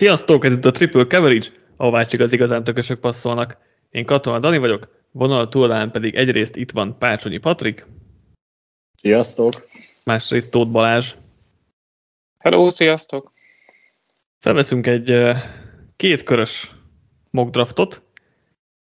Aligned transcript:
Sziasztok, 0.00 0.44
ez 0.44 0.52
itt 0.52 0.64
a 0.64 0.70
Triple 0.70 1.06
Coverage, 1.06 1.46
ahová 1.76 2.04
csak 2.04 2.20
az 2.20 2.32
igazán 2.32 2.64
tökösök 2.64 3.00
passzolnak. 3.00 3.56
Én 3.90 4.04
Katona 4.04 4.38
Dani 4.38 4.58
vagyok, 4.58 5.04
vonal 5.10 5.48
túlán 5.48 5.90
pedig 5.90 6.14
egyrészt 6.14 6.56
itt 6.56 6.70
van 6.70 6.98
Pácsonyi 6.98 7.38
Patrik. 7.38 7.86
Sziasztok! 8.94 9.68
Másrészt 10.04 10.50
Tóth 10.50 10.70
Balázs. 10.70 11.14
Hello, 12.38 12.70
sziasztok! 12.70 13.32
Felveszünk 14.38 14.86
egy 14.86 15.36
kétkörös 15.96 16.74
mock 17.30 17.50
draftot, 17.50 18.02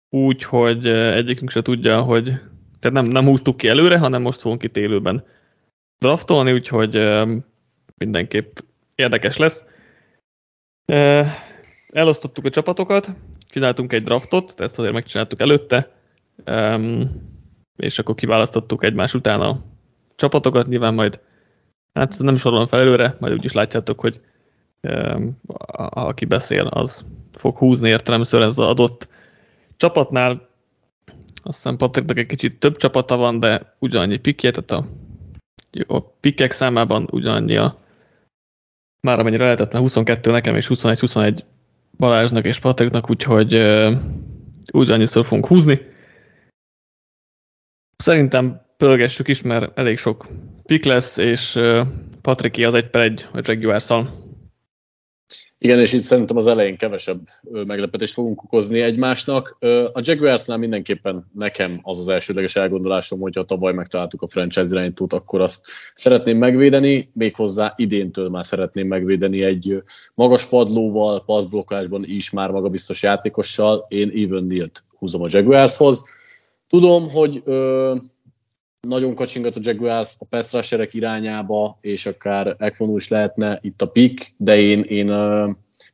úgy, 0.09 0.43
hogy 0.43 0.87
egyikünk 0.87 1.49
se 1.49 1.61
tudja, 1.61 2.01
hogy 2.01 2.23
tehát 2.79 2.91
nem, 2.91 3.05
nem 3.05 3.25
húztuk 3.25 3.57
ki 3.57 3.67
előre, 3.67 3.97
hanem 3.97 4.21
most 4.21 4.39
fogunk 4.39 4.63
itt 4.63 4.77
élőben 4.77 5.25
draftolni, 5.99 6.51
úgyhogy 6.51 6.99
mindenképp 7.97 8.57
érdekes 8.95 9.37
lesz. 9.37 9.68
Elosztottuk 11.89 12.45
a 12.45 12.49
csapatokat, 12.49 13.09
csináltunk 13.49 13.93
egy 13.93 14.03
draftot, 14.03 14.59
ezt 14.59 14.79
azért 14.79 14.93
megcsináltuk 14.93 15.41
előtte, 15.41 15.91
és 17.75 17.99
akkor 17.99 18.15
kiválasztottuk 18.15 18.83
egymás 18.83 19.13
után 19.13 19.41
a 19.41 19.59
csapatokat, 20.15 20.67
nyilván 20.67 20.93
majd, 20.93 21.19
hát 21.93 22.19
nem 22.19 22.35
sorolom 22.35 22.67
fel 22.67 22.79
előre, 22.79 23.15
majd 23.19 23.33
úgyis 23.33 23.53
látjátok, 23.53 23.99
hogy 23.99 24.21
aki 25.89 26.25
beszél, 26.25 26.65
az 26.65 27.05
fog 27.33 27.57
húzni 27.57 27.89
értelemszerűen 27.89 28.49
az 28.49 28.59
adott 28.59 29.07
csapatnál. 29.77 30.47
Azt 31.43 31.55
hiszem 31.55 31.77
Patriknak 31.77 32.17
egy 32.17 32.25
kicsit 32.25 32.59
több 32.59 32.77
csapata 32.77 33.15
van, 33.15 33.39
de 33.39 33.75
ugyanannyi 33.79 34.17
pikje, 34.17 34.51
tehát 34.51 34.71
a, 34.71 34.85
a 35.95 36.01
pikek 36.01 36.51
számában 36.51 37.07
ugyanannyi 37.11 37.55
a 37.55 37.77
már 39.01 39.19
amennyire 39.19 39.43
lehetett, 39.43 39.71
mert 39.71 39.83
22 39.83 40.31
nekem 40.31 40.55
és 40.55 40.67
21-21 40.69 41.39
Balázsnak 41.97 42.45
és 42.45 42.59
Patriknak, 42.59 43.09
úgyhogy 43.09 43.55
uh, 43.55 43.97
úgy 44.71 44.91
annyiszor 44.91 45.25
fogunk 45.25 45.47
húzni. 45.47 45.79
Szerintem 47.95 48.61
pörgessük 48.77 49.27
is, 49.27 49.41
mert 49.41 49.77
elég 49.77 49.97
sok 49.97 50.27
pik 50.65 50.85
lesz, 50.85 51.17
és 51.17 51.55
uh, 51.55 51.87
Patriki 52.21 52.63
az 52.63 52.73
egy 52.73 52.89
per 52.89 53.01
egy 53.01 53.27
a 53.33 53.39
jaguars 53.43 53.83
-szal. 53.83 54.28
Igen, 55.61 55.79
és 55.79 55.93
itt 55.93 56.01
szerintem 56.01 56.37
az 56.37 56.47
elején 56.47 56.77
kevesebb 56.77 57.19
meglepetést 57.41 58.13
fogunk 58.13 58.43
okozni 58.43 58.79
egymásnak. 58.79 59.57
A 59.93 59.99
Jaguarsnál 60.03 60.57
mindenképpen 60.57 61.31
nekem 61.33 61.79
az 61.81 61.99
az 61.99 62.07
elsődleges 62.07 62.55
elgondolásom, 62.55 63.19
hogyha 63.19 63.43
tavaly 63.43 63.73
megtaláltuk 63.73 64.21
a 64.21 64.27
franchise 64.27 64.67
irányítót, 64.69 65.13
akkor 65.13 65.41
azt 65.41 65.61
szeretném 65.93 66.37
megvédeni, 66.37 67.09
méghozzá 67.13 67.73
idéntől 67.77 68.29
már 68.29 68.45
szeretném 68.45 68.87
megvédeni 68.87 69.43
egy 69.43 69.83
magas 70.13 70.45
padlóval, 70.45 71.23
passzblokkásban 71.25 72.03
is 72.05 72.29
már 72.31 72.51
magabiztos 72.51 73.03
játékossal. 73.03 73.85
Én 73.87 74.09
Even 74.13 74.43
Neal-t 74.43 74.83
húzom 74.97 75.21
a 75.21 75.27
Jaguarshoz. 75.29 76.05
Tudom, 76.69 77.09
hogy 77.09 77.43
nagyon 78.87 79.15
kacsingat 79.15 79.55
a 79.55 79.59
Jaguars 79.63 80.15
a 80.19 80.25
pass 80.25 80.53
rusherek 80.53 80.93
irányába, 80.93 81.77
és 81.81 82.05
akár 82.05 82.55
Ekvonul 82.57 82.97
is 82.97 83.07
lehetne 83.07 83.59
itt 83.61 83.81
a 83.81 83.87
pick, 83.87 84.33
de 84.37 84.59
én, 84.59 84.81
én 84.81 85.13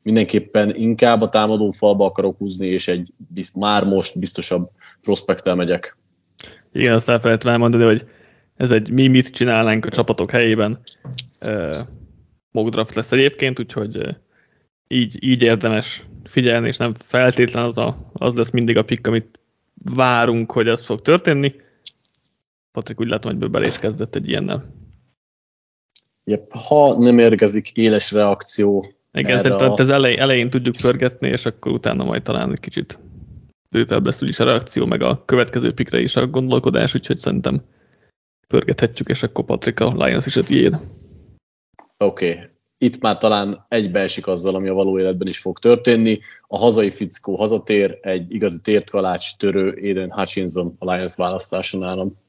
mindenképpen 0.02 0.75
inkább 0.75 1.22
a 1.22 1.30
támadó 1.30 1.72
falba 1.72 2.06
akarok 2.06 2.38
húzni, 2.38 2.67
és 2.67 2.88
egy 2.88 3.13
bizt, 3.33 3.56
már 3.56 3.83
most 3.83 4.19
biztosabb 4.19 4.69
prospektel 5.02 5.56
megyek. 5.56 5.97
Igen, 6.72 6.94
azt 6.94 7.09
elfelejtem 7.09 7.52
elmondani, 7.52 7.83
hogy 7.83 8.08
ez 8.56 8.72
egy 8.72 8.91
mi 8.91 9.08
mit 9.08 9.30
csinálnánk 9.30 9.85
a 9.85 9.90
csapatok 9.90 10.31
helyében 10.31 10.79
mock 12.51 12.69
draft 12.69 12.95
lesz 12.95 13.12
egyébként, 13.12 13.59
úgyhogy 13.59 14.16
így, 14.88 15.24
így 15.24 15.41
érdemes 15.41 16.06
figyelni, 16.24 16.68
és 16.68 16.78
nem 16.78 16.94
feltétlen 16.94 17.63
az, 17.63 17.78
a, 17.78 18.09
az 18.13 18.34
lesz 18.34 18.50
mindig 18.50 18.78
a 18.78 18.84
pick, 18.84 19.07
amit 19.07 19.40
várunk, 19.95 20.51
hogy 20.51 20.68
ez 20.68 20.85
fog 20.85 21.01
történni, 21.01 21.56
Patrik 22.75 23.00
úgy 23.00 23.09
látom, 23.09 23.31
hogy 23.31 23.40
bőbel 23.40 23.63
is 23.63 23.80
kezdett 23.80 24.16
egy 24.16 24.30
ilyennel. 24.30 24.63
Yep. 26.24 26.52
Ha 26.52 26.97
nem 26.97 27.19
érkezik 27.19 27.72
éles 27.72 28.12
reakció 28.12 28.94
Igen, 29.13 29.40
szerintem 29.40 29.72
a... 29.72 29.80
ez 29.80 29.90
elej, 29.90 30.18
elején 30.18 30.50
tudjuk 30.50 30.75
pörgetni, 30.81 31.28
és 31.28 31.46
akkor 31.46 31.72
utána 31.72 32.03
majd 32.03 32.24
talán 32.24 32.52
egy 32.52 32.59
kicsit 32.59 33.00
bővebb 33.69 34.06
lesz 34.06 34.22
is 34.22 34.40
a 34.40 34.44
reakció, 34.44 34.86
meg 34.86 35.02
a 35.02 35.25
következő 35.25 35.74
pikre 35.74 36.00
is 36.00 36.16
a 36.16 36.28
gondolkodás, 36.28 36.96
úgyhogy 36.96 37.18
szerintem 37.18 37.62
pörgethetjük, 38.47 39.09
és 39.09 39.24
akkor 39.24 39.46
Patrik 39.46 39.80
a 39.80 40.06
Lions 40.06 40.25
is 40.25 40.36
a 40.36 40.44
tiéd. 40.44 40.80
Oké, 41.97 42.31
okay. 42.31 42.44
itt 42.78 43.02
már 43.02 43.18
talán 43.18 43.66
egybeesik 43.69 44.28
azzal, 44.28 44.56
ami 44.56 44.69
a 44.69 44.74
való 44.74 45.00
életben 45.00 45.28
is 45.28 45.40
fog 45.40 45.59
történni. 45.59 46.19
A 46.47 46.57
hazai 46.57 46.92
fickó 46.92 47.36
hazatér, 47.36 47.97
egy 48.02 48.34
igazi 48.34 48.62
tértkalács 48.62 49.38
törő 49.38 49.69
Aiden 49.69 50.12
Hutchinson 50.12 50.75
a 50.80 50.94
Lions 50.94 51.16
választása 51.16 51.78
nálam 51.78 52.24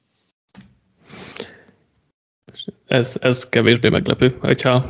ez, 2.87 3.17
ez 3.21 3.49
kevésbé 3.49 3.89
meglepő. 3.89 4.37
Hogyha 4.41 4.87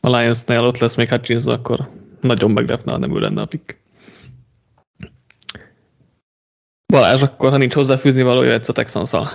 a 0.00 0.16
Lions-nél 0.16 0.60
ott 0.60 0.78
lesz 0.78 0.94
még 0.94 1.08
Hutchins, 1.08 1.44
akkor 1.44 1.90
nagyon 2.20 2.50
meglepne, 2.50 2.92
ha 2.92 2.98
nem 2.98 3.16
ő 3.16 3.20
lenne 3.20 3.40
a 3.40 3.46
pick. 3.46 3.80
Balázs, 6.86 7.22
akkor 7.22 7.50
ha 7.50 7.56
nincs 7.56 7.74
hozzáfűzni 7.74 8.22
való, 8.22 8.42
jöhetsz 8.42 8.68
a 8.68 8.72
texans 8.72 9.08
-szal. 9.08 9.28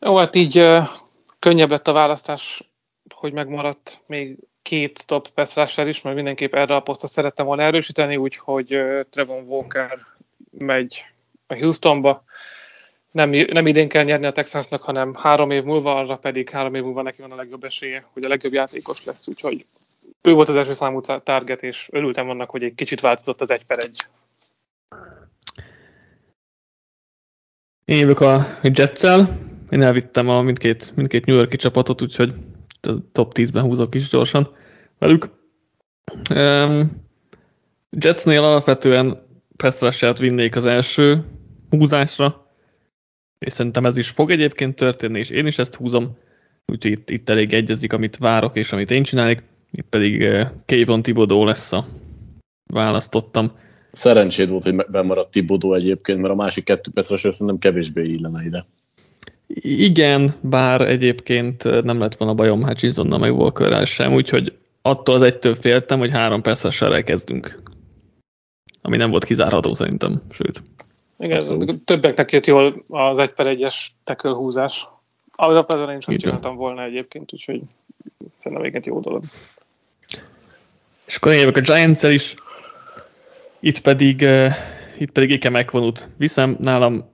Jó, 0.00 0.16
hát 0.16 0.34
így 0.34 0.58
uh, 0.58 0.88
könnyebb 1.38 1.70
lett 1.70 1.88
a 1.88 1.92
választás, 1.92 2.62
hogy 3.14 3.32
megmaradt 3.32 4.02
még 4.06 4.38
két 4.62 5.06
top 5.06 5.28
pass 5.28 5.56
is, 5.76 6.02
mert 6.02 6.16
mindenképp 6.16 6.54
erre 6.54 6.74
a 6.74 6.80
posztot 6.80 7.10
szerettem 7.10 7.46
volna 7.46 7.62
erősíteni, 7.62 8.16
úgyhogy 8.16 8.74
uh, 8.74 9.00
Trevon 9.10 9.44
Walker 9.46 9.98
megy 10.58 11.04
a 11.46 11.54
Houstonba 11.54 12.24
nem, 13.10 13.30
nem 13.30 13.66
idén 13.66 13.88
kell 13.88 14.04
nyerni 14.04 14.26
a 14.26 14.32
Texansnak, 14.32 14.82
hanem 14.82 15.14
három 15.14 15.50
év 15.50 15.62
múlva, 15.62 15.94
arra 15.94 16.16
pedig 16.16 16.50
három 16.50 16.74
év 16.74 16.82
múlva 16.82 17.02
neki 17.02 17.20
van 17.20 17.32
a 17.32 17.36
legjobb 17.36 17.64
esélye, 17.64 18.04
hogy 18.12 18.24
a 18.24 18.28
legjobb 18.28 18.52
játékos 18.52 19.04
lesz, 19.04 19.28
úgyhogy 19.28 19.64
ő 20.22 20.32
volt 20.32 20.48
az 20.48 20.54
első 20.54 20.72
számú 20.72 21.00
target, 21.00 21.62
és 21.62 21.88
örültem 21.92 22.28
annak, 22.28 22.50
hogy 22.50 22.62
egy 22.62 22.74
kicsit 22.74 23.00
változott 23.00 23.40
az 23.40 23.50
egy 23.50 23.66
per 23.66 23.78
egy. 23.78 24.06
Én 27.84 27.98
jövök 27.98 28.20
a 28.20 28.46
Jetsel, 28.62 29.38
én 29.68 29.82
elvittem 29.82 30.28
a 30.28 30.42
mindkét, 30.42 30.96
mindkét 30.96 31.24
New 31.24 31.36
Yorki 31.36 31.56
csapatot, 31.56 32.02
úgyhogy 32.02 32.34
a 32.80 32.92
top 33.12 33.32
10-ben 33.36 33.62
húzok 33.62 33.94
is 33.94 34.08
gyorsan 34.08 34.56
velük. 34.98 35.28
Um, 36.34 37.08
Jetsnél 37.90 38.42
alapvetően 38.42 39.26
Pestrasert 39.56 40.18
vinnék 40.18 40.56
az 40.56 40.64
első 40.64 41.24
húzásra, 41.70 42.49
és 43.46 43.52
szerintem 43.52 43.86
ez 43.86 43.96
is 43.96 44.08
fog 44.08 44.30
egyébként 44.30 44.76
történni, 44.76 45.18
és 45.18 45.30
én 45.30 45.46
is 45.46 45.58
ezt 45.58 45.74
húzom, 45.74 46.16
úgyhogy 46.66 46.90
itt, 46.90 47.10
itt 47.10 47.28
elég 47.28 47.52
egyezik, 47.52 47.92
amit 47.92 48.16
várok, 48.16 48.56
és 48.56 48.72
amit 48.72 48.90
én 48.90 49.02
csinálok, 49.02 49.42
itt 49.70 49.88
pedig 49.88 50.20
uh, 50.20 50.46
Kayvon 50.66 51.02
Tibodó 51.02 51.44
lesz 51.44 51.72
a 51.72 51.86
választottam. 52.72 53.52
Szerencséd 53.92 54.48
volt, 54.48 54.62
hogy 54.62 54.74
bemaradt 54.74 55.30
Tibodó 55.30 55.74
egyébként, 55.74 56.20
mert 56.20 56.32
a 56.32 56.36
másik 56.36 56.64
kettő 56.64 56.90
persze 56.90 57.16
szerintem 57.16 57.58
kevésbé 57.58 58.08
illene 58.08 58.44
ide. 58.44 58.66
Igen, 59.62 60.30
bár 60.40 60.80
egyébként 60.80 61.82
nem 61.82 61.98
lett 61.98 62.14
volna 62.14 62.34
bajom 62.34 62.66
Hutchinsonnal 62.66 63.18
meg 63.18 63.34
Walkerrel 63.34 63.84
sem, 63.84 64.12
úgyhogy 64.12 64.58
attól 64.82 65.14
az 65.14 65.22
egytől 65.22 65.54
féltem, 65.54 65.98
hogy 65.98 66.10
három 66.10 66.42
percesre 66.42 67.02
kezdünk. 67.02 67.62
Ami 68.82 68.96
nem 68.96 69.10
volt 69.10 69.24
kizárható 69.24 69.74
szerintem, 69.74 70.22
sőt. 70.30 70.62
Igen, 71.20 71.36
Abszolút. 71.36 71.84
többeknek 71.84 72.32
jött 72.32 72.46
jól 72.46 72.74
az 72.88 73.18
egy 73.18 73.32
per 73.32 73.46
egyes 73.46 73.94
tekölhúzás. 74.04 74.86
Alapvetően 75.32 75.90
én 75.90 75.98
is 75.98 76.06
azt 76.06 76.18
csináltam 76.18 76.56
volna 76.56 76.82
egyébként, 76.82 77.32
úgyhogy 77.32 77.60
szerintem 78.38 78.66
egyébként 78.66 78.86
jó 78.86 79.00
dolog. 79.00 79.24
És 81.06 81.16
akkor 81.16 81.32
jövök 81.32 81.56
a 81.56 81.60
giants 81.60 82.02
is, 82.02 82.34
itt 83.60 83.80
pedig, 83.80 84.20
uh, 84.20 84.52
itt 84.98 85.10
pedig 85.10 85.30
Ike 85.30 85.48
megvonult. 85.48 86.08
Viszem 86.16 86.56
nálam 86.60 87.10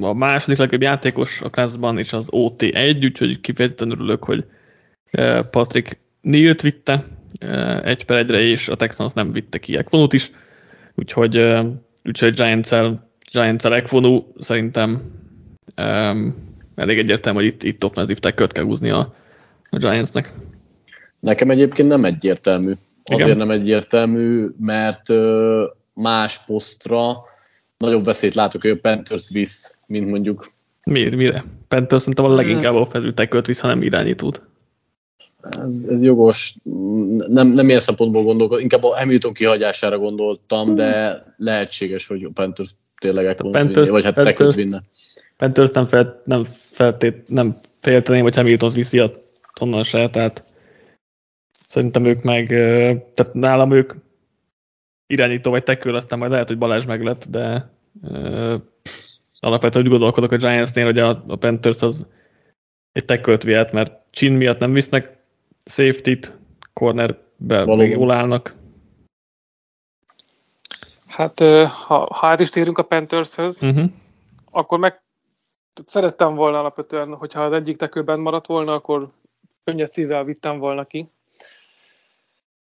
a 0.00 0.12
második 0.12 0.58
legjobb 0.58 0.82
játékos 0.82 1.40
a 1.40 1.48
classban 1.48 1.98
és 1.98 2.12
az 2.12 2.28
OT1, 2.30 3.04
úgyhogy 3.04 3.40
kifejezetten 3.40 3.90
örülök, 3.90 4.24
hogy 4.24 4.44
uh, 5.12 5.46
Patrick 5.46 6.00
Nilt 6.20 6.60
vitte 6.60 7.06
uh, 7.42 7.86
egy 7.86 8.04
per 8.04 8.16
egyre, 8.16 8.40
és 8.40 8.68
a 8.68 8.76
Texans 8.76 9.12
nem 9.12 9.32
vitte 9.32 9.58
ki 9.58 9.76
Ekvonut 9.76 10.12
is, 10.12 10.30
úgyhogy 10.94 11.38
uh, 11.38 11.66
úgyhogy 12.04 12.34
Giants-el, 12.34 13.10
Giants-el 13.30 13.84
szerintem 14.38 15.02
um, 15.76 16.34
elég 16.74 16.98
egyértelmű, 16.98 17.38
hogy 17.38 17.48
itt, 17.48 17.62
itt 17.62 17.84
offensive 17.84 18.20
tackle 18.20 18.46
kell 18.46 18.64
húzni 18.64 18.90
a, 18.90 19.14
a 19.70 19.76
Giantsnek. 19.76 20.32
Nekem 21.20 21.50
egyébként 21.50 21.88
nem 21.88 22.04
egyértelmű. 22.04 22.72
Igen? 23.04 23.22
Azért 23.22 23.36
nem 23.36 23.50
egyértelmű, 23.50 24.46
mert 24.58 25.08
uh, 25.08 25.62
más 25.94 26.44
posztra 26.46 27.16
nagyobb 27.78 28.04
veszélyt 28.04 28.34
látok, 28.34 28.62
hogy 28.62 28.70
a 28.70 28.78
Panthers 28.80 29.30
visz, 29.30 29.78
mint 29.86 30.06
mondjuk. 30.06 30.52
Mi, 30.84 31.08
mire? 31.08 31.44
Panthers 31.68 32.02
szerintem 32.02 32.24
a 32.24 32.34
leginkább 32.34 32.72
hát, 32.72 32.82
offensive 32.82 33.14
tackle 33.14 33.40
visz, 33.40 33.60
hanem 33.60 33.82
irányítót. 33.82 34.42
Ez, 35.42 35.86
ez 35.88 36.02
jogos, 36.02 36.54
nem, 37.26 37.48
nem 37.48 37.68
ilyen 37.68 37.80
szempontból 37.80 38.22
gondolkodom, 38.22 38.62
inkább 38.62 38.84
a 38.84 38.96
Hamilton 38.96 39.32
kihagyására 39.32 39.98
gondoltam, 39.98 40.74
de 40.74 41.22
lehetséges, 41.36 42.06
hogy 42.06 42.24
a 42.24 42.30
Panthers 42.34 42.70
tényleg 43.00 43.24
el 43.24 43.34
Panthers, 43.34 43.74
vinni, 43.74 43.90
vagy 43.90 44.04
hát 44.04 44.14
Panthers, 44.14 44.54
vinne. 44.54 44.82
Panthers 45.36 45.70
nem, 45.70 45.86
fel, 45.86 46.22
nem, 46.24 46.44
feltét, 46.50 47.30
nem 47.30 47.54
félteném, 47.78 48.22
hogy 48.22 48.34
Hamilton 48.34 48.70
viszi 48.70 48.98
a 48.98 49.10
onnan 49.60 49.82
se, 49.82 50.10
tehát 50.10 50.54
szerintem 51.52 52.04
ők 52.04 52.22
meg, 52.22 52.46
tehát 53.14 53.32
nálam 53.32 53.72
ők 53.72 53.92
irányító 55.06 55.50
vagy 55.50 55.62
tekül, 55.62 55.94
aztán 55.94 56.18
majd 56.18 56.30
lehet, 56.30 56.48
hogy 56.48 56.58
Balázs 56.58 56.84
meglett, 56.84 57.24
de 57.28 57.70
uh, 58.02 58.60
alapvetően 59.40 59.84
úgy 59.84 59.90
gondolkodok 59.90 60.32
a 60.32 60.36
Giantsnél, 60.36 60.84
hogy 60.84 60.98
a, 60.98 61.24
a 61.26 61.36
Panthers 61.36 61.82
az 61.82 62.06
egy 62.92 63.04
tekkölt 63.04 63.42
vihet, 63.42 63.72
mert 63.72 63.92
csin 64.10 64.32
miatt 64.32 64.58
nem 64.58 64.72
visznek 64.72 65.18
safety-t, 65.64 66.38
cornerbe 66.72 67.64
még 67.64 67.90
jól 67.90 68.10
állnak. 68.10 68.54
Hát, 71.08 71.40
ha, 71.68 72.08
ha 72.14 72.26
át 72.26 72.40
is 72.40 72.48
térünk 72.48 72.78
a 72.78 72.82
Panthershöz, 72.82 73.62
uh-huh. 73.62 73.90
akkor 74.50 74.78
meg 74.78 75.02
szerettem 75.86 76.34
volna 76.34 76.58
alapvetően, 76.58 77.14
hogyha 77.14 77.44
az 77.44 77.52
egyik 77.52 77.76
tekőben 77.76 78.20
maradt 78.20 78.46
volna, 78.46 78.72
akkor 78.72 79.10
könnyed 79.64 79.90
szívvel 79.90 80.24
vittem 80.24 80.58
volna 80.58 80.84
ki. 80.84 81.10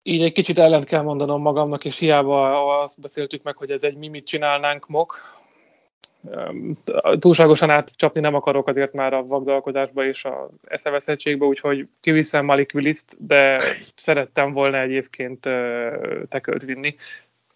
Így 0.02 0.22
egy 0.22 0.32
kicsit 0.32 0.58
ellent 0.58 0.84
kell 0.84 1.02
mondanom 1.02 1.42
magamnak, 1.42 1.84
és 1.84 1.98
hiába 1.98 2.82
azt 2.82 3.00
beszéltük 3.00 3.42
meg, 3.42 3.56
hogy 3.56 3.70
ez 3.70 3.82
egy 3.82 3.96
mi 3.96 4.08
mit 4.08 4.26
csinálnánk 4.26 4.88
mok. 4.88 5.33
Túlságosan 7.18 7.70
átcsapni 7.70 8.20
nem 8.20 8.34
akarok 8.34 8.68
azért 8.68 8.92
már 8.92 9.12
a 9.12 9.26
vagdalkozásba 9.26 10.06
és 10.06 10.24
a 10.24 10.50
eszeveszettségbe, 10.62 11.44
úgyhogy 11.44 11.88
kiviszem 12.00 12.44
Malik 12.44 12.70
willis 12.74 13.02
de 13.18 13.62
szerettem 13.94 14.52
volna 14.52 14.80
egyébként 14.80 15.48
tekölt 16.28 16.62
vinni. 16.62 16.94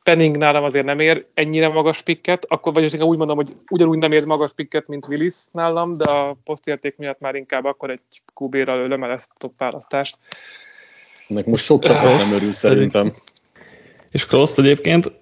Penning 0.02 0.36
nálam 0.36 0.64
azért 0.64 0.84
nem 0.84 0.98
ér 0.98 1.24
ennyire 1.34 1.68
magas 1.68 2.02
pikket, 2.02 2.44
akkor 2.48 2.72
vagyis 2.72 2.92
inkább 2.92 3.08
úgy 3.08 3.18
mondom, 3.18 3.36
hogy 3.36 3.56
ugyanúgy 3.70 3.98
nem 3.98 4.12
ér 4.12 4.24
magas 4.24 4.52
pikket, 4.52 4.88
mint 4.88 5.06
Willis 5.08 5.34
nálam, 5.52 5.96
de 5.96 6.10
a 6.10 6.36
posztérték 6.44 6.96
miatt 6.96 7.20
már 7.20 7.34
inkább 7.34 7.64
akkor 7.64 7.90
egy 7.90 8.00
QB-ra 8.34 8.74
lőlöm 8.74 9.04
el 9.04 9.10
ezt 9.10 9.30
a 9.34 9.38
top 9.38 9.52
választást. 9.58 10.18
Ennek 11.28 11.46
most 11.46 11.64
sok 11.64 11.82
csapat 11.82 12.16
nem 12.16 12.32
örül 12.32 12.52
szerintem. 12.52 13.12
És 14.10 14.26
Cross 14.26 14.58
egyébként? 14.58 15.12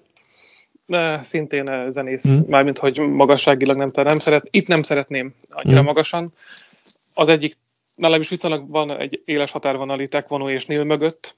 Szintén 1.22 1.90
zenész, 1.90 2.34
hmm. 2.34 2.44
mármint 2.48 2.78
hogy 2.78 2.98
magasságilag 2.98 3.76
nem, 3.76 3.88
nem 3.94 4.18
szeret. 4.18 4.48
Itt 4.50 4.66
nem 4.66 4.82
szeretném 4.82 5.34
annyira 5.48 5.76
hmm. 5.76 5.86
magasan. 5.86 6.32
Az 7.14 7.28
egyik, 7.28 7.56
nálam 7.96 8.20
is 8.20 8.28
viszonylag 8.28 8.70
van 8.70 8.98
egy 8.98 9.22
éles 9.24 9.50
határvonal 9.50 10.00
itt 10.00 10.14
Ekvonó 10.14 10.48
és 10.48 10.66
Nil 10.66 10.84
mögött, 10.84 11.36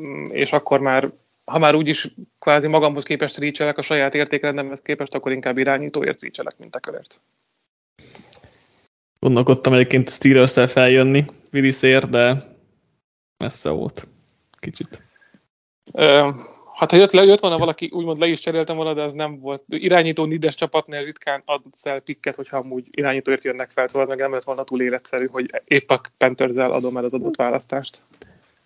mm, 0.00 0.22
és 0.30 0.52
akkor 0.52 0.80
már 0.80 1.10
ha 1.44 1.58
már 1.58 1.74
úgyis 1.74 2.08
kvázi 2.38 2.66
magamhoz 2.66 3.04
képest 3.04 3.38
rícselek 3.38 3.78
a 3.78 3.82
saját 3.82 4.14
értékrendemhez 4.14 4.80
képest, 4.80 5.14
akkor 5.14 5.32
inkább 5.32 5.58
irányítóért 5.58 6.20
rícselek, 6.20 6.58
mint 6.58 6.76
a 6.76 6.80
körért. 6.80 7.20
Gondolkodtam 9.20 9.72
egyébként 9.72 10.10
steelers 10.10 10.72
feljönni 10.72 11.24
Willisért, 11.52 12.10
de 12.10 12.56
messze 13.36 13.70
volt. 13.70 14.08
Kicsit. 14.58 15.02
Ö, 15.94 16.28
hát 16.78 16.90
ha 16.90 16.96
jött, 16.96 17.12
le, 17.12 17.24
jött 17.24 17.40
volna 17.40 17.58
valaki, 17.58 17.90
úgymond 17.92 18.18
le 18.18 18.26
is 18.26 18.40
cseréltem 18.40 18.76
volna, 18.76 18.94
de 18.94 19.02
ez 19.02 19.12
nem 19.12 19.40
volt. 19.40 19.62
Irányító 19.68 20.24
Nides 20.24 20.54
csapatnél 20.54 21.04
ritkán 21.04 21.42
adsz 21.44 21.86
el 21.86 22.00
pikket, 22.04 22.34
hogyha 22.34 22.56
amúgy 22.56 22.84
irányítóért 22.90 23.44
jönnek 23.44 23.70
fel, 23.70 23.88
szóval 23.88 24.08
meg 24.08 24.18
nem 24.18 24.32
lett 24.32 24.44
volna 24.44 24.64
túl 24.64 24.80
életszerű, 24.80 25.26
hogy 25.26 25.50
épp 25.64 25.90
a 25.90 26.00
panthers 26.16 26.56
adom 26.56 26.96
el 26.96 27.04
az 27.04 27.14
adott 27.14 27.36
választást. 27.36 28.02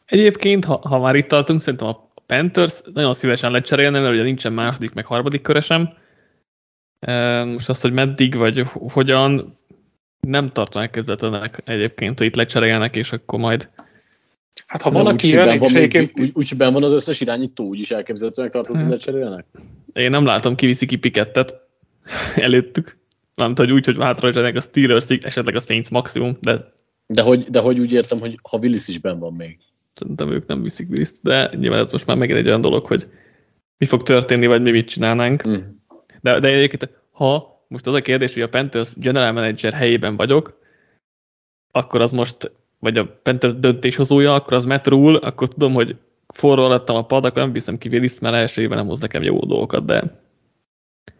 Egyébként, 0.06 0.64
ha, 0.64 0.80
ha 0.88 0.98
már 0.98 1.14
itt 1.14 1.28
tartunk, 1.28 1.60
szerintem 1.60 1.88
a 1.88 2.10
Panthers 2.26 2.80
nagyon 2.94 3.14
szívesen 3.14 3.50
lecserélne, 3.50 3.98
mert 3.98 4.12
ugye 4.12 4.22
nincsen 4.22 4.52
második, 4.52 4.92
meg 4.92 5.06
harmadik 5.06 5.42
köresem. 5.42 5.94
Most 7.46 7.68
azt, 7.68 7.82
hogy 7.82 7.92
meddig, 7.92 8.34
vagy 8.34 8.62
hogyan, 8.72 9.58
nem 10.20 10.48
tartom 10.48 10.82
elképzelhetőnek 10.82 11.62
egyébként, 11.64 12.18
hogy 12.18 12.26
itt 12.26 12.34
lecserélnek, 12.34 12.96
és 12.96 13.12
akkor 13.12 13.38
majd 13.38 13.70
Hát 14.72 14.82
ha 14.82 14.90
van, 14.90 15.06
aki 15.06 15.28
jön, 15.28 15.58
van, 15.58 15.76
egyébként... 15.76 16.20
úgy, 16.20 16.30
úgy, 16.34 16.56
ben 16.56 16.72
van 16.72 16.82
az 16.82 16.92
összes 16.92 17.20
irányító, 17.20 17.64
úgy 17.64 17.78
is 17.78 17.90
elképzelhetőnek 17.90 18.50
tartod, 18.50 18.76
hogy 18.76 18.88
lecserélnek? 18.88 19.46
Én 19.92 20.10
nem 20.10 20.24
látom, 20.24 20.54
kiviszi 20.54 20.86
ki 20.86 20.96
Pikettet 20.96 21.54
előttük. 22.36 22.98
Nem 23.34 23.54
tudom, 23.54 23.70
hogy 23.70 23.74
úgy, 23.74 23.84
hogy 23.84 23.96
hátra 24.04 24.28
a 24.28 24.60
steelers 24.60 25.08
esetleg 25.08 25.54
a 25.54 25.60
Saints 25.60 25.90
maximum, 25.90 26.36
de... 26.40 26.72
De 27.06 27.22
hogy, 27.22 27.42
de 27.42 27.60
hogy 27.60 27.80
úgy 27.80 27.92
értem, 27.92 28.20
hogy 28.20 28.38
ha 28.50 28.58
Willis 28.58 28.88
is 28.88 28.98
ben 28.98 29.18
van 29.18 29.32
még. 29.32 29.58
Szerintem 29.94 30.32
ők 30.32 30.46
nem 30.46 30.62
viszik 30.62 30.90
Willis-t, 30.90 31.16
de 31.22 31.50
nyilván 31.58 31.80
ez 31.80 31.90
most 31.90 32.06
már 32.06 32.16
megint 32.16 32.38
egy 32.38 32.46
olyan 32.46 32.60
dolog, 32.60 32.86
hogy 32.86 33.08
mi 33.78 33.86
fog 33.86 34.02
történni, 34.02 34.46
vagy 34.46 34.62
mi 34.62 34.70
mit 34.70 34.88
csinálnánk. 34.88 35.48
Mm. 35.48 35.54
De, 36.20 36.38
de 36.38 36.48
egyébként, 36.48 36.90
ha 37.10 37.64
most 37.68 37.86
az 37.86 37.94
a 37.94 38.00
kérdés, 38.00 38.32
hogy 38.32 38.42
a 38.42 38.48
Panthers 38.48 38.92
general 38.96 39.32
manager 39.32 39.72
helyében 39.72 40.16
vagyok, 40.16 40.58
akkor 41.70 42.00
az 42.00 42.12
most, 42.12 42.52
vagy 42.82 42.98
a 42.98 43.18
Panthers 43.22 43.58
döntéshozója, 43.58 44.34
akkor 44.34 44.52
az 44.52 44.64
Matt 44.64 44.86
Rule, 44.86 45.18
akkor 45.18 45.48
tudom, 45.48 45.72
hogy 45.72 45.96
forró 46.34 46.64
alattam 46.64 46.96
a 46.96 47.06
pad, 47.06 47.24
akkor 47.24 47.42
nem 47.42 47.52
viszem 47.52 47.78
ki 47.78 47.88
Willis, 47.88 48.18
mert 48.18 48.34
első 48.34 48.62
évben 48.62 48.78
nem 48.78 48.86
hoz 48.86 49.00
nekem 49.00 49.22
jó 49.22 49.38
dolgokat, 49.38 49.84
de... 49.84 50.20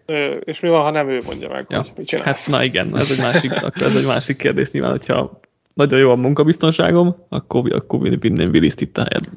Ö, 0.06 0.30
és 0.34 0.60
mi 0.60 0.68
van, 0.68 0.82
ha 0.82 0.90
nem 0.90 1.08
ő 1.08 1.20
mondja 1.26 1.48
meg, 1.48 1.66
ja. 1.68 1.78
hogy 1.78 1.92
mit 1.96 2.06
csinálsz? 2.06 2.46
Hát 2.46 2.58
na 2.58 2.64
igen, 2.64 2.96
ez 2.96 3.10
egy 3.10 3.18
másik, 3.18 3.52
akkor 3.52 3.82
ez 3.82 3.96
egy 3.96 4.06
másik 4.06 4.36
kérdés 4.36 4.70
nyilván, 4.70 4.90
hogyha 4.90 5.40
nagyon 5.74 5.98
jó 5.98 6.10
a 6.10 6.16
munkabiztonságom, 6.16 7.16
akkor, 7.28 7.72
akkor 7.72 8.18
vinném 8.18 8.50
Willis-t 8.50 8.80
itt 8.80 8.98
a 8.98 9.06
helyed, 9.10 9.28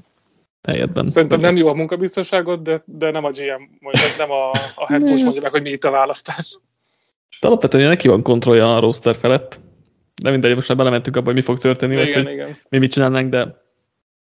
helyedben. 0.67 1.05
Szerintem 1.05 1.39
nem 1.39 1.55
jó 1.55 1.67
a 1.67 1.73
munkabiztonságod, 1.73 2.61
de, 2.61 2.83
de 2.85 3.11
nem 3.11 3.23
a 3.23 3.29
GM 3.29 3.63
mondja, 3.79 4.01
nem 4.17 4.31
a, 4.31 4.49
a 4.75 4.85
head 4.87 5.01
coach 5.01 5.23
mondja 5.23 5.41
meg, 5.41 5.51
hogy 5.51 5.61
mi 5.61 5.69
itt 5.69 5.83
a 5.83 5.91
választás. 5.91 6.59
De 7.41 7.47
alapvetően 7.47 7.87
neki 7.87 8.07
van 8.07 8.21
kontrollja 8.21 8.75
a 8.75 8.79
roster 8.79 9.15
felett. 9.15 9.59
De 10.21 10.31
mindegy, 10.31 10.55
most 10.55 10.67
már 10.67 10.77
belementünk 10.77 11.15
abba, 11.15 11.25
hogy 11.25 11.35
mi 11.35 11.41
fog 11.41 11.57
történni, 11.57 12.01
igen, 12.01 12.23
vagy, 12.23 12.33
igen. 12.33 12.57
mi 12.69 12.77
mit 12.77 12.91
csinálnánk, 12.91 13.29
de 13.29 13.63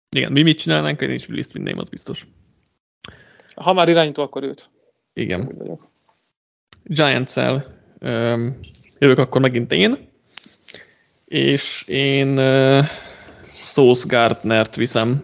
igen, 0.09 0.31
mi 0.31 0.41
mit 0.41 0.59
csinálnánk, 0.59 1.01
én 1.01 1.11
is 1.11 1.27
Willis-t 1.27 1.51
vinném, 1.51 1.77
az 1.77 1.89
biztos. 1.89 2.27
Ha 3.55 3.73
már 3.73 3.89
irányító, 3.89 4.23
akkor 4.23 4.43
őt. 4.43 4.69
Igen. 5.13 5.51
Giants-el 6.83 7.73
jövök 8.99 9.17
akkor 9.17 9.41
megint 9.41 9.71
én 9.71 10.13
és 11.25 11.83
én 11.87 12.39
uh, 12.39 12.85
Sauce 13.65 14.03
Gardnert 14.07 14.75
viszem, 14.75 15.23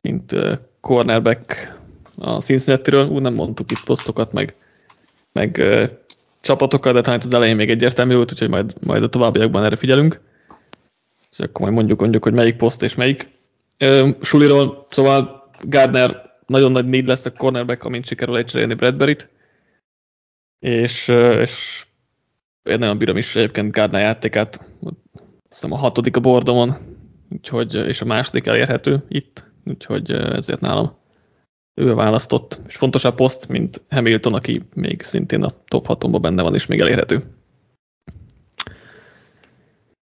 mint 0.00 0.32
uh, 0.32 0.58
cornerback 0.80 1.78
a 2.18 2.40
Cincinnati-ről. 2.40 3.08
Úgy 3.08 3.22
nem 3.22 3.34
mondtuk 3.34 3.70
itt 3.70 3.84
posztokat, 3.84 4.32
meg, 4.32 4.54
meg 5.32 5.56
uh, 5.58 5.90
csapatokat, 6.40 6.94
de 6.94 7.00
talán 7.00 7.20
az 7.24 7.34
elején 7.34 7.56
még 7.56 7.70
egyértelmű 7.70 8.14
volt, 8.14 8.32
úgyhogy 8.32 8.48
majd, 8.48 8.74
majd 8.86 9.02
a 9.02 9.08
továbbiakban 9.08 9.64
erre 9.64 9.76
figyelünk. 9.76 10.20
És 11.32 11.38
akkor 11.38 11.60
majd 11.60 11.74
mondjuk, 11.74 12.00
mondjuk, 12.00 12.22
hogy 12.22 12.32
melyik 12.32 12.56
poszt 12.56 12.82
és 12.82 12.94
melyik. 12.94 13.28
Uh, 13.78 14.10
Suliról, 14.22 14.86
szóval 14.90 15.50
Gardner 15.60 16.30
nagyon 16.46 16.72
nagy 16.72 16.86
négy 16.86 17.06
lesz 17.06 17.24
a 17.24 17.32
cornerback, 17.32 17.84
amint 17.84 18.06
sikerül 18.06 18.34
lecserélni 18.34 18.74
Bradbury-t. 18.74 19.28
És, 20.58 21.08
és 21.40 21.84
én 22.62 22.78
nagyon 22.78 22.98
bírom 22.98 23.16
is 23.16 23.36
egyébként 23.36 23.72
Gardner 23.72 24.00
játékát, 24.00 24.64
hiszem 25.48 25.72
a 25.72 25.76
hatodik 25.76 26.16
a 26.16 26.20
bordomon, 26.20 26.76
úgyhogy, 27.30 27.74
és 27.74 28.00
a 28.00 28.04
második 28.04 28.46
elérhető 28.46 29.04
itt, 29.08 29.44
úgyhogy 29.64 30.10
ezért 30.10 30.60
nálam 30.60 30.99
ő 31.80 31.90
a 31.90 31.94
választott, 31.94 32.60
és 32.66 32.76
fontosabb 32.76 33.14
poszt, 33.14 33.48
mint 33.48 33.80
Hamilton, 33.88 34.34
aki 34.34 34.62
még 34.74 35.02
szintén 35.02 35.42
a 35.42 35.52
top 35.68 35.86
6 35.86 36.20
benne 36.20 36.42
van, 36.42 36.54
és 36.54 36.66
még 36.66 36.80
elérhető. 36.80 37.22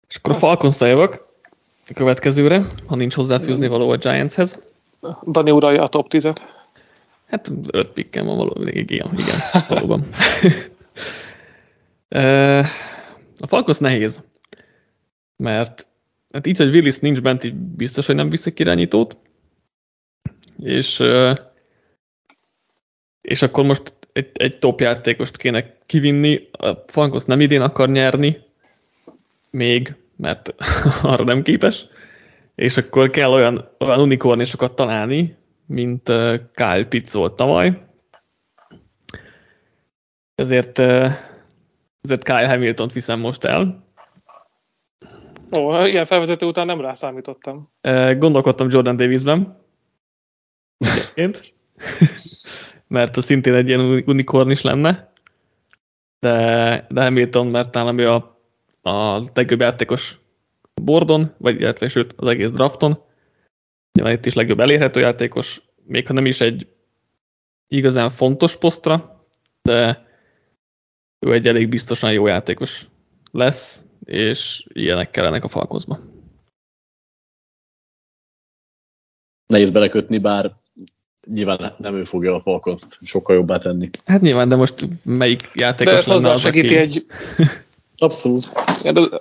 És 0.08 0.16
akkor 0.16 0.32
a 0.32 0.38
Falcons 0.38 0.80
jövök 0.80 1.26
a 1.88 1.92
következőre, 1.94 2.66
ha 2.86 2.96
nincs 2.96 3.14
hozzáfűzni 3.14 3.66
való 3.66 3.90
a 3.90 3.96
Giantshez. 3.96 4.58
Dani 5.30 5.50
uralja 5.50 5.82
a 5.82 5.88
top 5.88 6.06
10-et. 6.08 6.38
Hát 7.26 7.52
öt 7.70 7.92
pikkem 7.92 8.26
van 8.26 8.36
való, 8.36 8.62
igen, 8.66 9.10
igen, 9.12 9.38
valóban. 9.68 10.04
A 13.42 13.46
Falkos 13.46 13.78
nehéz, 13.78 14.22
mert 15.36 15.86
hát 16.32 16.46
így, 16.46 16.56
hogy 16.56 16.74
Willis 16.74 16.98
nincs 16.98 17.20
bent, 17.20 17.44
így 17.44 17.54
biztos, 17.54 18.06
hogy 18.06 18.14
nem 18.14 18.30
viszik 18.30 18.58
irányítót, 18.58 19.16
és, 20.58 21.02
és 23.20 23.42
akkor 23.42 23.64
most 23.64 23.94
egy, 24.12 24.30
egy 24.32 24.58
top 24.58 24.80
játékost 24.80 25.36
kéne 25.36 25.76
kivinni, 25.86 26.48
a 26.52 26.72
Falkos 26.86 27.24
nem 27.24 27.40
idén 27.40 27.60
akar 27.60 27.88
nyerni, 27.88 28.38
még, 29.50 29.94
mert 30.16 30.54
arra 31.02 31.24
nem 31.24 31.42
képes, 31.42 31.86
és 32.54 32.76
akkor 32.76 33.10
kell 33.10 33.30
olyan, 33.30 33.68
olyan 33.78 34.00
unikornisokat 34.00 34.74
találni, 34.74 35.36
mint 35.66 36.02
Kyle 36.54 36.86
Pitts 36.88 37.12
volt 37.12 37.36
tavaly. 37.36 37.82
Ezért 40.34 40.78
ezért 42.00 42.24
Kyle 42.24 42.48
Hamilton-t 42.48 42.92
viszem 42.92 43.20
most 43.20 43.44
el. 43.44 43.84
Ó, 45.58 45.84
ilyen 45.84 46.04
felvezető 46.04 46.46
után 46.46 46.66
nem 46.66 46.80
rászámítottam. 46.80 47.72
Gondolkodtam 48.18 48.68
Jordan 48.70 48.96
Davisben. 48.96 49.58
mert 52.90 53.16
az 53.16 53.24
szintén 53.24 53.54
egy 53.54 53.68
ilyen 53.68 54.02
unikorn 54.06 54.50
is 54.50 54.62
lenne. 54.62 55.12
De, 56.18 56.86
de 56.90 57.02
Hamilton, 57.02 57.46
mert 57.46 57.74
nálam 57.74 57.98
ő 57.98 58.10
a, 58.10 58.40
a 58.90 59.24
legjobb 59.34 59.60
játékos 59.60 60.18
bordon, 60.82 61.34
vagy 61.38 61.60
illetve 61.60 61.88
sőt 61.88 62.12
az 62.16 62.28
egész 62.28 62.50
drafton. 62.50 63.02
Nyilván 63.92 64.14
itt 64.14 64.26
is 64.26 64.34
legjobb 64.34 64.60
elérhető 64.60 65.00
játékos, 65.00 65.62
még 65.84 66.06
ha 66.06 66.12
nem 66.12 66.26
is 66.26 66.40
egy 66.40 66.68
igazán 67.68 68.10
fontos 68.10 68.56
posztra, 68.56 69.26
de 69.62 70.06
ő 71.18 71.32
egy 71.32 71.46
elég 71.46 71.68
biztosan 71.68 72.12
jó 72.12 72.26
játékos 72.26 72.88
lesz, 73.30 73.84
és 74.04 74.66
ilyenek 74.68 75.10
kellenek 75.10 75.44
a 75.44 75.48
falkozba. 75.48 76.00
Nehéz 79.46 79.70
belekötni, 79.70 80.18
bár 80.18 80.59
nyilván 81.26 81.74
nem 81.78 81.94
ő 81.94 82.04
fogja 82.04 82.34
a 82.34 82.40
falcons 82.40 82.82
sokkal 83.04 83.36
jobbá 83.36 83.58
tenni. 83.58 83.88
Hát 84.06 84.20
nyilván, 84.20 84.48
de 84.48 84.56
most 84.56 84.88
melyik 85.02 85.50
játékos 85.54 85.92
de 85.92 85.98
ez 85.98 86.06
lenne 86.06 86.30
az, 86.30 86.40
segíti 86.40 86.66
aki... 86.66 86.76
egy... 86.76 87.06
Abszolút. 87.98 88.44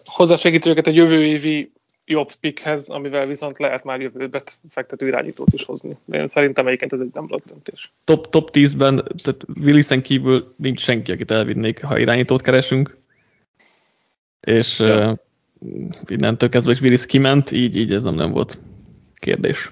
Hozzásegíti 0.06 0.70
őket 0.70 0.88
egy 0.88 0.96
jövő 0.96 1.26
évi 1.26 1.72
jobb 2.06 2.32
pickhez, 2.40 2.90
amivel 2.90 3.26
viszont 3.26 3.60
lehet 3.60 3.84
már 3.84 4.02
jövőbe 4.02 4.44
fektető 4.70 5.08
irányítót 5.08 5.54
is 5.54 5.64
hozni. 5.64 5.98
De 6.06 6.18
én 6.18 6.28
szerintem 6.28 6.66
melyiket 6.66 6.94
ez 6.94 7.00
egy 7.00 7.10
nem 7.14 7.28
rossz 7.28 7.44
döntés. 7.48 7.92
Top, 8.04 8.30
top 8.30 8.50
10-ben, 8.54 8.96
tehát 9.24 9.46
Willisen 9.60 10.02
kívül 10.02 10.54
nincs 10.58 10.82
senki, 10.82 11.12
akit 11.12 11.32
elvinnék, 11.32 11.84
ha 11.84 11.98
irányítót 11.98 12.42
keresünk. 12.42 12.98
És 14.42 14.80
ja. 14.80 15.12
uh, 15.12 15.18
innentől 16.08 16.50
kezdve 16.50 16.72
is 16.72 16.82
Willis 16.82 17.06
kiment, 17.06 17.52
így, 17.52 17.78
így 17.78 17.94
ez 17.94 18.04
nem, 18.04 18.16
nem 18.16 18.32
volt 18.32 18.58
kérdés. 19.16 19.72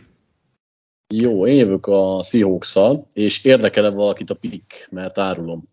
Jó, 1.14 1.48
én 1.48 1.56
jövök 1.56 1.86
a 1.86 2.24
seahawks 2.24 2.76
és 3.14 3.44
érdekel-e 3.44 3.90
valakit 3.90 4.30
a 4.30 4.36
pick, 4.36 4.88
mert 4.92 5.18
árulom. 5.18 5.64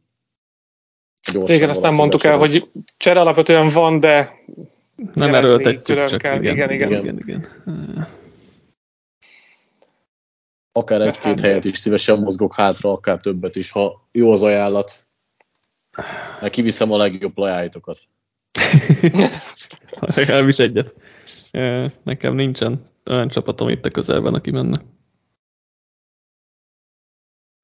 Gyorsan 1.33 1.57
Igen, 1.57 1.69
ezt 1.69 1.83
nem 1.83 1.95
mondtuk 1.95 2.25
el, 2.25 2.39
hogy 2.39 2.71
csere 2.97 3.21
alapvetően 3.21 3.69
van, 3.69 4.01
de 4.01 4.33
nem 5.15 5.35
erőltetjük, 5.35 6.05
csak 6.05 6.21
kell. 6.21 6.43
Igen, 6.43 6.55
igen, 6.55 6.71
igen. 6.71 6.89
igen. 6.89 7.19
igen, 7.19 7.19
igen. 7.19 8.09
Akár 10.73 11.01
egy-két 11.01 11.23
hát, 11.23 11.41
helyet 11.41 11.65
is 11.65 11.77
szívesen 11.77 12.19
mozgok 12.19 12.55
hátra, 12.55 12.93
akár 12.93 13.21
többet 13.21 13.57
is, 13.57 13.71
ha 13.71 14.09
jó 14.13 14.33
az 14.33 14.43
ajánlat. 14.43 15.07
Mert 16.41 16.53
kiviszem 16.53 16.93
a 16.93 16.97
legjobb 16.97 17.39
lajáitokat. 17.39 17.99
Legalábbis 20.17 20.59
egyet. 20.59 20.95
Nekem 22.03 22.35
nincsen 22.35 22.91
olyan 23.11 23.29
csapatom 23.29 23.69
itt 23.69 23.85
a 23.85 23.91
közelben, 23.91 24.35
aki 24.35 24.51
menne. 24.51 24.81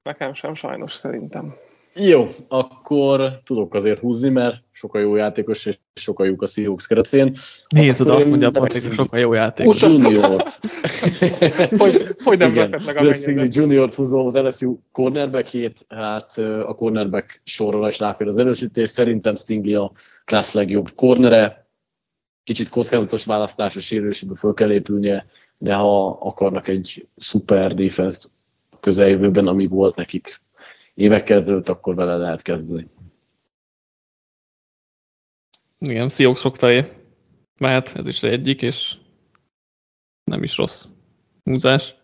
Nekem 0.03 0.33
sem 0.33 0.53
sajnos 0.53 0.93
szerintem. 0.93 1.55
Jó, 1.95 2.29
akkor 2.47 3.41
tudok 3.43 3.73
azért 3.73 3.99
húzni, 3.99 4.29
mert 4.29 4.63
sokkal 4.71 5.01
jó 5.01 5.15
játékos, 5.15 5.65
és 5.65 5.77
sokkal 5.93 6.25
jók 6.25 6.41
a 6.41 6.45
Seahawks 6.45 6.87
keretén. 6.87 7.35
Nézd, 7.69 8.01
oda 8.01 8.15
azt 8.15 8.29
mondja 8.29 8.47
a 8.47 8.51
Patrik, 8.51 8.83
hogy 8.83 8.93
sokkal 8.93 9.19
jó 9.19 9.33
játékos. 9.33 9.81
Junior. 9.81 10.43
hogy, 11.77 12.15
hogy 12.23 12.37
nem 12.37 12.55
lepett 12.55 12.85
meg 12.85 12.97
a 12.97 13.01
mennyezet. 13.01 13.55
Junior 13.55 13.89
húzom 13.89 14.25
az 14.25 14.35
LSU 14.35 14.77
cornerbackjét, 14.91 15.85
hát 15.89 16.37
a 16.37 16.75
cornerback 16.75 17.41
sorra 17.43 17.87
is 17.87 17.99
ráfér 17.99 18.27
az 18.27 18.37
erősítés. 18.37 18.89
Szerintem 18.89 19.35
Stingley 19.35 19.83
a 19.83 19.91
klassz 20.25 20.53
legjobb 20.53 20.89
cornere. 20.95 21.69
Kicsit 22.43 22.69
kockázatos 22.69 23.25
választás, 23.25 23.75
a 23.75 23.79
sérüléséből 23.79 24.35
föl 24.35 24.53
kell 24.53 24.71
épülnie, 24.71 25.25
de 25.57 25.73
ha 25.73 26.07
akarnak 26.07 26.67
egy 26.67 27.07
szuper 27.15 27.73
defense 27.73 28.27
közeljövőben, 28.81 29.47
ami 29.47 29.67
volt 29.67 29.95
nekik 29.95 30.41
évekkel 30.93 31.37
ezelőtt, 31.37 31.69
akkor 31.69 31.95
vele 31.95 32.17
lehet 32.17 32.41
kezdeni. 32.41 32.87
Igen, 35.79 36.09
sok 36.09 36.55
felé 36.55 36.85
mehet, 37.59 37.95
ez 37.95 38.07
is 38.07 38.23
egyik, 38.23 38.61
és 38.61 38.97
nem 40.23 40.43
is 40.43 40.57
rossz 40.57 40.85
húzás. 41.43 41.95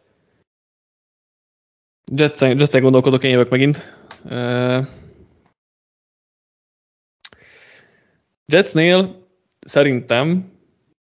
Jetsen, 2.11 2.59
Jetsen 2.59 2.81
gondolkodok, 2.81 3.23
én 3.23 3.31
jövök 3.31 3.49
megint. 3.49 3.77
Uh, 4.23 4.87
Jetsnél 8.45 9.27
szerintem 9.59 10.51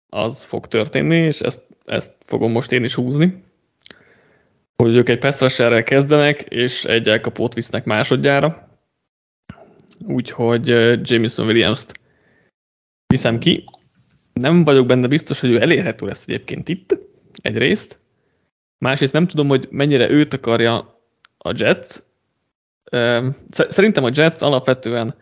az 0.08 0.44
fog 0.44 0.66
történni, 0.66 1.16
és 1.16 1.40
ezt, 1.40 1.66
ezt 1.84 2.16
fogom 2.24 2.52
most 2.52 2.72
én 2.72 2.84
is 2.84 2.94
húzni 2.94 3.44
hogy 4.82 4.96
ők 4.96 5.08
egy 5.08 5.18
pass 5.18 5.56
kezdenek, 5.84 6.40
és 6.40 6.84
egy 6.84 7.08
elkapót 7.08 7.54
visznek 7.54 7.84
másodjára. 7.84 8.68
Úgyhogy 10.06 10.68
Jameson 11.02 11.46
Williams-t 11.46 12.00
viszem 13.06 13.38
ki. 13.38 13.64
Nem 14.32 14.64
vagyok 14.64 14.86
benne 14.86 15.06
biztos, 15.06 15.40
hogy 15.40 15.50
ő 15.50 15.60
elérhető 15.60 16.06
lesz 16.06 16.28
egyébként 16.28 16.68
itt, 16.68 16.98
egyrészt. 17.42 17.98
Másrészt 18.78 19.12
nem 19.12 19.26
tudom, 19.26 19.48
hogy 19.48 19.68
mennyire 19.70 20.10
őt 20.10 20.34
akarja 20.34 21.02
a 21.38 21.52
Jets. 21.56 21.96
Szerintem 23.50 24.04
a 24.04 24.10
Jets 24.14 24.42
alapvetően 24.42 25.14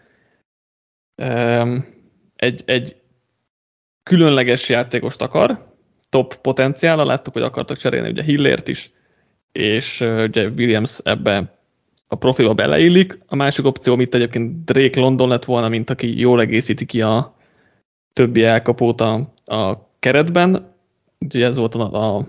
egy, 2.36 2.62
egy 2.64 2.96
különleges 4.02 4.68
játékost 4.68 5.22
akar, 5.22 5.74
top 6.08 6.34
potenciála, 6.34 7.04
láttuk, 7.04 7.32
hogy 7.32 7.42
akartak 7.42 7.76
cserélni 7.76 8.08
ugye 8.08 8.22
Hillért 8.22 8.68
is, 8.68 8.90
és 9.56 10.00
ugye 10.00 10.48
Williams 10.48 11.00
ebbe 11.04 11.54
a 12.06 12.14
profilba 12.14 12.54
beleillik. 12.54 13.18
A 13.26 13.36
másik 13.36 13.64
opció, 13.64 13.92
amit 13.92 14.14
egyébként 14.14 14.64
Drake 14.64 15.00
London 15.00 15.28
lett 15.28 15.44
volna, 15.44 15.68
mint 15.68 15.90
aki 15.90 16.18
jól 16.18 16.40
egészíti 16.40 16.84
ki 16.84 17.00
a 17.00 17.34
többi 18.12 18.42
elkapót 18.42 19.00
a, 19.00 19.32
a 19.44 19.88
keretben. 19.98 20.74
Ugye 21.18 21.46
ez 21.46 21.56
volt 21.56 21.74
a, 21.74 21.92
a, 21.92 22.26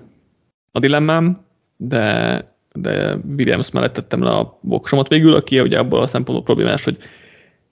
a 0.72 0.80
dilemmám, 0.80 1.46
de, 1.78 2.44
de 2.74 3.16
Williams 3.38 3.72
mellett 3.72 3.94
tettem 3.94 4.24
le 4.24 4.30
a 4.30 4.60
voksomat 4.62 5.08
végül, 5.08 5.34
aki 5.36 5.60
ugye 5.60 5.80
abból 5.80 6.02
a 6.02 6.08
szempontból 6.08 6.46
problémás, 6.46 6.84
hogy 6.84 6.98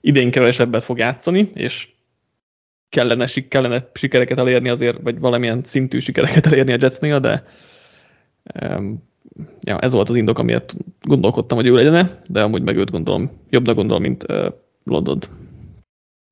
idén 0.00 0.30
kevesebbet 0.30 0.82
fog 0.82 0.98
játszani, 0.98 1.50
és 1.54 1.88
kellene, 2.88 3.26
kellene 3.48 3.90
sikereket 3.94 4.38
elérni 4.38 4.68
azért, 4.68 4.98
vagy 5.02 5.18
valamilyen 5.18 5.62
szintű 5.62 5.98
sikereket 5.98 6.46
elérni 6.46 6.72
a 6.72 6.78
Jetsnél, 6.80 7.20
de 7.20 7.44
um, 8.60 9.02
ja, 9.60 9.78
ez 9.78 9.92
volt 9.92 10.08
az 10.08 10.16
indok, 10.16 10.38
amiért 10.38 10.74
gondolkodtam, 11.00 11.56
hogy 11.56 11.66
ő 11.66 11.74
legyen 11.74 12.20
de 12.26 12.42
amúgy 12.42 12.62
meg 12.62 12.76
őt 12.76 12.90
gondolom, 12.90 13.30
jobbnak 13.50 13.74
gondolom, 13.74 14.02
mint 14.02 14.24
uh, 14.28 14.46
London. 14.84 15.18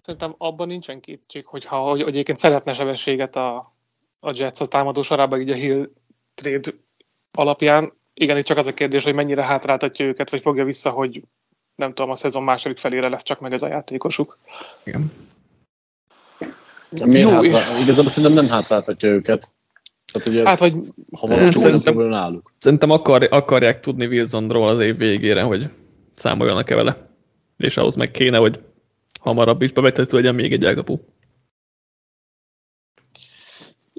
Szerintem 0.02 0.34
abban 0.38 0.66
nincsen 0.66 1.00
kétség, 1.00 1.46
hogy 1.46 1.64
ha 1.64 1.76
hogy, 1.76 2.02
hogy 2.02 2.12
egyébként 2.12 2.38
szeretne 2.38 2.72
sebességet 2.72 3.36
a, 3.36 3.74
a 4.20 4.32
Jets 4.34 4.60
a 4.60 4.66
támadó 4.66 5.02
sorában, 5.02 5.40
így 5.40 5.50
a 5.50 5.54
Hill 5.54 5.90
trade 6.34 6.70
alapján. 7.32 7.92
Igen, 8.14 8.36
itt 8.36 8.44
csak 8.44 8.56
az 8.56 8.66
a 8.66 8.74
kérdés, 8.74 9.04
hogy 9.04 9.14
mennyire 9.14 9.42
hátráltatja 9.42 10.06
őket, 10.06 10.30
vagy 10.30 10.40
fogja 10.40 10.64
vissza, 10.64 10.90
hogy 10.90 11.22
nem 11.74 11.94
tudom, 11.94 12.10
a 12.10 12.14
szezon 12.14 12.42
második 12.42 12.76
felére 12.76 13.08
lesz 13.08 13.22
csak 13.22 13.40
meg 13.40 13.52
ez 13.52 13.62
a 13.62 13.68
játékosuk. 13.68 14.38
Igen. 14.84 15.12
Miért 17.04 17.30
hátra? 17.30 17.78
Igazából 17.78 18.10
szerintem 18.10 18.44
nem 18.44 18.52
hátráltatja 18.52 19.08
őket. 19.08 19.52
Tehát 20.14 20.28
ugye 20.28 20.48
hát, 20.48 20.58
vagy 20.58 20.74
ha 21.18 21.26
valaki 21.26 21.58
szerintem, 21.58 21.98
náluk. 21.98 22.52
Szerintem 22.58 22.90
akar, 22.90 23.28
akarják 23.30 23.80
tudni 23.80 24.06
Wilsonról 24.06 24.68
az 24.68 24.80
év 24.80 24.96
végére, 24.96 25.42
hogy 25.42 25.70
számoljanak-e 26.14 26.74
vele. 26.74 27.08
És 27.56 27.76
ahhoz 27.76 27.94
meg 27.94 28.10
kéne, 28.10 28.38
hogy 28.38 28.60
hamarabb 29.20 29.62
is 29.62 29.72
bevethető 29.72 30.16
legyen 30.16 30.34
még 30.34 30.52
egy 30.52 30.64
elkapu. 30.64 30.98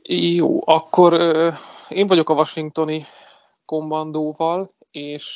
Jó, 0.03 0.59
akkor 0.65 1.13
uh, 1.13 1.53
én 1.89 2.07
vagyok 2.07 2.29
a 2.29 2.33
washingtoni 2.33 3.05
kommandóval, 3.65 4.73
és 4.91 5.27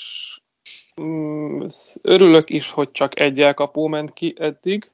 mm, 1.01 1.65
örülök 2.01 2.49
is, 2.49 2.69
hogy 2.69 2.91
csak 2.91 3.19
egy 3.19 3.39
elkapó 3.39 3.87
ment 3.87 4.13
ki 4.13 4.35
eddig, 4.37 4.91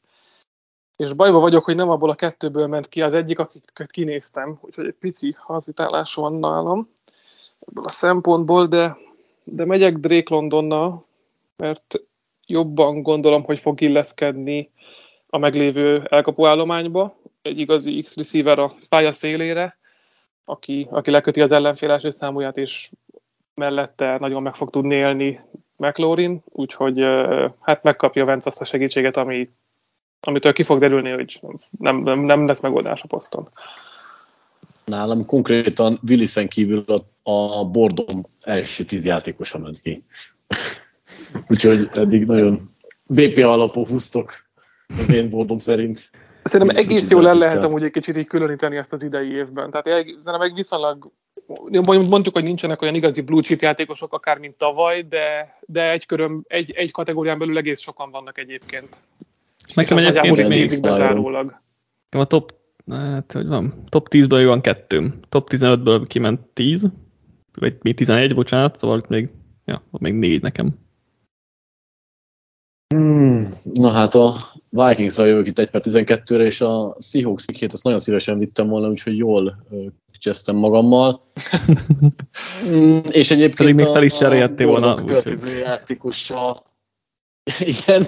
és 0.97 1.13
bajba 1.13 1.39
vagyok, 1.39 1.63
hogy 1.63 1.75
nem 1.75 1.89
abból 1.89 2.09
a 2.09 2.15
kettőből 2.15 2.67
ment 2.67 2.87
ki. 2.87 3.01
Az 3.01 3.13
egyik, 3.13 3.39
akiket 3.39 3.91
kinéztem, 3.91 4.57
úgyhogy 4.61 4.85
egy 4.85 4.95
pici 4.99 5.35
hazitálás 5.37 6.13
van 6.13 6.33
nálam 6.33 6.89
ebből 7.67 7.83
a 7.83 7.89
szempontból, 7.89 8.65
de, 8.65 8.97
de 9.43 9.65
megyek 9.65 9.97
Drake 9.97 10.33
Londonnal, 10.33 11.05
mert 11.57 12.01
jobban 12.45 13.01
gondolom, 13.01 13.43
hogy 13.43 13.59
fog 13.59 13.81
illeszkedni 13.81 14.71
a 15.29 15.37
meglévő 15.37 16.07
elkapuállományba, 16.09 17.15
egy 17.41 17.59
igazi 17.59 18.01
X-receiver 18.01 18.59
a 18.59 18.73
pálya 18.89 19.11
szélére, 19.11 19.77
aki, 20.45 20.87
aki 20.89 21.11
leköti 21.11 21.41
az 21.41 21.51
ellenfél 21.51 21.91
első 21.91 22.09
számúját, 22.09 22.57
és 22.57 22.91
mellette 23.53 24.17
nagyon 24.19 24.41
meg 24.41 24.55
fog 24.55 24.69
tudni 24.69 24.95
élni 24.95 25.39
McLaurin, 25.75 26.43
úgyhogy 26.45 26.99
hát 27.59 27.83
megkapja 27.83 28.25
Vence 28.25 28.49
azt 28.49 28.61
a 28.61 28.65
segítséget, 28.65 29.17
ami 29.17 29.49
amitől 30.27 30.53
ki 30.53 30.63
fog 30.63 30.79
derülni, 30.79 31.09
hogy 31.09 31.41
nem, 31.79 31.97
nem, 31.97 32.19
nem 32.19 32.47
lesz 32.47 32.61
megoldás 32.61 33.01
a 33.01 33.07
poszton. 33.07 33.49
Nálam 34.85 35.25
konkrétan 35.25 35.99
Willisen 36.07 36.47
kívül 36.47 36.83
a, 37.23 37.31
a 37.31 37.65
Bordom 37.65 38.25
első 38.41 38.83
tíz 38.83 39.05
játékosa 39.05 39.59
ment 39.59 39.81
ki. 39.81 40.03
Úgyhogy 41.49 41.89
eddig 41.93 42.25
nagyon 42.25 42.71
BP 43.03 43.37
alapú 43.37 43.87
húztok 43.87 44.33
az 44.87 45.09
én 45.09 45.29
Bordom 45.29 45.57
szerint. 45.57 46.09
Szerintem 46.43 46.77
egész 46.77 47.09
jól 47.09 47.27
el 47.27 47.35
lehet 47.35 47.63
amúgy 47.63 47.83
egy 47.83 47.91
kicsit 47.91 48.17
így 48.17 48.27
különíteni 48.27 48.77
ezt 48.77 48.93
az 48.93 49.03
idei 49.03 49.31
évben. 49.31 49.71
Tehát 49.71 49.85
szerintem 49.85 50.41
egy 50.41 50.53
viszonylag 50.53 51.11
mondjuk, 51.83 52.33
hogy 52.33 52.43
nincsenek 52.43 52.81
olyan 52.81 52.95
igazi 52.95 53.21
blue 53.21 53.41
chip 53.41 53.61
játékosok, 53.61 54.13
akár 54.13 54.37
mint 54.37 54.57
tavaly, 54.57 55.01
de, 55.01 55.55
de 55.65 55.91
egy, 55.91 56.05
köröm, 56.05 56.43
egy, 56.47 56.71
egy 56.71 56.91
kategórián 56.91 57.39
belül 57.39 57.57
egész 57.57 57.79
sokan 57.79 58.11
vannak 58.11 58.37
egyébként. 58.37 58.97
Nekem 59.73 59.97
egyébként 59.97 60.47
még 60.47 60.81
bezárólag. 60.81 61.61
A 62.09 62.25
top, 62.25 62.53
hát, 62.89 63.31
hogy 63.31 63.47
van, 63.47 63.83
top 63.89 64.07
10-ből 64.11 64.43
van 64.45 64.61
kettőm. 64.61 65.19
Top 65.29 65.49
15-ből 65.51 66.05
kiment 66.07 66.39
10, 66.39 66.89
vagy 67.53 67.75
mi 67.81 67.93
11, 67.93 68.35
bocsánat, 68.35 68.77
szóval 68.77 68.97
itt 68.97 69.07
még, 69.07 69.29
ja, 69.65 69.83
még 69.91 70.13
négy 70.13 70.41
nekem. 70.41 70.83
Hmm, 72.95 73.43
na 73.63 73.89
hát 73.89 74.15
a 74.15 74.35
vikings 74.69 75.17
jövök 75.17 75.47
itt 75.47 75.59
1 75.59 75.69
per 75.69 75.81
12-re, 75.85 76.43
és 76.43 76.61
a 76.61 76.95
Seahawks 76.99 77.45
pikét 77.45 77.73
azt 77.73 77.83
nagyon 77.83 77.99
szívesen 77.99 78.37
vittem 78.37 78.67
volna, 78.67 78.89
úgyhogy 78.89 79.17
jól 79.17 79.65
kicsesztem 80.11 80.55
magammal. 80.55 81.31
mm, 82.69 82.99
és 83.11 83.31
egyébként 83.31 83.55
Pedig 83.55 83.75
még 83.75 83.85
fel 83.85 84.03
is 84.03 84.13
cserélhettél 84.13 84.67
volna. 84.67 84.93
A 84.93 84.95
következő 84.95 85.57
játékossal 85.57 86.63
igen, 87.59 88.05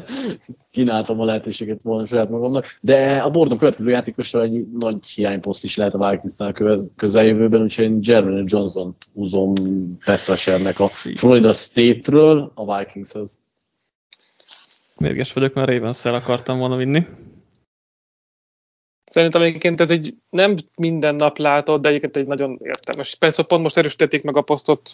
kínáltam 0.71 1.19
a 1.19 1.25
lehetőséget 1.25 1.83
volna 1.83 2.05
saját 2.05 2.29
magamnak, 2.29 2.77
de 2.81 3.17
a 3.17 3.29
bordon 3.29 3.57
következő 3.57 3.91
játékossal 3.91 4.41
egy 4.41 4.67
nagy 4.71 5.05
hiányposzt 5.05 5.63
is 5.63 5.77
lehet 5.77 5.93
a 5.93 6.09
Vikingsnál 6.09 6.53
közeljövőben, 6.95 7.61
úgyhogy 7.61 7.85
én 7.85 7.99
Jeremy 8.01 8.43
Johnson 8.45 8.95
húzom 9.13 9.53
pass 10.05 10.29
a 10.29 10.87
Florida 11.13 11.53
State-ről 11.53 12.51
a 12.55 12.77
Vikingshez. 12.77 13.37
Mérges 14.99 15.33
vagyok, 15.33 15.53
mert 15.53 15.69
ravens 15.69 16.05
akartam 16.05 16.57
volna 16.57 16.75
vinni. 16.75 17.05
Szerintem 19.09 19.41
egyébként 19.41 19.81
ez 19.81 19.91
egy 19.91 20.13
nem 20.29 20.55
minden 20.75 21.15
nap 21.15 21.37
látod, 21.37 21.81
de 21.81 21.87
egyébként 21.87 22.17
egy 22.17 22.27
nagyon 22.27 22.59
értelmes. 22.63 23.15
Persze 23.15 23.43
pont 23.43 23.61
most 23.61 23.77
erősítették 23.77 24.23
meg 24.23 24.37
a 24.37 24.41
posztot 24.41 24.89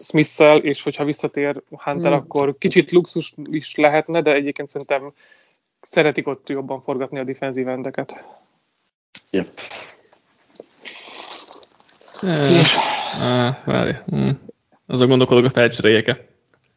smith 0.00 0.60
és 0.62 0.82
hogyha 0.82 1.04
visszatér 1.04 1.62
Hunter, 1.70 2.12
hmm. 2.12 2.20
akkor 2.20 2.54
kicsit 2.58 2.90
luxus 2.90 3.34
is 3.50 3.74
lehetne, 3.74 4.22
de 4.22 4.32
egyébként 4.32 4.68
szerintem 4.68 5.12
szeretik 5.80 6.26
ott 6.26 6.48
jobban 6.48 6.82
forgatni 6.82 7.18
a 7.18 7.24
defenzív 7.24 7.68
endeket. 7.68 8.24
Yep. 9.30 9.48
És... 12.50 12.76
Ah, 13.20 13.54
várj. 13.64 13.90
Hmm. 14.06 14.24
Azon 14.86 15.08
gondolkodok 15.08 15.44
a 15.44 15.50
felcseréljek-e. 15.50 16.26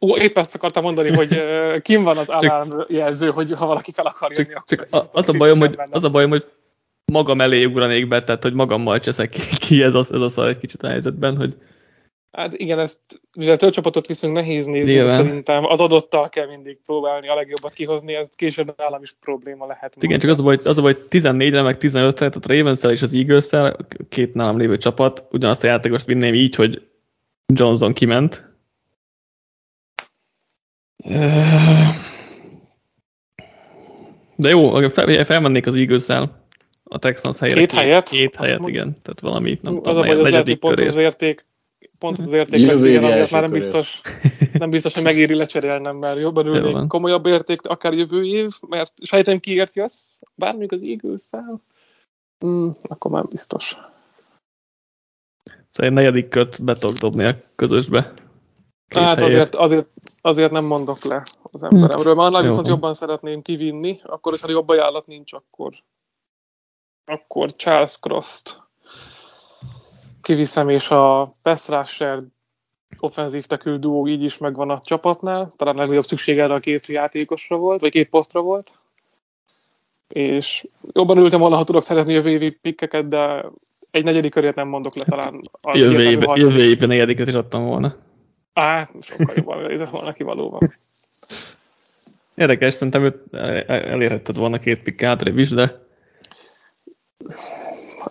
Ó, 0.02 0.18
épp 0.18 0.38
ezt 0.38 0.56
akartam 0.56 0.84
mondani, 0.84 1.12
hogy 1.12 1.42
kim 1.82 2.04
van 2.04 2.18
az 2.18 2.30
alarmjelző, 2.30 3.30
hogy 3.30 3.52
ha 3.52 3.66
valaki 3.66 3.92
fel 3.92 4.06
akar 4.06 4.32
jönni, 4.32 4.48
csak, 4.48 4.58
akkor... 4.58 4.78
Csak 4.78 5.10
az, 5.12 5.30
a 5.30 5.38
bajom, 5.38 5.60
hogy, 5.60 5.80
az 5.92 6.04
a 6.04 6.10
bajom, 6.10 6.30
hogy 6.30 6.46
magam 7.12 7.42
elé 7.42 7.64
ugranék 7.64 8.08
be, 8.08 8.24
tehát 8.24 8.44
hogy 8.44 8.54
magammal 8.54 9.00
cseszek 9.00 9.30
ki 9.60 9.84
ez 9.84 9.94
a, 9.94 10.00
ez 10.00 10.22
a 10.22 10.30
szar 10.30 10.48
egy 10.48 10.58
kicsit 10.58 10.84
a 10.84 10.88
helyzetben, 10.88 11.38
hogy 11.38 11.56
Hát 12.32 12.54
igen, 12.54 12.80
ezt, 12.80 13.00
mivel 13.38 13.58
több 13.58 13.72
csapatot 13.72 14.08
viszont 14.08 14.34
nehéz 14.34 14.66
nézni, 14.66 14.94
de 14.94 15.10
szerintem 15.10 15.66
az 15.66 15.80
adottal 15.80 16.30
kell 16.30 16.48
mindig 16.48 16.78
próbálni 16.86 17.28
a 17.28 17.36
legjobbat 17.36 17.74
kihozni, 17.74 18.14
ez 18.14 18.30
később 18.30 18.74
nálam 18.78 19.02
is 19.02 19.16
probléma 19.20 19.66
lehet. 19.66 19.96
Igen, 20.00 20.20
csak 20.20 20.30
az 20.30 20.40
a 20.40 20.44
baj, 20.44 20.58
az 20.64 20.78
a 20.78 20.82
baj 20.82 20.96
14-re, 21.10 21.62
meg 21.62 21.78
15-re, 21.80 22.12
tehát 22.12 22.36
a 22.36 22.54
ravens 22.54 22.84
és 22.84 23.02
az 23.02 23.14
eagles 23.14 23.50
két 24.10 24.34
nálam 24.34 24.58
lévő 24.58 24.78
csapat, 24.78 25.28
ugyanazt 25.32 25.64
a 25.64 25.68
játékost 25.68 26.06
vinném 26.06 26.34
így, 26.34 26.56
hogy 26.56 26.88
Johnson 27.54 27.94
kiment. 27.94 28.50
De 34.36 34.50
jó, 34.50 34.90
fel, 34.90 35.24
felmennék 35.24 35.66
az 35.66 35.76
eagles 35.76 36.08
a 36.94 36.98
Texans 36.98 37.40
helyre. 37.40 37.56
Két, 37.56 37.70
két 37.70 37.80
helyet? 37.80 38.10
Két 38.10 38.36
helyet, 38.36 38.68
igen. 38.68 38.98
Tehát 39.02 39.20
valami, 39.20 39.60
nem 39.62 39.76
tudom, 39.76 39.94
az 39.94 40.02
a 40.02 40.06
baj, 40.06 40.20
az 40.20 40.30
lehet, 40.30 40.56
pont 40.56 40.80
az 40.80 40.96
érték, 40.96 41.42
pont 42.00 42.18
az 42.18 42.34
érték 42.34 42.66
lesz, 42.66 42.84
igen, 42.84 43.04
amiatt 43.04 43.32
már 43.32 43.42
nem 43.42 43.52
biztos, 43.52 44.02
nem 44.52 44.70
biztos, 44.70 44.94
hogy 44.94 45.04
megéri 45.04 45.36
lecserélnem, 45.36 45.96
mert 45.96 46.20
jobban 46.20 46.46
ülnék 46.46 46.88
komolyabb 46.88 47.26
érték, 47.26 47.62
akár 47.62 47.94
jövő 47.94 48.26
év, 48.26 48.52
mert 48.68 48.94
sejtem 49.04 49.40
kiért 49.40 49.74
jössz, 49.74 50.22
bármilyen 50.36 50.70
az 50.72 50.82
eagles 50.82 51.30
mm, 52.46 52.70
akkor 52.82 53.12
már 53.12 53.26
biztos. 53.28 53.78
Szóval 55.72 55.90
egy 55.90 55.92
negyedik 55.92 56.30
kört 56.30 56.64
be 56.64 56.74
tudok 56.74 56.96
dobni 56.96 57.24
a 57.24 57.36
közösbe. 57.56 58.14
Két 58.88 59.04
hát 59.04 59.22
azért, 59.22 59.56
azért, 59.56 59.88
azért 60.22 60.52
nem 60.52 60.66
mondok 60.66 61.04
le 61.04 61.24
az 61.44 61.64
emberemről. 61.64 62.14
Már 62.16 62.44
viszont 62.44 62.68
jobban 62.68 62.94
szeretném 62.94 63.42
kivinni, 63.42 64.00
akkor, 64.04 64.32
hogyha 64.32 64.50
jobb 64.50 64.70
ajánlat 64.70 65.08
nincs, 65.08 65.34
akkor 65.34 65.84
akkor 67.06 67.56
Charles 67.56 68.00
Cross-t 68.00 68.62
kiviszem, 70.22 70.70
és 70.70 70.92
a 70.92 71.32
pass 71.42 71.68
rusher 71.68 72.24
offenzív 73.00 73.46
tekül 73.46 73.78
duó 73.78 74.08
így 74.08 74.24
is 74.24 74.38
megvan 74.38 74.70
a 74.70 74.80
csapatnál. 74.80 75.54
Talán 75.58 75.76
legnagyobb 75.76 76.06
szükség 76.06 76.38
erre 76.38 76.54
a 76.54 76.60
két 76.60 76.86
játékosra 76.86 77.58
volt, 77.58 77.82
vagy 77.82 77.92
két 77.92 78.10
posztra 78.10 78.42
volt. 78.42 78.74
És 80.08 80.68
jobban 80.94 81.18
ültem 81.18 81.40
volna, 81.40 81.56
ha 81.56 81.64
tudok 81.64 81.84
szerezni 81.84 82.14
jövő 82.14 82.30
évi 82.30 82.50
pikkeket, 82.50 83.08
de 83.08 83.46
egy 83.92 84.04
negyedik 84.04 84.32
körét 84.32 84.56
nem 84.56 84.68
mondok 84.68 84.96
le 84.96 85.04
talán. 85.04 85.50
Az 85.62 85.82
jövő, 85.82 86.04
évben, 86.04 86.38
jövő 86.38 86.64
évben 86.64 86.88
negyediket 86.88 87.28
is 87.28 87.34
adtam 87.34 87.66
volna. 87.66 87.96
Á, 88.54 88.90
sokkal 89.02 89.36
jobban 89.36 89.66
nézett 89.66 89.90
volna 89.90 90.12
ki 90.12 90.24
valóban. 90.24 90.60
Érdekes, 92.36 92.74
szerintem 92.74 93.04
őt 93.04 93.34
elérhetted 93.68 94.36
volna 94.36 94.60
két 94.60 94.82
pikk 94.82 95.02
hátrébb 95.02 95.38
is, 95.38 95.50
de 95.50 95.90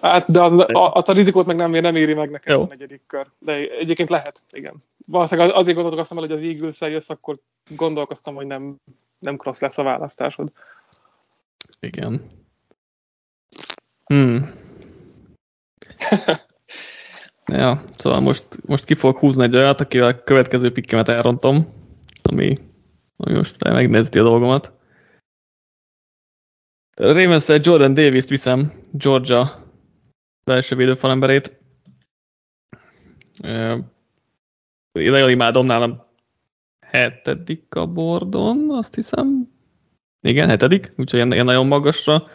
Hát, 0.00 0.30
de 0.30 0.42
az, 0.42 0.64
azt 0.72 1.08
a 1.08 1.12
rizikót 1.12 1.46
meg 1.46 1.56
nem, 1.56 1.70
nem 1.70 1.96
éri 1.96 2.14
meg 2.14 2.30
nekem 2.30 2.56
Jó. 2.56 2.62
a 2.62 2.66
negyedik 2.66 3.02
kör. 3.06 3.26
De 3.38 3.52
egyébként 3.52 4.08
lehet, 4.08 4.40
igen. 4.52 4.74
Valószínűleg 5.06 5.54
azért 5.54 5.76
gondolkoztam 5.76 6.18
el, 6.18 6.26
hogy 6.26 6.32
az 6.32 6.42
eagles 6.42 6.80
jössz, 6.80 7.10
akkor 7.10 7.38
gondolkoztam, 7.76 8.34
hogy 8.34 8.46
nem, 8.46 8.76
nem 9.18 9.36
cross 9.36 9.58
lesz 9.58 9.78
a 9.78 9.82
választásod. 9.82 10.52
Igen. 11.80 12.26
Hmm. 14.04 14.52
ja, 17.46 17.82
szóval 17.96 18.20
most, 18.20 18.46
most 18.66 18.84
ki 18.84 18.94
fogok 18.94 19.18
húzni 19.18 19.42
egy 19.42 19.56
olyat, 19.56 19.80
akivel 19.80 20.08
a 20.08 20.22
következő 20.22 20.72
pikkemet 20.72 21.08
elrontom, 21.08 21.72
ami, 22.22 22.56
ami 23.16 23.36
most 23.36 23.64
megnézti 23.64 24.18
a 24.18 24.22
dolgomat. 24.22 24.72
Ravens 27.00 27.48
Jordan 27.48 27.94
Davis-t 27.94 28.28
viszem, 28.28 28.72
Georgia 28.92 29.64
belső 30.44 30.76
védőfalemberét. 30.76 31.58
Én 34.92 35.10
nagyon 35.10 35.30
imádom 35.30 35.66
nálam 35.66 36.06
hetedik 36.80 37.74
a 37.74 37.86
bordon, 37.86 38.70
azt 38.70 38.94
hiszem. 38.94 39.48
Igen, 40.20 40.48
hetedik, 40.48 40.92
úgyhogy 40.96 41.18
én 41.18 41.44
nagyon 41.44 41.66
magasra 41.66 42.28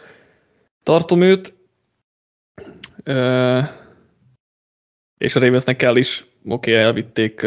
tartom 0.82 1.22
őt. 1.22 1.54
És 5.18 5.36
a 5.36 5.40
Ravensnek 5.40 5.76
kell 5.76 5.96
is, 5.96 6.26
oké, 6.44 6.70
okay, 6.70 6.82
elvitték 6.82 7.40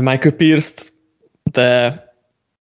Michael 0.00 0.36
Pierce-t, 0.36 0.92
de, 1.50 2.04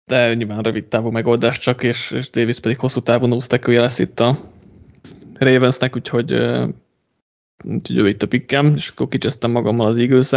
de 0.10 0.34
nyilván 0.34 0.62
rövid 0.62 0.86
távú 0.86 1.10
megoldás 1.10 1.60
csak, 1.60 1.84
és, 1.84 2.12
és 2.12 2.30
Davis 2.30 2.60
pedig 2.60 2.80
hosszú 2.80 3.02
távon 3.02 3.34
úsztekője 3.34 3.80
lesz 3.80 4.00
itt 4.00 4.20
a, 4.20 4.52
Ravensnek, 5.34 5.96
úgyhogy, 5.96 6.34
úgyhogy 7.64 7.98
ő 7.98 8.08
itt 8.08 8.22
a 8.22 8.28
pikkem, 8.28 8.74
és 8.76 8.90
akkor 8.90 9.08
kicsesztem 9.08 9.52
magammal 9.52 9.88
az 9.88 9.98
eagles. 9.98 10.30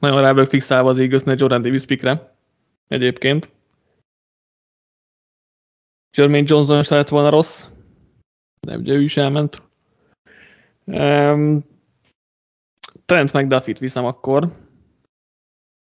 Nagyon 0.00 0.20
rá 0.20 0.44
fixálva 0.44 0.88
az 0.88 0.98
eagles 0.98 1.22
Jordan 1.24 1.62
Davis 1.62 1.84
pickre 1.84 2.34
egyébként. 2.88 3.50
Jermaine 6.16 6.46
Johnson 6.48 6.78
is 6.78 6.88
lehet 6.88 7.08
volna 7.08 7.30
rossz, 7.30 7.66
de 8.60 8.76
ugye 8.76 8.92
ő 8.92 9.02
is 9.02 9.16
elment. 9.16 9.67
Um, 10.88 11.64
Trent 13.04 13.32
McDuffie-t 13.32 13.78
viszem 13.78 14.04
akkor, 14.04 14.52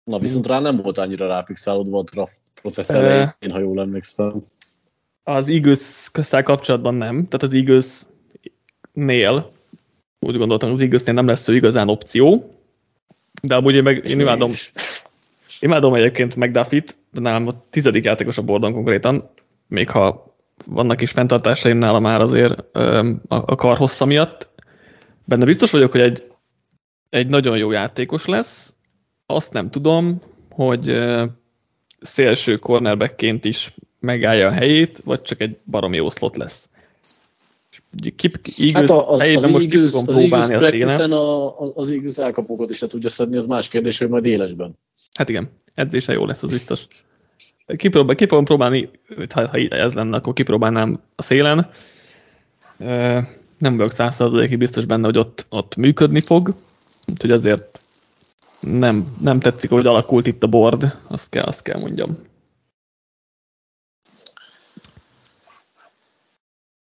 Na 0.03 0.19
viszont 0.19 0.47
rá 0.47 0.59
nem 0.59 0.75
volt 0.75 0.97
annyira 0.97 1.27
ráfixálódva 1.27 1.97
a 1.97 2.03
draft 2.03 2.41
processz 2.61 2.89
elején, 2.89 3.33
uh, 3.41 3.51
ha 3.51 3.59
jól 3.59 3.79
emlékszem. 3.79 4.45
Az 5.23 5.49
eagles 5.49 6.09
kapcsolatban 6.43 6.95
nem, 6.95 7.15
tehát 7.15 7.43
az 7.43 7.53
Eagles-nél 7.53 9.51
úgy 10.19 10.37
gondoltam, 10.37 10.71
az 10.71 10.81
eagles 10.81 11.03
nem 11.03 11.27
lesz 11.27 11.47
ő 11.47 11.55
igazán 11.55 11.89
opció, 11.89 12.53
de 13.41 13.55
amúgy 13.55 13.75
én, 13.75 13.83
meg, 13.83 14.09
én 14.09 14.19
imádom, 14.19 14.51
imádom 15.59 15.93
egyébként 15.93 16.35
McDuffie-t, 16.35 16.97
nálam 17.11 17.47
a 17.47 17.63
tizedik 17.69 18.03
játékos 18.03 18.37
a 18.37 18.41
bordon 18.41 18.73
konkrétan, 18.73 19.29
még 19.67 19.89
ha 19.89 20.35
vannak 20.65 21.01
is 21.01 21.11
fenntartásaim 21.11 21.77
nálam 21.77 22.01
már 22.01 22.21
azért 22.21 22.77
a 23.27 23.55
kar 23.55 23.77
hossza 23.77 24.05
miatt. 24.05 24.48
Benne 25.29 25.45
biztos 25.45 25.71
vagyok, 25.71 25.91
hogy 25.91 26.01
egy, 26.01 26.23
egy 27.09 27.27
nagyon 27.27 27.57
jó 27.57 27.71
játékos 27.71 28.25
lesz. 28.25 28.73
Azt 29.25 29.53
nem 29.53 29.69
tudom, 29.69 30.21
hogy 30.49 30.97
szélső 31.99 32.57
cornerbackként 32.57 33.45
is 33.45 33.75
megállja 33.99 34.47
a 34.47 34.51
helyét, 34.51 35.01
vagy 35.03 35.21
csak 35.21 35.41
egy 35.41 35.57
baromi 35.65 36.09
slot 36.15 36.37
lesz. 36.37 36.69
Kip, 38.15 38.39
Eagles 38.57 38.71
hát 38.71 38.89
az, 38.89 39.21
az, 39.21 39.43
az 39.43 39.51
most 39.51 39.73
Eagles, 39.73 39.93
az 39.93 40.03
próbálni 40.05 40.53
a 40.53 40.59
szélen. 40.59 41.11
A, 41.11 41.59
az, 41.59 41.71
az 41.75 41.91
Eagles 41.91 42.17
elkapókat 42.17 42.69
is 42.69 42.79
le 42.79 42.87
tudja 42.87 43.09
szedni, 43.09 43.37
az 43.37 43.47
más 43.47 43.67
kérdés, 43.67 43.97
hogy 43.97 44.09
majd 44.09 44.25
élesben. 44.25 44.77
Hát 45.13 45.29
igen, 45.29 45.49
edzése 45.73 46.13
jó 46.13 46.25
lesz, 46.25 46.43
az 46.43 46.51
biztos. 46.51 46.87
Kipróbál, 47.75 48.15
kipróbálom 48.15 48.45
próbálni, 48.45 48.89
ha, 49.33 49.47
ha 49.47 49.57
ez 49.57 49.93
lenne, 49.93 50.17
akkor 50.17 50.33
kipróbálnám 50.33 51.01
a 51.15 51.21
szélen. 51.21 51.69
Nem 53.59 53.77
vagyok 53.77 53.91
százszerzalékig 53.91 54.57
biztos 54.57 54.85
benne, 54.85 55.05
hogy 55.05 55.17
ott, 55.17 55.45
ott 55.49 55.75
működni 55.75 56.19
fog, 56.19 56.49
úgyhogy 57.07 57.31
azért 57.31 57.85
nem, 58.59 59.03
nem 59.21 59.39
tetszik, 59.39 59.69
hogy 59.69 59.85
alakult 59.85 60.27
itt 60.27 60.43
a 60.43 60.47
board, 60.47 60.83
azt 60.83 61.29
kell, 61.29 61.43
azt 61.43 61.61
kell 61.61 61.79
mondjam. 61.79 62.17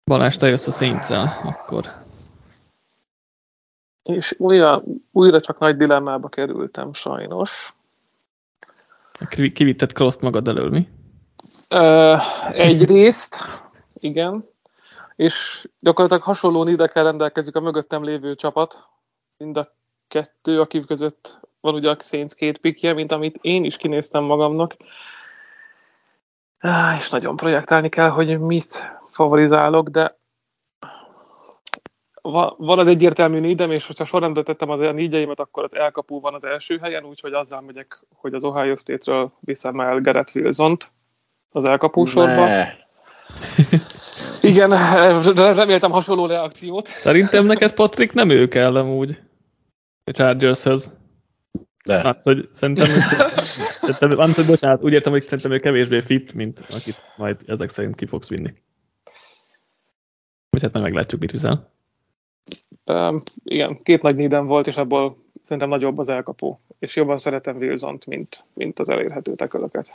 Balázs, 0.04 0.36
te 0.36 0.48
jössz 0.48 0.66
a 0.66 0.70
szénccel, 0.70 1.40
akkor. 1.44 1.92
És 4.02 4.34
újra, 4.38 4.82
újra 5.12 5.40
csak 5.40 5.58
nagy 5.58 5.76
dilemmába 5.76 6.28
kerültem, 6.28 6.92
sajnos. 6.92 7.74
Kivitted 9.28 9.92
cross 9.92 10.16
magad 10.20 10.48
elől, 10.48 10.70
mi? 10.70 10.88
Ö, 11.70 12.16
egyrészt, 12.52 13.36
igen. 13.94 14.54
És 15.16 15.68
gyakorlatilag 15.80 16.22
hasonló 16.22 16.68
idekkel 16.68 17.04
rendelkezik 17.04 17.54
a 17.54 17.60
mögöttem 17.60 18.04
lévő 18.04 18.34
csapat. 18.34 18.88
Mind 19.36 19.56
a 19.56 19.74
kettő, 20.08 20.60
akik 20.60 20.86
között 20.86 21.40
van 21.60 21.74
ugye 21.74 21.90
a 21.90 21.96
Saints 21.98 22.34
két 22.34 22.58
pikje, 22.58 22.92
mint 22.92 23.12
amit 23.12 23.38
én 23.40 23.64
is 23.64 23.76
kinéztem 23.76 24.24
magamnak. 24.24 24.76
És 26.98 27.10
nagyon 27.10 27.36
projektálni 27.36 27.88
kell, 27.88 28.08
hogy 28.08 28.40
mit 28.40 28.90
favorizálok, 29.06 29.88
de 29.88 30.18
van 32.56 32.78
az 32.78 32.86
egyértelmű 32.86 33.38
nídem, 33.38 33.70
és 33.70 33.86
hogyha 33.86 34.04
sorrendbe 34.04 34.42
tettem 34.42 34.70
az 34.70 34.92
nígyeimet, 34.94 35.40
akkor 35.40 35.64
az 35.64 35.74
elkapó 35.74 36.20
van 36.20 36.34
az 36.34 36.44
első 36.44 36.78
helyen, 36.78 37.04
úgyhogy 37.04 37.32
azzal 37.32 37.60
megyek, 37.60 38.02
hogy 38.14 38.34
az 38.34 38.44
Ohio 38.44 38.76
State-ről 38.76 39.32
viszem 39.40 39.80
el 39.80 40.00
Garrett 40.00 40.34
wilson 40.34 40.76
az 41.50 41.64
elkapó 41.64 42.04
sorba. 42.04 42.66
Igen, 44.42 44.70
reméltem 45.34 45.90
hasonló 45.90 46.26
reakciót. 46.26 46.86
Szerintem 46.86 47.46
neked, 47.46 47.72
Patrik, 47.72 48.12
nem 48.12 48.30
ő 48.30 48.48
kell 48.48 48.76
amúgy 48.76 49.18
a 50.04 50.10
Chargershez. 50.10 50.92
De. 51.84 52.00
Hát, 52.00 52.20
hogy 52.22 52.48
szerintem, 52.52 52.86
szerintem 53.80 54.18
hát, 54.18 54.34
hogy 54.34 54.46
bocsánat, 54.46 54.82
úgy 54.82 54.92
értem, 54.92 55.12
hogy 55.12 55.22
szerintem 55.22 55.52
ő 55.52 55.58
kevésbé 55.58 56.00
fit, 56.00 56.34
mint 56.34 56.60
akit 56.70 56.96
majd 57.16 57.36
ezek 57.46 57.68
szerint 57.68 57.94
ki 57.94 58.06
fogsz 58.06 58.28
vinni. 58.28 58.54
Vagy 60.50 60.62
hát 60.62 60.72
majd 60.72 60.84
meglátjuk, 60.84 61.20
mit 61.20 61.30
viszel. 61.30 61.70
Um, 62.84 63.16
igen, 63.44 63.82
két 63.82 64.02
nagy 64.02 64.16
nédem 64.16 64.46
volt, 64.46 64.66
és 64.66 64.76
abból 64.76 65.16
szerintem 65.42 65.68
nagyobb 65.68 65.98
az 65.98 66.08
elkapó. 66.08 66.60
És 66.78 66.96
jobban 66.96 67.16
szeretem 67.16 67.56
wilson 67.56 67.98
mint, 68.06 68.42
mint 68.54 68.78
az 68.78 68.88
elérhető 68.88 69.34
tekölöket. 69.34 69.94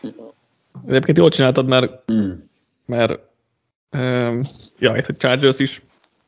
Egyébként 0.87 1.17
jól 1.17 1.29
csináltad, 1.29 1.67
mert, 1.67 2.11
mm. 2.11 2.31
mert 2.85 3.19
um, 3.91 4.39
ja, 4.79 4.97
itt 4.97 5.07
a 5.07 5.13
Chargers 5.13 5.59
is 5.59 5.81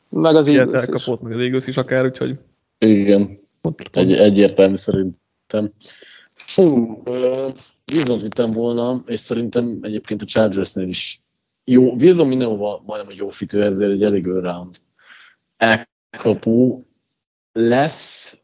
meg 0.09 0.35
az 0.35 0.47
Eagles 0.47 0.81
elkapott, 0.81 1.21
meg 1.21 1.31
az 1.31 1.39
Eagles 1.39 1.67
is 1.67 1.77
akár, 1.77 2.05
úgyhogy 2.05 2.39
igen, 2.77 3.39
Egy, 3.91 4.13
egyértelmű 4.13 4.75
szerintem. 4.75 5.71
Fú, 6.35 7.01
wilson 7.93 8.17
vittem 8.17 8.51
volna, 8.51 9.01
és 9.05 9.19
szerintem 9.19 9.79
egyébként 9.81 10.21
a 10.21 10.25
Chargersnél 10.25 10.87
is 10.87 11.23
jó, 11.63 11.93
Wilson 11.93 12.27
mindenhova 12.27 12.81
majdnem 12.85 13.11
a 13.11 13.15
jó 13.17 13.29
fitő, 13.29 13.63
ezért 13.63 13.91
egy 13.91 14.03
elég 14.03 14.25
round 14.25 14.75
elkapó 15.57 16.87
lesz. 17.51 18.37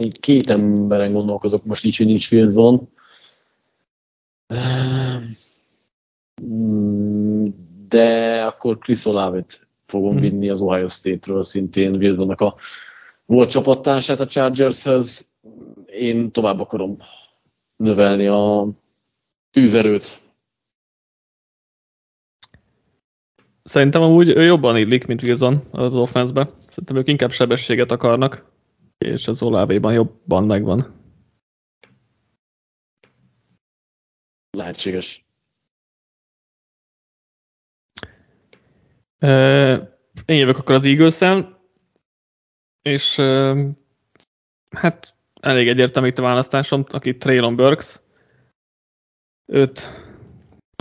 Még 0.00 0.20
két 0.20 0.50
emberen 0.50 1.12
gondolkozok 1.12 1.64
most 1.64 1.84
így, 1.84 1.96
hogy 1.96 2.06
nincs 2.06 2.32
Wilson. 2.32 2.88
De 7.88 8.42
akkor 8.44 8.78
Chris 8.78 9.04
Olave-t 9.04 9.66
fogom 9.82 10.12
hmm. 10.12 10.20
vinni 10.20 10.50
az 10.50 10.60
Ohio 10.60 10.88
State-ről 10.88 11.42
szintén 11.42 11.94
Wilsonnak 11.94 12.40
a 12.40 12.54
volt 13.26 13.50
csapattársát 13.50 14.20
a 14.20 14.26
Chargershez. 14.26 15.28
Én 15.86 16.30
tovább 16.30 16.60
akarom 16.60 16.96
növelni 17.76 18.26
a 18.26 18.68
tűzerőt 19.50 20.20
Szerintem 23.68 24.02
amúgy 24.02 24.28
ő 24.28 24.42
jobban 24.42 24.76
illik, 24.76 25.06
mint 25.06 25.26
Wilson 25.26 25.60
az 25.70 25.94
offense-be. 25.94 26.48
Szerintem 26.58 26.96
ők 26.96 27.08
inkább 27.08 27.30
sebességet 27.30 27.90
akarnak, 27.90 28.52
és 28.98 29.28
az 29.28 29.42
Olávéban 29.42 29.92
jobban 29.92 30.44
megvan. 30.44 30.94
Lehetséges. 34.50 35.27
Én 40.24 40.36
jövök 40.36 40.58
akkor 40.58 40.74
az 40.74 40.84
eagles 40.84 41.44
és 42.82 43.14
hát 44.70 45.14
elég 45.40 45.68
egyértelmű 45.68 46.08
itt 46.08 46.18
a 46.18 46.22
választásom, 46.22 46.84
aki 46.88 47.16
Traylon 47.16 47.56
Burks. 47.56 48.00
Őt 49.52 49.90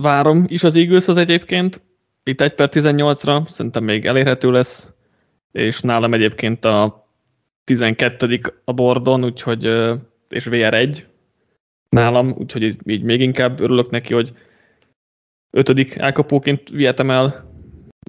várom 0.01 0.45
is 0.47 0.63
az 0.63 0.75
eagles 0.75 1.07
az 1.07 1.17
egyébként, 1.17 1.81
itt 2.23 2.41
1 2.41 2.53
per 2.53 2.69
18-ra 2.71 3.47
szerintem 3.47 3.83
még 3.83 4.05
elérhető 4.05 4.51
lesz, 4.51 4.91
és 5.51 5.81
nálam 5.81 6.13
egyébként 6.13 6.65
a 6.65 7.07
12 7.63 8.41
a 8.63 8.73
bordon, 8.73 9.23
úgyhogy, 9.23 9.63
és 10.29 10.47
VR1 10.49 11.03
nálam, 11.89 12.31
úgyhogy 12.31 12.63
így 12.63 13.01
még 13.01 13.21
inkább 13.21 13.59
örülök 13.59 13.89
neki, 13.89 14.13
hogy 14.13 14.33
ötödik 15.51 15.95
elkapóként 15.95 16.69
vihetem 16.69 17.11
el, 17.11 17.46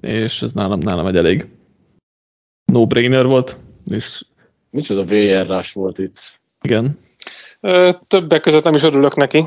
és 0.01 0.41
ez 0.41 0.53
nálam, 0.53 0.79
nálam 0.79 1.07
egy 1.07 1.15
elég 1.15 1.47
no-brainer 2.65 3.25
volt. 3.25 3.57
És... 3.85 4.25
Micsoda 4.69 5.03
VR 5.03 5.65
volt 5.73 5.97
itt. 5.97 6.39
Igen. 6.61 6.99
Többek 8.07 8.41
között 8.41 8.63
nem 8.63 8.73
is 8.73 8.83
örülök 8.83 9.15
neki. 9.15 9.45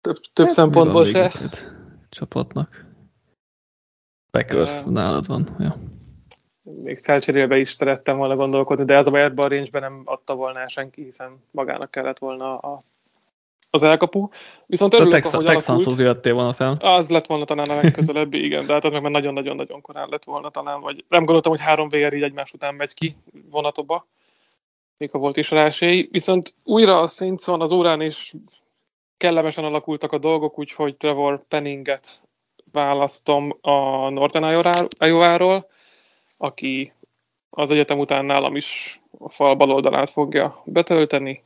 több 0.00 0.20
több 0.32 0.46
hát, 0.46 0.54
szempontból 0.54 1.04
se 1.04 1.32
csapatnak. 2.08 2.84
Packers 4.30 4.84
uh, 4.84 4.92
nálad 4.92 5.26
van. 5.26 5.56
Ja. 5.58 5.76
Még 6.62 6.98
felcserélve 6.98 7.58
is 7.58 7.72
szerettem 7.72 8.16
volna 8.16 8.36
gondolkodni, 8.36 8.84
de 8.84 8.94
ez 8.94 9.06
a 9.06 9.10
baj, 9.10 9.22
ebben 9.22 9.44
a 9.44 9.48
range 9.48 9.80
nem 9.80 10.02
adta 10.04 10.34
volna 10.34 10.68
senki, 10.68 11.02
hiszen 11.02 11.42
magának 11.50 11.90
kellett 11.90 12.18
volna 12.18 12.58
a, 12.58 12.80
az 13.74 13.82
elkapu. 13.82 14.28
Viszont 14.66 14.94
örülök, 14.94 15.12
Tex- 15.12 15.34
ahogy 15.34 15.46
Texanshoz 15.46 15.98
jöttél 15.98 16.34
volna 16.34 16.52
fel. 16.52 16.76
Az 16.80 17.10
lett 17.10 17.26
volna 17.26 17.44
talán 17.44 17.68
a 17.68 17.74
legközelebbi, 17.74 18.44
igen, 18.46 18.66
de 18.66 18.72
hát 18.72 18.84
az 18.84 18.92
meg 18.92 19.10
nagyon-nagyon-nagyon 19.10 19.80
korán 19.80 20.08
lett 20.08 20.24
volna 20.24 20.50
talán, 20.50 20.80
vagy 20.80 21.04
nem 21.08 21.22
gondoltam, 21.22 21.52
hogy 21.52 21.60
három 21.60 21.88
VR 21.88 22.12
így 22.12 22.22
egymás 22.22 22.52
után 22.52 22.74
megy 22.74 22.94
ki 22.94 23.16
vonatokba, 23.50 24.06
még 24.98 25.10
ha 25.10 25.18
volt 25.18 25.36
is 25.36 25.50
rá 25.50 25.64
esély. 25.64 26.08
Viszont 26.10 26.54
újra 26.64 27.00
a 27.00 27.06
Saints 27.06 27.44
van 27.44 27.60
az 27.60 27.72
órán, 27.72 28.00
és 28.00 28.34
kellemesen 29.16 29.64
alakultak 29.64 30.12
a 30.12 30.18
dolgok, 30.18 30.58
úgyhogy 30.58 30.96
Trevor 30.96 31.44
Penninget 31.48 32.22
választom 32.72 33.58
a 33.60 34.08
Northern 34.08 34.64
Iowa-ról, 34.98 35.66
aki 36.38 36.92
az 37.50 37.70
egyetem 37.70 37.98
után 37.98 38.24
nálam 38.24 38.56
is 38.56 38.98
a 39.18 39.28
fal 39.28 39.54
bal 39.54 39.70
oldalát 39.70 40.10
fogja 40.10 40.62
betölteni, 40.64 41.42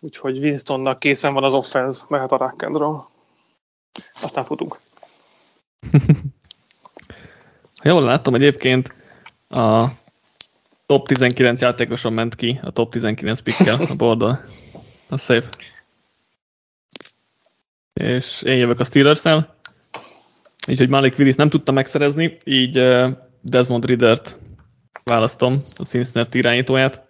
úgyhogy 0.00 0.38
Winstonnak 0.38 0.98
készen 0.98 1.34
van 1.34 1.44
az 1.44 1.52
offense, 1.52 2.04
mehet 2.08 2.32
a 2.32 2.36
rock 2.36 2.62
and 2.62 2.76
roll. 2.76 3.04
Aztán 4.22 4.44
futunk. 4.44 4.78
Jól 7.82 8.02
láttam 8.02 8.34
egyébként 8.34 8.94
a 9.48 9.84
top 10.86 11.06
19 11.06 11.60
játékoson 11.60 12.12
ment 12.12 12.34
ki 12.34 12.60
a 12.62 12.70
top 12.70 12.90
19 12.90 13.40
pikkel 13.40 13.84
a 13.84 13.94
bordon. 13.94 14.38
Az 15.08 15.20
szép 15.20 15.44
és 18.00 18.42
én 18.42 18.56
jövök 18.56 18.80
a 18.80 18.84
Steelers-el. 18.84 19.56
Így, 20.68 20.78
hogy 20.78 20.88
Malik 20.88 21.18
Willis 21.18 21.34
nem 21.34 21.48
tudta 21.48 21.72
megszerezni, 21.72 22.38
így 22.44 22.82
Desmond 23.40 23.84
Riddert 23.84 24.38
választom, 25.04 25.52
a 25.78 25.82
Cincinnati 25.84 26.38
irányítóját. 26.38 27.05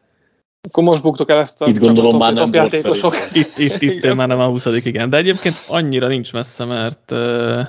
Akkor 0.68 0.84
most 0.84 1.02
buktok 1.02 1.30
el 1.30 1.38
ezt 1.38 1.62
a 1.62 1.66
Itt 1.66 1.78
gondolom 1.78 2.18
már 2.18 2.32
nem 2.32 2.52
játékosok. 2.52 3.14
Itt, 3.32 3.58
itt, 3.58 3.80
itt 3.80 4.14
már 4.14 4.28
nem 4.28 4.38
a 4.38 4.46
20 4.46 4.66
igen. 4.66 5.10
De 5.10 5.16
egyébként 5.16 5.54
annyira 5.68 6.08
nincs 6.08 6.32
messze, 6.32 6.64
mert 6.64 7.10
uh, 7.10 7.66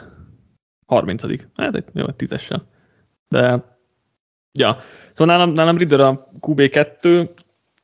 30 0.86 1.24
Hát 1.56 1.76
egy 1.76 1.84
jó, 1.94 2.06
10 2.06 2.34
De, 3.30 3.64
ja. 4.52 4.78
Szóval 5.14 5.36
nálam, 5.36 5.52
nálam 5.52 5.78
Ridder 5.78 6.00
a 6.00 6.14
QB2, 6.42 7.30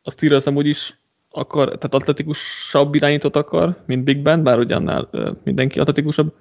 a 0.04 0.12
Steelers 0.12 0.46
amúgy 0.46 0.66
is 0.66 1.00
akar, 1.30 1.66
tehát 1.66 1.94
atletikusabb 1.94 2.96
irányítót 2.96 3.36
akar, 3.36 3.84
mint 3.86 4.04
Big 4.04 4.22
Ben, 4.22 4.44
bár 4.44 4.60
ugyannál 4.60 5.10
uh, 5.12 5.30
mindenki 5.44 5.80
atletikusabb, 5.80 6.34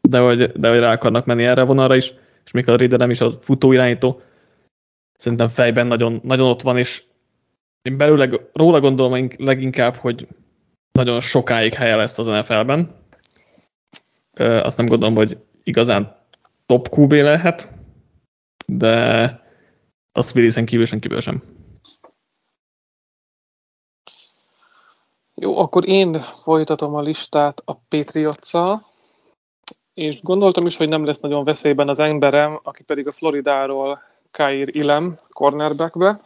de 0.00 0.18
hogy, 0.18 0.52
de 0.52 0.68
hogy 0.68 0.78
rá 0.78 0.92
akarnak 0.92 1.24
menni 1.24 1.44
erre 1.44 1.60
a 1.60 1.66
vonalra 1.66 1.96
is, 1.96 2.14
és 2.44 2.50
még 2.50 2.68
a 2.68 2.76
Ridder 2.76 2.98
nem 2.98 3.10
is 3.10 3.20
a 3.20 3.38
futó 3.40 3.72
irányító, 3.72 4.20
szerintem 5.16 5.48
fejben 5.48 5.86
nagyon, 5.86 6.20
nagyon 6.22 6.48
ott 6.48 6.62
van, 6.62 6.78
és 6.78 7.02
én 7.88 7.96
belőle 7.96 8.40
róla 8.52 8.80
gondolom 8.80 9.28
leginkább, 9.36 9.94
hogy 9.94 10.28
nagyon 10.92 11.20
sokáig 11.20 11.74
helye 11.74 11.96
lesz 11.96 12.18
az 12.18 12.26
NFL-ben. 12.26 12.96
Azt 14.38 14.76
nem 14.76 14.86
gondolom, 14.86 15.14
hogy 15.14 15.38
igazán 15.62 16.16
top 16.66 16.88
QB 16.96 17.12
lehet, 17.12 17.68
de 18.66 19.42
azt 20.12 20.34
Willisen 20.34 20.64
kívül 20.64 20.86
sem 20.86 20.98
kívül 20.98 21.20
sem. 21.20 21.42
Jó, 25.34 25.58
akkor 25.58 25.88
én 25.88 26.12
folytatom 26.20 26.94
a 26.94 27.00
listát 27.00 27.62
a 27.64 27.74
patriots 27.74 28.52
és 29.94 30.22
gondoltam 30.22 30.66
is, 30.66 30.76
hogy 30.76 30.88
nem 30.88 31.04
lesz 31.04 31.20
nagyon 31.20 31.44
veszélyben 31.44 31.88
az 31.88 31.98
emberem, 31.98 32.60
aki 32.62 32.82
pedig 32.82 33.06
a 33.06 33.12
Floridáról 33.12 34.02
Kair 34.30 34.68
Ilem 34.70 35.14
cornerbackbe. 35.28 36.16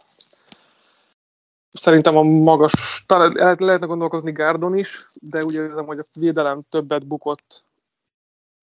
Szerintem 1.71 2.17
a 2.17 2.23
magas, 2.23 3.03
talán 3.05 3.57
lehetne 3.59 3.85
gondolkozni 3.85 4.31
Gárdon 4.31 4.77
is, 4.77 5.07
de 5.21 5.43
úgy 5.43 5.53
érzem, 5.53 5.85
hogy 5.85 5.97
a 5.97 6.19
védelem 6.19 6.61
többet 6.69 7.07
bukott 7.07 7.63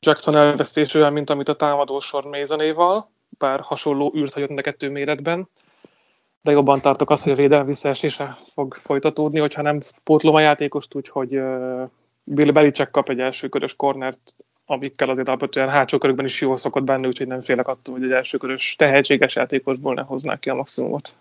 Jackson 0.06 0.36
elvesztésével, 0.36 1.10
mint 1.10 1.30
amit 1.30 1.48
a 1.48 1.56
támadósor 1.56 2.24
Masonéval, 2.24 3.10
bár 3.38 3.60
hasonló 3.60 4.12
űrt 4.16 4.32
hagyott 4.32 4.48
mind 4.48 4.60
a 4.60 4.62
kettő 4.62 4.90
méretben, 4.90 5.48
de 6.42 6.50
jobban 6.50 6.80
tartok 6.80 7.10
azt, 7.10 7.22
hogy 7.22 7.32
a 7.32 7.36
védelem 7.36 7.66
visszaesése 7.66 8.38
fog 8.46 8.74
folytatódni, 8.74 9.38
hogyha 9.38 9.62
nem 9.62 9.80
pótlom 10.04 10.34
a 10.34 10.40
játékost, 10.40 10.94
úgyhogy 10.94 11.40
Bill 12.24 12.50
Belichick 12.52 12.90
kap 12.90 13.08
egy 13.08 13.20
első 13.20 13.48
körös 13.48 13.76
kornert, 13.76 14.34
amikkel 14.66 15.10
azért 15.10 15.28
alapvetően 15.28 15.68
hátsó 15.68 15.98
körökben 15.98 16.24
is 16.24 16.40
jól 16.40 16.56
szokott 16.56 16.84
benne, 16.84 17.06
úgyhogy 17.06 17.26
nem 17.26 17.40
félek 17.40 17.68
attól, 17.68 17.94
hogy 17.94 18.04
egy 18.04 18.12
első 18.12 18.38
körös 18.38 18.76
tehetséges 18.76 19.34
játékosból 19.34 19.94
ne 19.94 20.02
hoznák 20.02 20.38
ki 20.38 20.50
a 20.50 20.54
maximumot. 20.54 21.16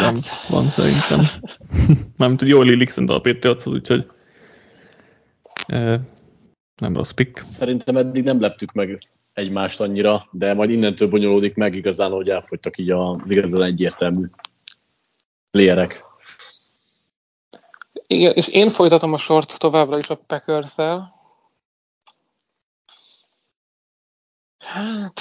Nem 0.00 0.16
van 0.48 0.68
szerintem. 0.68 1.20
Nem 2.16 2.36
tud, 2.36 2.48
jól 2.48 2.68
illik 2.68 2.88
szerintem 2.88 3.16
a 3.16 3.20
Patriotshoz, 3.20 3.74
úgyhogy 3.74 4.10
nem 6.76 6.94
rossz 6.94 7.10
pick. 7.10 7.40
Szerintem 7.42 7.96
eddig 7.96 8.24
nem 8.24 8.40
leptük 8.40 8.72
meg 8.72 9.08
egymást 9.32 9.80
annyira, 9.80 10.28
de 10.30 10.54
majd 10.54 10.70
innentől 10.70 11.08
bonyolódik 11.08 11.54
meg 11.54 11.74
igazán, 11.74 12.10
hogy 12.10 12.30
elfogytak 12.30 12.78
így 12.78 12.90
az 12.90 13.30
igazán 13.30 13.62
egyértelmű 13.62 14.26
lérek. 15.50 16.04
Igen, 18.06 18.32
és 18.32 18.48
én 18.48 18.68
folytatom 18.68 19.12
a 19.12 19.18
sort 19.18 19.58
továbbra 19.58 19.98
is 19.98 20.08
a 20.08 20.14
packers 20.14 20.78
-el. 20.78 21.14
Hát, 24.58 25.20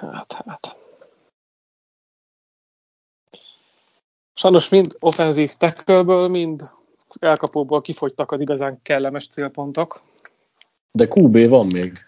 hát, 0.00 0.32
hát. 0.46 0.75
Sajnos 4.38 4.68
mind 4.68 4.96
offenzív 4.98 5.52
tackle 5.52 6.28
mind 6.28 6.70
elkapóból 7.20 7.80
kifogytak 7.80 8.32
az 8.32 8.40
igazán 8.40 8.78
kellemes 8.82 9.26
célpontok. 9.26 10.02
De 10.90 11.08
QB 11.14 11.48
van 11.48 11.66
még. 11.66 11.98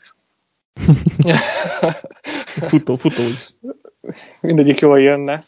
futó, 2.71 2.97
futó 2.97 3.23
is. 3.23 3.55
Mindegyik 4.41 4.79
jól 4.79 5.01
jönne. 5.01 5.45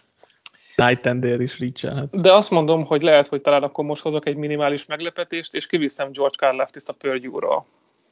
Titan 0.75 1.41
is 1.41 1.59
reach 1.59 2.11
De 2.11 2.33
azt 2.33 2.51
mondom, 2.51 2.85
hogy 2.85 3.03
lehet, 3.03 3.27
hogy 3.27 3.41
talán 3.41 3.63
akkor 3.63 3.85
most 3.85 4.03
hozok 4.03 4.27
egy 4.27 4.37
minimális 4.37 4.87
meglepetést, 4.87 5.55
és 5.55 5.67
kiviszem 5.67 6.13
George 6.13 6.37
Karlaftis 6.39 6.87
a 6.87 6.93
Purdue-ról. 6.93 7.65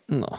Na. 0.06 0.38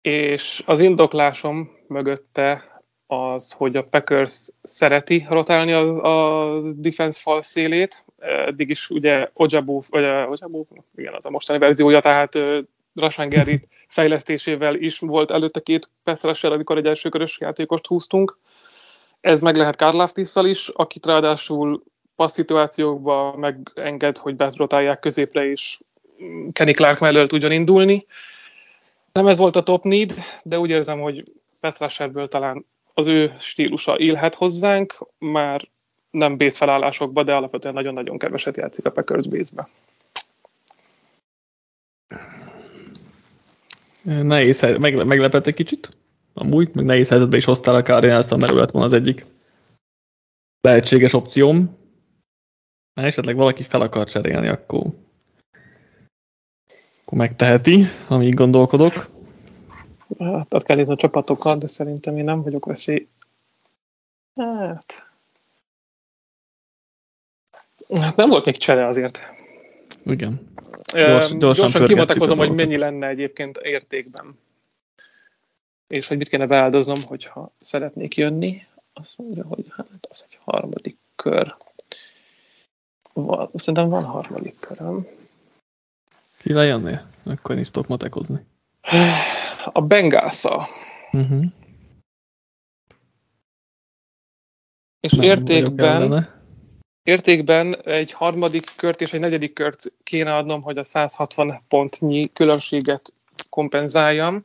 És 0.00 0.62
az 0.66 0.80
indoklásom 0.80 1.70
mögötte 1.88 2.75
az, 3.06 3.52
hogy 3.52 3.76
a 3.76 3.84
Packers 3.84 4.48
szereti 4.62 5.26
rotálni 5.28 5.72
a, 5.72 6.02
a 6.02 6.60
defense 6.60 7.20
fal 7.20 7.42
szélét. 7.42 8.04
Eddig 8.18 8.70
is 8.70 8.90
ugye 8.90 9.28
Ojabu, 9.32 9.80
vagy 9.88 10.04
Ojabu, 10.04 10.64
igen, 10.96 11.14
az 11.14 11.26
a 11.26 11.30
mostani 11.30 11.58
verziója, 11.58 12.00
tehát 12.00 12.34
uh, 12.34 12.58
Rashan 12.94 13.32
fejlesztésével 13.88 14.74
is 14.74 14.98
volt 14.98 15.30
előtte 15.30 15.60
két 15.60 15.88
passzrasser, 16.04 16.52
amikor 16.52 16.76
egy 16.76 16.86
elsőkörös 16.86 17.38
játékost 17.40 17.86
húztunk. 17.86 18.38
Ez 19.20 19.40
meg 19.40 19.56
lehet 19.56 19.76
Karlaftisszal 19.76 20.46
is, 20.46 20.68
akit 20.68 21.06
ráadásul 21.06 21.82
passz 22.16 22.32
szituációkban 22.32 23.38
megenged, 23.38 24.16
hogy 24.16 24.36
betrotálják 24.36 24.98
középre 24.98 25.46
is 25.50 25.80
Kenny 26.52 26.72
Clark 26.72 26.98
mellől 26.98 27.26
tudjon 27.26 27.52
indulni. 27.52 28.06
Nem 29.12 29.26
ez 29.26 29.38
volt 29.38 29.56
a 29.56 29.62
top 29.62 29.84
need, 29.84 30.14
de 30.42 30.58
úgy 30.58 30.70
érzem, 30.70 31.00
hogy 31.00 31.22
Pestrasherből 31.60 32.28
talán 32.28 32.66
az 32.98 33.06
ő 33.06 33.34
stílusa 33.38 33.98
élhet 33.98 34.34
hozzánk, 34.34 35.06
már 35.18 35.68
nem 36.10 36.36
base 36.36 36.56
felállásokba, 36.56 37.22
de 37.22 37.34
alapvetően 37.34 37.74
nagyon-nagyon 37.74 38.18
keveset 38.18 38.56
játszik 38.56 38.84
a 38.84 38.90
Packers 38.90 39.28
base-be. 39.28 39.68
Nehéz, 44.22 44.60
meg, 44.60 45.06
meglepett 45.06 45.46
egy 45.46 45.54
kicsit. 45.54 45.96
Amúgy, 46.34 46.70
meg 46.74 46.84
nehéz 46.84 47.08
helyzetbe 47.08 47.36
is 47.36 47.44
hoztál 47.44 47.74
a 47.74 47.82
cardinals 47.82 48.28
mert 48.28 48.52
ő 48.52 48.56
lett 48.56 48.70
volna 48.70 48.86
az 48.86 48.92
egyik 48.92 49.24
lehetséges 50.60 51.12
opcióm. 51.12 51.76
Ha 52.94 53.02
esetleg 53.02 53.36
valaki 53.36 53.62
fel 53.62 53.80
akar 53.80 54.08
cserélni, 54.08 54.48
akkor, 54.48 54.86
akkor 57.00 57.18
megteheti, 57.18 57.84
amíg 58.08 58.34
gondolkodok. 58.34 59.15
Azt 60.48 60.64
kell 60.64 60.76
nézni 60.76 60.92
a 60.92 60.96
csapatokat, 60.96 61.58
de 61.58 61.66
szerintem 61.66 62.16
én 62.16 62.24
nem 62.24 62.42
vagyok 62.42 62.64
veszély. 62.64 63.08
Hát... 64.36 65.10
Hát 68.00 68.16
nem 68.16 68.28
volt 68.28 68.44
még 68.44 68.56
csere 68.56 68.86
azért. 68.86 69.20
Igen. 70.04 70.54
Gyors, 70.92 71.36
gyorsan 71.36 71.38
gyorsan 71.38 71.84
kimatakozom, 71.84 72.38
hogy 72.38 72.50
mennyi 72.50 72.76
lenne 72.76 73.06
egyébként 73.06 73.56
értékben. 73.56 74.38
És 75.88 76.08
hogy 76.08 76.16
mit 76.16 76.28
kéne 76.28 76.46
beáldoznom, 76.46 76.98
hogyha 77.06 77.52
szeretnék 77.58 78.16
jönni. 78.16 78.62
Azt 78.92 79.18
mondja, 79.18 79.44
hogy 79.44 79.64
hát 79.76 79.88
az 80.10 80.24
egy 80.28 80.38
harmadik 80.44 80.96
kör. 81.16 81.56
Van, 83.12 83.50
szerintem 83.54 83.88
van 83.88 84.02
harmadik 84.02 84.60
köröm. 84.60 85.06
Kivel 86.38 86.64
jönnél? 86.64 87.06
Akkor 87.24 87.54
nincs 87.54 87.70
tudok 87.70 87.88
matekozni. 87.88 88.44
A 89.72 89.80
Bengásza. 89.80 90.68
Uh-huh. 91.12 91.44
És 95.00 95.12
Nem 95.12 95.22
értékben, 95.22 96.28
értékben 97.02 97.76
egy 97.84 98.12
harmadik 98.12 98.72
kört 98.76 99.00
és 99.00 99.12
egy 99.12 99.20
negyedik 99.20 99.52
kört 99.52 99.92
kéne 100.02 100.36
adnom, 100.36 100.62
hogy 100.62 100.78
a 100.78 100.82
160 100.82 101.60
pontnyi 101.68 102.32
különbséget 102.32 103.12
kompenzáljam. 103.50 104.44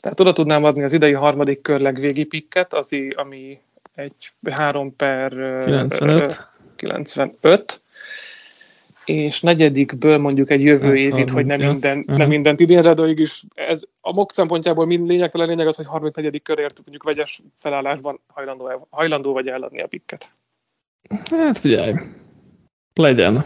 Tehát 0.00 0.20
oda 0.20 0.32
tudnám 0.32 0.64
adni 0.64 0.82
az 0.82 0.92
idei 0.92 1.12
harmadik 1.12 1.60
kör 1.60 1.80
legvégi 1.80 2.24
pikket, 2.24 2.74
az, 2.74 2.96
ami 3.14 3.60
egy 3.94 4.32
3 4.50 4.96
per 4.96 5.30
95. 5.64 6.50
95 6.76 7.81
és 9.04 9.40
negyedikből 9.40 10.18
mondjuk 10.18 10.50
egy 10.50 10.62
jövő 10.62 10.94
évit, 10.94 11.30
hogy 11.30 11.46
nem, 11.46 11.60
minden, 11.60 11.98
uh-huh. 11.98 12.16
nem 12.16 12.28
mindent 12.28 12.60
idénre, 12.60 12.94
de 12.94 13.06
is 13.08 13.44
ez 13.54 13.80
a 14.00 14.12
MOK 14.12 14.32
szempontjából 14.32 14.86
mind 14.86 15.06
lényegtelen 15.06 15.48
lényeg 15.48 15.66
az, 15.66 15.76
hogy 15.76 15.86
34. 15.86 16.42
körért 16.42 16.80
mondjuk 16.80 17.02
vegyes 17.02 17.40
felállásban 17.56 18.20
hajlandó, 18.26 18.86
hajlandó 18.90 19.32
vagy 19.32 19.46
eladni 19.46 19.82
a 19.82 19.86
pikket. 19.86 20.30
Hát 21.30 21.58
figyelj, 21.58 21.94
legyen. 22.94 23.44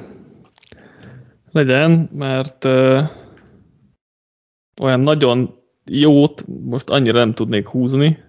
Legyen, 1.52 2.08
mert 2.12 2.64
uh, 2.64 3.02
olyan 4.80 5.00
nagyon 5.00 5.62
jót 5.84 6.44
most 6.64 6.90
annyira 6.90 7.18
nem 7.18 7.34
tudnék 7.34 7.68
húzni. 7.68 8.24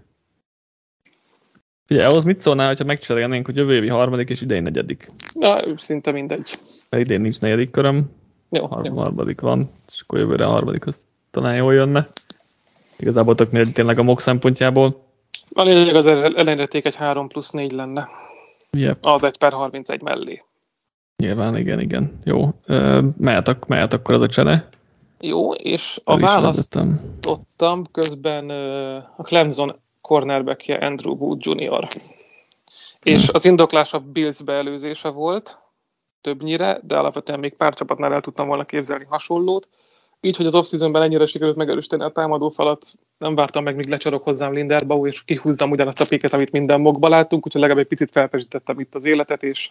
Ugye, 1.89 2.05
ahhoz 2.05 2.23
mit 2.23 2.39
szólnál, 2.39 2.75
ha 2.77 2.83
megcserélnénk, 2.83 3.45
hogy 3.45 3.55
jövő 3.55 3.75
évi 3.75 3.87
harmadik 3.87 4.29
és 4.29 4.41
idei 4.41 4.59
negyedik? 4.59 5.05
Na, 5.33 5.77
szinte 5.77 6.11
mindegy. 6.11 6.49
Mert 6.89 7.03
idén 7.03 7.21
nincs 7.21 7.39
negyedik 7.39 7.71
köröm. 7.71 8.11
Jó, 8.49 8.65
Har-. 8.65 8.87
Harmadik 8.87 9.41
van, 9.41 9.71
és 9.87 10.01
akkor 10.01 10.19
jövőre 10.19 10.45
a 10.45 10.49
harmadik 10.49 10.87
az 10.87 11.01
talán 11.31 11.55
jól 11.55 11.73
jönne. 11.73 12.05
Igazából 12.97 13.35
tök 13.35 13.51
mindegy 13.51 13.73
tényleg 13.73 13.99
a 13.99 14.03
MOK 14.03 14.21
szempontjából. 14.21 15.05
A 15.53 15.63
lényeg 15.63 15.95
az 15.95 16.05
ellenérték 16.05 16.85
egy 16.85 16.95
3 16.95 17.27
plusz 17.27 17.49
4 17.49 17.71
lenne. 17.71 18.09
Yep. 18.71 19.05
Az 19.05 19.23
1 19.23 19.37
per 19.37 19.53
31 19.53 20.01
mellé. 20.01 20.43
Nyilván, 21.17 21.57
igen, 21.57 21.79
igen. 21.79 22.19
Jó. 22.23 22.49
Mehet, 23.17 23.67
mehet 23.67 23.93
akkor 23.93 24.15
az 24.15 24.21
a 24.21 24.27
csere. 24.27 24.69
Jó, 25.19 25.53
és 25.53 26.01
a 26.03 26.19
választottam 26.19 27.85
közben 27.91 28.49
a 29.15 29.23
Clemson 29.23 29.75
cornerbackje 30.01 30.75
Andrew 30.75 31.15
Wood 31.15 31.45
Jr. 31.45 31.87
És 33.03 33.21
hmm. 33.21 33.29
az 33.33 33.45
indoklás 33.45 33.93
a 33.93 33.99
Bills 33.99 34.41
beelőzése 34.41 35.09
volt, 35.09 35.59
többnyire, 36.21 36.79
de 36.83 36.97
alapvetően 36.97 37.39
még 37.39 37.57
pár 37.57 37.73
csapatnál 37.73 38.13
el 38.13 38.21
tudtam 38.21 38.47
volna 38.47 38.63
képzelni 38.63 39.05
hasonlót. 39.09 39.67
Így, 40.21 40.35
hogy 40.35 40.45
az 40.45 40.55
off-seasonben 40.55 41.01
ennyire 41.01 41.25
sikerült 41.25 41.55
megerősíteni 41.55 42.03
a 42.03 42.09
támadó 42.09 42.49
falat, 42.49 42.85
nem 43.17 43.35
vártam 43.35 43.63
meg, 43.63 43.75
míg 43.75 43.87
lecsorog 43.87 44.21
hozzám 44.21 44.53
Linderbau, 44.53 45.07
és 45.07 45.23
kihúzzam 45.23 45.71
ugyanazt 45.71 46.01
a 46.01 46.05
piket, 46.05 46.33
amit 46.33 46.51
minden 46.51 46.81
mokba 46.81 47.09
láttunk, 47.09 47.45
úgyhogy 47.45 47.61
legalább 47.61 47.81
egy 47.83 47.89
picit 47.89 48.11
felpesítettem 48.11 48.79
itt 48.79 48.95
az 48.95 49.05
életet, 49.05 49.43
és 49.43 49.69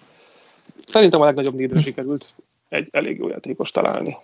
szerintem 0.77 1.21
a 1.21 1.25
legnagyobb 1.25 1.55
nédre 1.55 1.81
sikerült 1.81 2.35
egy 2.69 2.89
elég 2.91 3.19
jó 3.19 3.29
játékos 3.29 3.71
találni. 3.71 4.17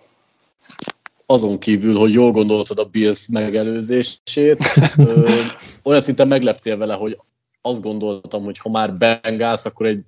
Azon 1.25 1.59
kívül, 1.59 1.97
hogy 1.97 2.13
jól 2.13 2.31
gondoltad 2.31 2.79
a 2.79 2.85
Bills 2.85 3.27
megelőzését, 3.27 4.63
ö, 4.97 5.29
olyan 5.83 6.01
szinten 6.01 6.27
megleptél 6.27 6.77
vele, 6.77 6.93
hogy 6.93 7.17
azt 7.61 7.81
gondoltam, 7.81 8.43
hogy 8.43 8.57
ha 8.57 8.69
már 8.69 8.93
Bengals, 8.93 9.65
akkor 9.65 9.85
egy 9.85 10.03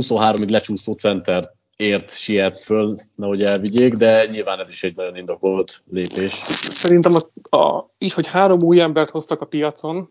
23-ig 0.00 0.50
lecsúszó 0.50 0.92
center 0.92 1.50
ért 1.76 2.18
sietsz 2.18 2.64
föl, 2.64 2.94
nehogy 3.14 3.42
elvigyék, 3.42 3.94
de 3.94 4.26
nyilván 4.26 4.60
ez 4.60 4.68
is 4.68 4.82
egy 4.84 4.96
nagyon 4.96 5.16
indokolt 5.16 5.82
lépés. 5.90 6.32
Szerintem 6.70 7.12
a, 7.14 7.56
a, 7.56 7.90
így, 7.98 8.12
hogy 8.12 8.26
három 8.26 8.62
új 8.62 8.80
embert 8.80 9.10
hoztak 9.10 9.40
a 9.40 9.46
piacon, 9.46 10.10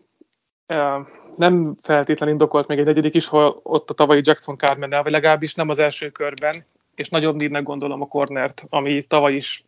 nem 1.36 1.74
feltétlenül 1.82 2.34
indokolt 2.34 2.66
még 2.66 2.78
egy 2.78 2.84
negyedik 2.84 3.14
is, 3.14 3.26
ha 3.26 3.60
ott 3.62 3.90
a 3.90 3.94
tavalyi 3.94 4.20
Jackson 4.24 4.56
Carmen, 4.56 5.02
vagy 5.02 5.12
legalábbis 5.12 5.54
nem 5.54 5.68
az 5.68 5.78
első 5.78 6.10
körben, 6.10 6.64
és 6.94 7.08
nagyobb 7.08 7.36
nédnek 7.36 7.62
gondolom 7.62 8.02
a 8.02 8.06
cornert, 8.06 8.64
ami 8.68 9.06
tavaly 9.08 9.34
is 9.34 9.64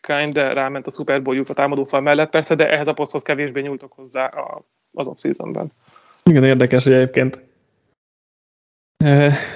kind, 0.00 0.32
de 0.32 0.52
ráment 0.52 0.86
a 0.86 0.90
Super 0.90 1.22
bowl 1.22 1.42
a 1.48 1.54
támadófal 1.54 2.00
mellett, 2.00 2.30
persze, 2.30 2.54
de 2.54 2.70
ehhez 2.70 2.88
a 2.88 2.92
poszthoz 2.92 3.22
kevésbé 3.22 3.60
nyúltok 3.60 3.92
hozzá 3.92 4.32
az 4.92 5.06
off-seasonben. 5.06 5.72
Igen, 6.24 6.44
érdekes, 6.44 6.84
hogy 6.84 6.92
egyébként 6.92 7.45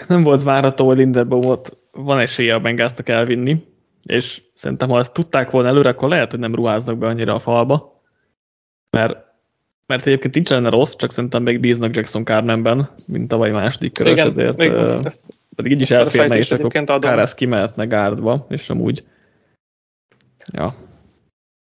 nem 0.09 0.23
volt 0.23 0.43
várható, 0.43 0.87
hogy 0.87 0.97
Linderbaumot 0.97 1.79
van 1.93 2.19
esélye 2.19 2.55
a 2.55 2.61
Bengáztak 2.61 3.09
elvinni, 3.09 3.67
és 4.03 4.43
szerintem, 4.55 4.89
ha 4.89 4.99
ezt 4.99 5.13
tudták 5.13 5.51
volna 5.51 5.69
előre, 5.69 5.89
akkor 5.89 6.09
lehet, 6.09 6.31
hogy 6.31 6.41
nem 6.41 6.55
ruháznak 6.55 6.99
be 6.99 7.07
annyira 7.07 7.35
a 7.35 7.39
falba, 7.39 8.03
mert, 8.91 9.17
mert 9.87 10.07
egyébként 10.07 10.35
nincs 10.35 10.49
lenne 10.49 10.69
rossz, 10.69 10.95
csak 10.97 11.13
szerintem 11.13 11.43
még 11.43 11.61
bíznak 11.61 11.97
Jackson 11.97 12.25
Carmenben, 12.25 12.91
mint 13.09 13.29
tavaly 13.29 13.51
második 13.51 13.93
körös, 13.93 14.13
igen, 14.13 14.27
ezért 14.27 14.57
még, 14.57 14.71
uh, 14.71 14.99
ezt, 15.03 15.25
pedig 15.55 15.73
így 15.73 15.81
is 15.81 15.91
elférne, 15.91 16.37
és 16.37 16.51
akkor 16.51 16.73
Kárász 16.85 17.35
kimehetne 17.35 17.85
gárdba, 17.85 18.47
és 18.49 18.71
amúgy 18.71 19.05
ja. 20.53 20.75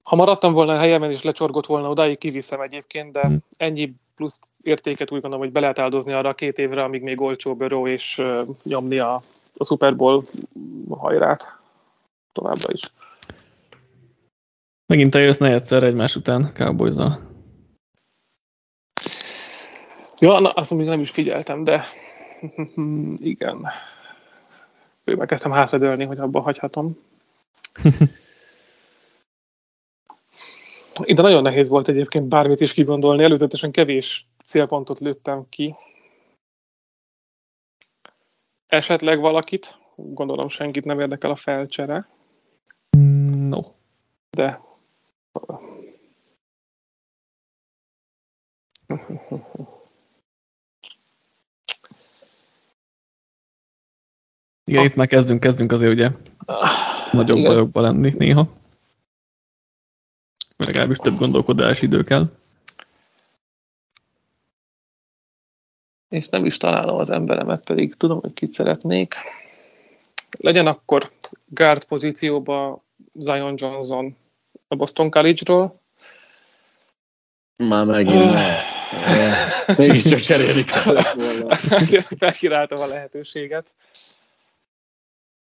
Ha 0.03 0.15
maradtam 0.15 0.53
volna 0.53 0.73
a 0.73 0.77
helyemen 0.77 1.11
és 1.11 1.23
lecsorgott 1.23 1.65
volna, 1.65 1.89
odáig 1.89 2.17
kiviszem 2.17 2.61
egyébként, 2.61 3.11
de 3.11 3.21
hmm. 3.21 3.37
ennyi 3.57 3.95
plusz 4.15 4.41
értéket 4.61 5.11
úgy 5.11 5.21
gondolom, 5.21 5.39
hogy 5.39 5.51
be 5.51 5.59
lehet 5.59 5.79
áldozni 5.79 6.13
arra 6.13 6.29
a 6.29 6.33
két 6.33 6.57
évre, 6.57 6.83
amíg 6.83 7.01
még 7.01 7.21
olcsó 7.21 7.55
bőró, 7.55 7.87
és 7.87 8.21
nyomni 8.63 8.99
a, 8.99 9.21
a 9.57 9.65
Super 9.65 9.95
Bowl 9.95 10.23
hajrát 10.89 11.59
továbbra 12.31 12.73
is. 12.73 12.81
Megint 14.85 15.15
eljössz 15.15 15.39
egyszer 15.39 15.83
egymás 15.83 16.15
után 16.15 16.51
cowboys 16.53 16.93
-zal. 16.93 17.19
Ja, 20.19 20.39
na, 20.39 20.49
azt 20.49 20.71
még 20.71 20.85
nem 20.85 20.99
is 20.99 21.09
figyeltem, 21.09 21.63
de 21.63 21.85
igen. 23.33 23.67
Ő 25.03 25.15
megkezdtem 25.15 25.51
hátradőlni, 25.51 26.03
hogy 26.03 26.19
abba 26.19 26.41
hagyhatom. 26.41 26.97
Ide 31.01 31.21
nagyon 31.21 31.41
nehéz 31.41 31.69
volt 31.69 31.87
egyébként 31.87 32.27
bármit 32.27 32.61
is 32.61 32.73
kigondolni, 32.73 33.23
előzetesen 33.23 33.71
kevés 33.71 34.27
célpontot 34.43 34.99
lőttem 34.99 35.45
ki. 35.49 35.75
Esetleg 38.67 39.19
valakit, 39.19 39.77
gondolom 39.95 40.49
senkit 40.49 40.85
nem 40.85 40.99
érdekel 40.99 41.31
a 41.31 41.35
felcsere. 41.35 42.07
No. 43.37 43.59
De 44.29 44.61
Igen, 54.65 54.85
itt 54.85 54.95
már 54.95 55.07
kezdünk, 55.07 55.39
kezdünk 55.39 55.71
azért 55.71 55.91
ugye 55.91 56.09
nagyobb 57.11 57.43
bajokba 57.43 57.81
lenni 57.81 58.13
néha 58.17 58.47
legalábbis 60.65 60.97
több 60.97 61.15
gondolkodási 61.15 61.85
idő 61.85 62.03
kell. 62.03 62.31
És 66.09 66.27
nem 66.27 66.45
is 66.45 66.57
találom 66.57 66.97
az 66.97 67.09
emberemet, 67.09 67.65
pedig 67.65 67.95
tudom, 67.95 68.19
hogy 68.19 68.33
kit 68.33 68.51
szeretnék. 68.51 69.15
Legyen 70.39 70.67
akkor 70.67 71.11
guard 71.45 71.83
pozícióba 71.83 72.83
Zion 73.13 73.53
Johnson 73.57 74.15
a 74.67 74.75
Boston 74.75 75.09
College-ról. 75.09 75.81
Már 77.55 77.85
megint. 77.85 78.35
Mégiscsak 79.77 80.19
cserélni 80.19 80.63
kellett 80.63 81.13
volna. 81.13 81.55
Felkiráltam 82.19 82.81
a 82.81 82.85
lehetőséget 82.85 83.75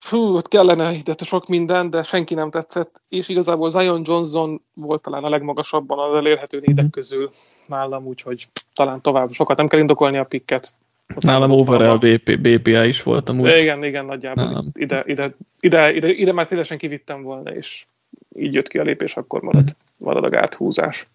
fú, 0.07 0.35
ott 0.35 0.47
kellene 0.47 0.93
ide 0.93 1.15
sok 1.23 1.47
minden, 1.47 1.89
de 1.89 2.03
senki 2.03 2.33
nem 2.33 2.49
tetszett, 2.49 3.01
és 3.09 3.29
igazából 3.29 3.69
Zion 3.69 4.01
Johnson 4.05 4.61
volt 4.73 5.01
talán 5.01 5.23
a 5.23 5.29
legmagasabban 5.29 5.99
az 5.99 6.15
elérhető 6.15 6.59
nédek 6.65 6.83
mhm. 6.83 6.93
közül 6.93 7.31
nálam, 7.65 8.05
úgyhogy 8.05 8.47
talán 8.73 9.01
tovább 9.01 9.31
sokat 9.31 9.57
nem 9.57 9.67
kell 9.67 9.79
indokolni 9.79 10.17
a 10.17 10.23
pikket. 10.23 10.71
Nálam 11.19 11.51
overall 11.51 11.97
BP, 11.97 12.39
BPA 12.39 12.83
is 12.83 13.03
voltam 13.03 13.39
úgy. 13.39 13.55
Igen, 13.55 13.83
igen, 13.83 14.05
nagyjából 14.05 14.65
ide, 14.73 15.03
ide, 15.05 15.35
ide, 15.59 15.93
ide, 15.93 16.09
ide, 16.09 16.31
már 16.31 16.45
szélesen 16.45 16.77
kivittem 16.77 17.21
volna, 17.21 17.53
és 17.53 17.85
így 18.35 18.53
jött 18.53 18.67
ki 18.67 18.77
a 18.77 18.83
lépés, 18.83 19.15
akkor 19.15 19.41
marad, 19.41 19.63
mhm. 19.63 19.71
marad 19.97 20.23
a 20.23 20.29
gáthúzás. 20.29 21.07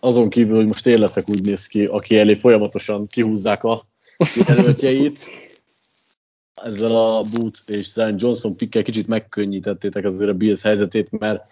Azon 0.00 0.28
kívül, 0.28 0.56
hogy 0.56 0.66
most 0.66 0.86
én 0.86 0.98
leszek 0.98 1.28
úgy 1.28 1.42
néz 1.42 1.66
ki, 1.66 1.84
aki 1.84 2.18
elé 2.18 2.34
folyamatosan 2.34 3.06
kihúzzák 3.06 3.64
a 3.64 3.82
jelöltjeit, 4.46 5.18
ezzel 6.64 6.96
a 6.96 7.22
Boot 7.32 7.58
és 7.66 7.92
Zion 7.92 8.14
Johnson 8.18 8.56
pikkel 8.56 8.82
kicsit 8.82 9.06
megkönnyítettétek 9.06 10.04
azért 10.04 10.30
a 10.30 10.34
Bills 10.34 10.62
helyzetét, 10.62 11.18
mert 11.18 11.44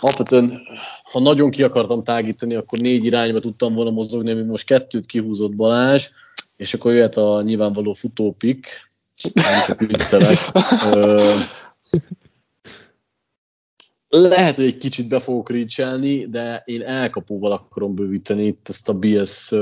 alapvetően, 0.00 0.60
ha 1.02 1.20
nagyon 1.20 1.50
ki 1.50 1.62
akartam 1.62 2.02
tágítani, 2.02 2.54
akkor 2.54 2.78
négy 2.78 3.04
irányba 3.04 3.40
tudtam 3.40 3.74
volna 3.74 3.90
mozogni, 3.90 4.30
ami 4.30 4.42
most 4.42 4.66
kettőt 4.66 5.06
kihúzott 5.06 5.54
Balázs, 5.54 6.08
és 6.56 6.74
akkor 6.74 6.92
jöhet 6.92 7.16
a 7.16 7.42
nyilvánvaló 7.42 7.92
futópik, 7.92 8.90
nem 9.32 9.62
csak 9.66 9.80
viccelek. 9.80 10.38
Lehet, 14.08 14.56
hogy 14.56 14.64
egy 14.64 14.76
kicsit 14.76 15.08
be 15.08 15.18
fogok 15.18 15.50
ricselni, 15.50 16.26
de 16.26 16.62
én 16.64 16.82
elkapóval 16.82 17.52
akarom 17.52 17.94
bővíteni 17.94 18.46
itt 18.46 18.68
ezt 18.68 18.88
a 18.88 18.94
Bills 18.94 19.52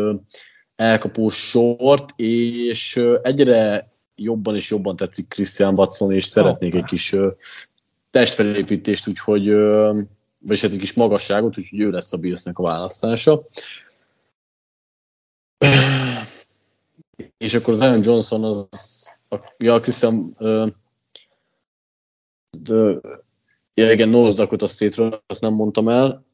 elkapós 0.77 1.49
sort, 1.49 2.11
és 2.17 3.01
egyre 3.23 3.87
jobban 4.17 4.55
és 4.55 4.71
jobban 4.71 4.97
tetszik 4.97 5.29
Christian 5.29 5.79
Watson, 5.79 6.13
és 6.13 6.25
szeretnék 6.25 6.75
egy 6.75 6.85
kis 6.85 7.15
testfelépítést, 8.11 9.09
úgyhogy 9.09 9.49
vagy 10.39 10.61
hát 10.61 10.71
egy 10.71 10.79
kis 10.79 10.93
magasságot, 10.93 11.59
úgyhogy 11.59 11.81
ő 11.81 11.91
lesz 11.91 12.13
a 12.13 12.19
Billsnek 12.19 12.59
a 12.59 12.63
választása. 12.63 13.47
És 17.37 17.55
akkor 17.55 17.75
Zion 17.75 18.03
Johnson 18.03 18.45
az, 18.45 18.69
a, 19.29 19.37
ja, 19.57 19.81
Christian 19.81 20.37
uh, 20.39 20.69
de, 22.59 23.01
ja, 23.75 23.93
igen, 23.93 24.09
Nozdakot 24.09 24.63
a 24.63 24.67
szétről, 24.67 25.23
azt 25.27 25.41
nem 25.41 25.53
mondtam 25.53 25.89
el. 25.89 26.25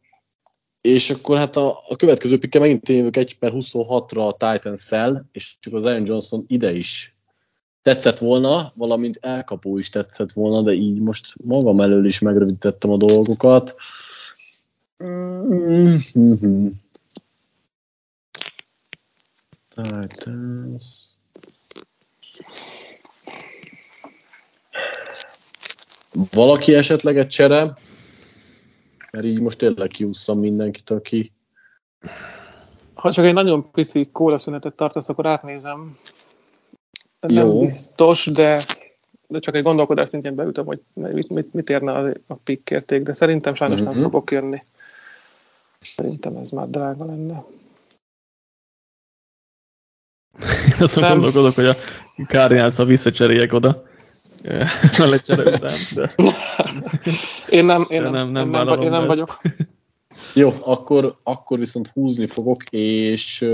És 0.81 1.11
akkor 1.11 1.37
hát 1.37 1.57
a, 1.57 1.85
a 1.89 1.97
következő 1.97 2.39
pikke 2.39 2.59
megint 2.59 2.89
jövök 2.89 3.17
1 3.17 3.39
per 3.39 3.53
26-ra 3.55 4.29
a 4.29 4.37
Titans-szel, 4.37 5.29
és 5.33 5.57
csak 5.59 5.75
az 5.75 5.83
Zion 5.83 6.07
Johnson 6.07 6.45
ide 6.47 6.73
is 6.73 7.20
tetszett 7.83 8.19
volna, 8.19 8.73
valamint 8.75 9.19
elkapó 9.21 9.79
is 9.79 9.89
tetszett 9.89 10.33
volna, 10.33 10.63
de 10.63 10.73
így 10.73 11.01
most 11.01 11.35
magam 11.45 11.81
elől 11.81 12.07
is 12.07 12.19
megrövidítettem 12.19 12.91
a 12.91 12.97
dolgokat. 12.97 13.75
Mm-hmm. 15.05 16.67
Titans. 19.69 21.15
Valaki 26.33 26.75
esetleg 26.75 27.19
egy 27.19 27.29
csere? 27.29 27.77
Mert 29.11 29.25
így 29.25 29.41
most 29.41 29.59
tényleg 29.59 29.89
kiúsztam 29.89 30.39
mindenkit, 30.39 30.91
aki 30.91 31.33
Ha 32.95 33.13
csak 33.13 33.25
egy 33.25 33.33
nagyon 33.33 33.71
pici 33.71 34.09
kólaszünetet 34.13 34.75
tartasz, 34.75 35.09
akkor 35.09 35.27
átnézem. 35.27 35.97
Nem 37.21 37.47
Jó. 37.47 37.61
biztos, 37.61 38.25
de, 38.25 38.63
de 39.29 39.39
csak 39.39 39.55
egy 39.55 39.63
gondolkodás 39.63 40.09
szintjén 40.09 40.35
beütöm, 40.35 40.65
hogy 40.67 40.81
mit, 40.95 41.29
mit, 41.29 41.53
mit 41.55 41.71
érne 41.71 41.93
a, 41.93 42.13
a 42.27 42.35
pick 42.35 42.71
érték, 42.71 43.03
de 43.03 43.13
szerintem 43.13 43.55
sajnos 43.55 43.81
nem 43.81 43.93
Mhm. 43.93 44.03
fogok 44.03 44.31
jönni. 44.31 44.63
Szerintem 45.81 46.37
ez 46.37 46.51
már 46.51 46.69
drága 46.69 47.05
lenne. 47.05 47.45
Én 50.65 50.75
azon 50.79 51.03
Nem. 51.03 51.13
gondolkodok, 51.13 51.55
hogy 51.55 51.67
a 51.67 51.75
cardinals 52.27 52.77
visszacseréljek 52.77 53.53
oda. 53.53 53.83
A 54.99 55.05
lecsere 55.07 55.51
után, 55.51 55.79
de 55.95 56.15
Én 57.49 57.65
nem, 57.65 57.87
én 57.89 58.03
nem, 58.03 58.13
nem- 58.13 58.13
nem 58.13 58.27
én 58.27 58.33
nem, 58.33 58.51
vállalom 58.51 58.85
én 58.85 58.91
nem 58.91 59.07
vagyok. 59.07 59.41
Jó, 60.35 60.51
akkor, 60.65 61.19
akkor 61.23 61.59
viszont 61.59 61.89
húzni 61.89 62.27
fogok, 62.27 62.63
és 62.71 63.47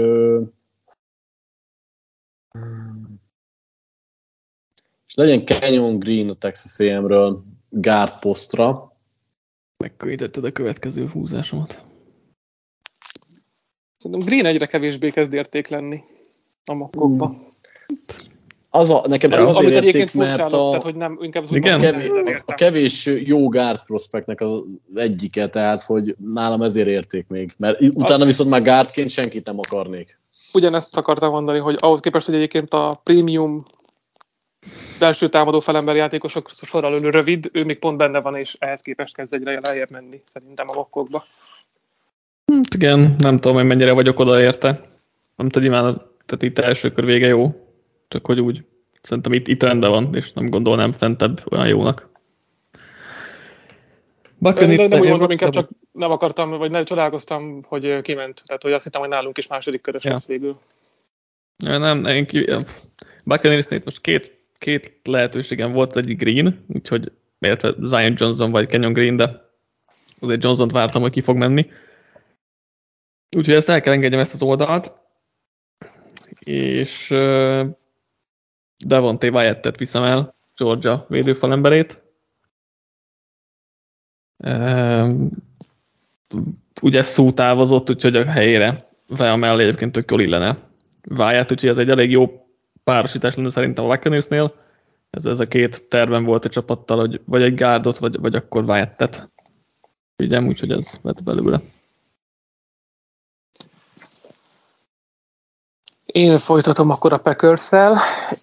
legyen 5.17 5.45
Canyon 5.45 5.99
Green 5.99 6.29
a 6.29 6.35
Texas 6.35 6.79
AM-ről 6.79 7.43
guard 7.69 8.19
posztra. 8.19 8.93
megkönnyítetted 9.77 10.45
a 10.45 10.53
következő 10.53 11.07
húzásomat. 11.07 11.83
Szerintem 13.97 14.27
Green 14.29 14.47
egyre 14.47 14.67
kevésbé 14.67 15.11
kezd 15.11 15.33
érték 15.33 15.69
lenni 15.69 16.03
a 16.65 16.75
mokkokba. 16.75 17.35
Az 18.71 18.91
a, 18.91 19.05
nekem 19.09 19.31
csak 19.31 19.39
Ja. 19.39 19.47
azért 19.47 19.65
Amit 19.65 19.77
egyébként 19.77 20.15
érték, 20.15 20.21
mert 20.21 20.53
a, 20.53 20.67
tehát 20.67 20.83
hogy 20.83 20.95
nem, 20.95 21.19
inkább 21.21 21.43
az 21.43 21.55
Igen? 21.55 21.81
mondom, 21.81 22.01
kevés, 22.01 22.41
a, 22.41 22.43
a 22.47 22.55
kevés 22.55 23.07
jó 23.07 23.49
guard 23.49 23.85
prospektnek 23.85 24.41
az 24.41 24.63
egyike, 24.95 25.49
tehát 25.49 25.83
hogy 25.83 26.17
nálam 26.19 26.63
ezért 26.63 26.89
érték 26.89 27.27
még. 27.29 27.55
Mert 27.57 27.81
utána 27.81 28.25
viszont 28.25 28.51
már 28.51 28.63
guardként 28.63 29.11
senkit 29.11 29.47
nem 29.47 29.59
akarnék. 29.59 30.21
Ugyanezt 30.53 30.97
akartam 30.97 31.31
mondani, 31.31 31.59
hogy 31.59 31.77
ahhoz 31.79 32.01
képest, 32.01 32.27
hogy 32.27 32.35
egyébként 32.35 32.71
a 32.71 33.01
premium 33.03 33.65
belső 34.99 35.29
támadó 35.29 35.61
felember 35.61 35.97
játékosok 35.97 36.51
sorral 36.51 36.95
ülő 36.95 37.11
rövid, 37.11 37.51
ő 37.53 37.65
még 37.65 37.79
pont 37.79 37.97
benne 37.97 38.21
van, 38.21 38.37
és 38.37 38.57
ehhez 38.59 38.81
képest 38.81 39.15
kezd 39.15 39.35
egyre 39.35 39.61
lejjebb 39.63 39.91
menni, 39.91 40.23
szerintem 40.25 40.69
a 40.69 40.75
mokkokba. 40.75 41.25
Hát 42.53 42.75
igen, 42.75 43.15
nem 43.19 43.37
tudom, 43.37 43.57
hogy 43.57 43.67
mennyire 43.67 43.93
vagyok 43.93 44.19
oda 44.19 44.41
érte. 44.41 44.81
Nem 45.37 45.49
tudom, 45.49 45.69
imádom, 45.69 45.95
tehát 45.97 46.43
itt 46.43 46.59
első 46.59 46.91
kör 46.91 47.05
vége 47.05 47.27
jó, 47.27 47.67
csak 48.09 48.27
hogy 48.27 48.41
úgy. 48.41 48.65
Szerintem 49.03 49.33
itt, 49.33 49.49
itt 49.49 49.63
rendben 49.63 49.91
van, 49.91 50.15
és 50.15 50.33
nem 50.33 50.51
gondolnám 50.51 50.93
fentebb 50.93 51.41
olyan 51.51 51.67
jónak. 51.67 52.09
Buccaneers 54.39 54.89
nem 54.89 55.01
úgy 55.01 55.09
mondom, 55.09 55.31
inkább 55.31 55.51
csak 55.51 55.69
nem 55.93 56.11
akartam, 56.11 56.51
vagy 56.51 56.71
nem 56.71 56.85
csodálkoztam, 56.85 57.63
hogy 57.63 58.01
kiment. 58.01 58.43
Tehát, 58.47 58.63
hogy 58.63 58.73
azt 58.73 58.85
hittem, 58.85 59.01
hogy 59.01 59.11
nálunk 59.11 59.39
is 59.39 59.47
második 59.47 59.81
körös 59.81 60.05
Ja. 60.05 60.11
lesz 60.11 60.27
végül. 60.27 60.59
Ja, 61.65 61.79
nem, 61.79 62.05
én 62.05 62.27
ki... 62.27 62.51
Buccaneersnél 63.25 63.81
most 63.85 64.01
két, 64.01 64.39
két 64.59 65.01
lehetőségem 65.03 65.73
volt, 65.73 65.89
az 65.89 65.97
egyik 65.97 66.19
Green, 66.19 66.65
úgyhogy 66.69 67.13
illetve 67.39 67.75
Zion 67.79 68.15
Johnson 68.17 68.51
vagy 68.51 68.67
Kenyon 68.67 68.93
Green, 68.93 69.17
de 69.17 69.45
azért 70.21 70.43
Johnson-t 70.43 70.73
vártam, 70.73 71.03
hogy 71.03 71.11
ki 71.11 71.21
fog 71.21 71.37
menni. 71.37 71.71
Úgyhogy 73.37 73.55
ezt 73.55 73.69
el 73.69 73.81
kell 73.81 73.93
engedjem 73.93 74.21
ezt 74.21 74.35
az 74.35 74.43
oldalt. 74.43 74.93
És 76.45 77.11
uh, 77.11 77.67
Devontae 78.85 79.31
Wyatt-et 79.31 79.79
viszem 79.79 80.03
el, 80.03 80.35
Georgia 80.57 81.07
védőfalemberét. 81.09 82.03
Um, 84.37 85.31
ugye 86.83 87.03
szó 87.03 87.33
távozott, 87.33 87.91
úgyhogy 87.91 88.17
a 88.17 88.25
helyére 88.25 88.77
Vea 89.09 89.37
mellé 89.37 89.63
egyébként 89.63 89.93
tök 89.93 90.11
jól 90.11 90.21
illene 90.21 90.59
Wyatt, 91.09 91.51
úgyhogy 91.51 91.69
ez 91.69 91.79
egy 91.79 91.91
elég 91.91 92.11
jó 92.11 92.46
párosítás 92.87 93.35
lenne 93.35 93.51
szerintem 93.51 93.85
a 93.85 93.89
Buccaneersnél. 93.89 94.55
Ez, 95.11 95.25
ez 95.25 95.41
a 95.41 95.47
két 95.47 95.89
terven 95.89 96.25
volt 96.25 96.45
a 96.45 96.49
csapattal, 96.49 96.99
hogy 96.99 97.21
vagy 97.25 97.43
egy 97.43 97.55
gárdot, 97.55 97.99
vagy, 97.99 98.21
vagy 98.21 98.35
akkor 98.35 98.65
Wyatt-et 98.65 99.31
vigyem, 100.17 100.47
úgyhogy 100.47 100.71
ez 100.71 100.93
lett 101.03 101.23
belőle. 101.23 101.61
Én 106.05 106.39
folytatom 106.39 106.91
akkor 106.91 107.13
a 107.13 107.19
packers 107.19 107.71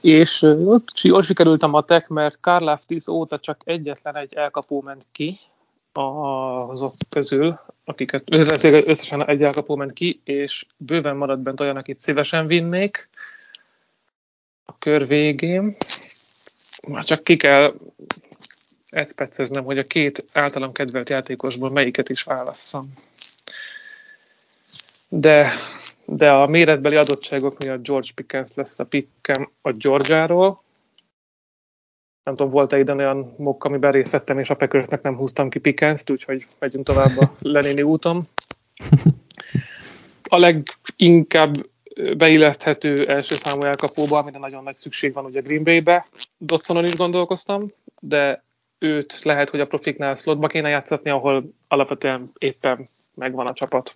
és 0.01 0.41
ott 0.41 0.99
jól 1.01 1.21
sikerült 1.21 1.63
a 1.63 1.67
matek, 1.67 2.07
mert 2.07 2.39
Karlaftis 2.39 3.07
óta 3.07 3.39
csak 3.39 3.61
egyetlen 3.65 4.15
egy 4.15 4.33
elkapó 4.33 4.81
ment 4.81 5.05
ki 5.11 5.39
azok 5.91 6.91
közül, 7.09 7.59
akiket 7.85 8.23
összesen 8.85 9.27
egy 9.27 9.41
elkapó 9.41 9.75
ment 9.75 9.93
ki, 9.93 10.21
és 10.23 10.65
bőven 10.77 11.15
maradt 11.15 11.41
bent 11.41 11.59
olyan, 11.59 11.77
akit 11.77 11.99
szívesen 11.99 12.47
vinnék 12.47 13.09
a 14.65 14.77
kör 14.77 15.07
végén. 15.07 15.75
Már 16.87 17.03
csak 17.03 17.23
ki 17.23 17.35
kell 17.35 17.73
ecpeceznem, 18.89 19.63
hogy 19.63 19.77
a 19.77 19.87
két 19.87 20.25
általam 20.33 20.71
kedvelt 20.71 21.09
játékosból 21.09 21.71
melyiket 21.71 22.09
is 22.09 22.23
válasszam. 22.23 22.93
De 25.09 25.51
de 26.05 26.31
a 26.31 26.47
méretbeli 26.47 26.95
adottságok 26.95 27.57
miatt 27.57 27.85
George 27.85 28.07
Pickens 28.15 28.53
lesz 28.53 28.79
a 28.79 28.85
pickem 28.85 29.49
a 29.61 29.71
Georgiáról. 29.71 30.63
Nem 32.23 32.35
tudom, 32.35 32.51
volt-e 32.51 32.79
ide 32.79 32.93
olyan 32.93 33.33
mokk, 33.37 33.63
amiben 33.63 33.91
részt 33.91 34.11
vettem, 34.11 34.39
és 34.39 34.49
a 34.49 34.55
Packersnek 34.55 35.01
nem 35.01 35.15
húztam 35.15 35.49
ki 35.49 35.59
Pickens-t, 35.59 36.09
úgyhogy 36.09 36.45
megyünk 36.59 36.85
tovább 36.85 37.17
a 37.17 37.35
Lenini 37.39 37.81
úton. 37.81 38.27
A 40.29 40.37
leginkább 40.37 41.69
beilleszthető 42.17 43.07
első 43.07 43.35
számú 43.35 43.61
elkapóba, 43.61 44.17
amire 44.17 44.39
nagyon 44.39 44.63
nagy 44.63 44.73
szükség 44.73 45.13
van 45.13 45.25
ugye 45.25 45.41
Green 45.41 45.63
Bay-be. 45.63 46.05
Dodsonon 46.37 46.85
is 46.85 46.95
gondolkoztam, 46.95 47.71
de 48.01 48.43
őt 48.79 49.19
lehet, 49.23 49.49
hogy 49.49 49.59
a 49.59 49.65
profiknál 49.65 50.15
slotba 50.15 50.47
kéne 50.47 50.69
játszatni, 50.69 51.09
ahol 51.09 51.43
alapvetően 51.67 52.27
éppen 52.39 52.85
megvan 53.13 53.47
a 53.47 53.53
csapat 53.53 53.93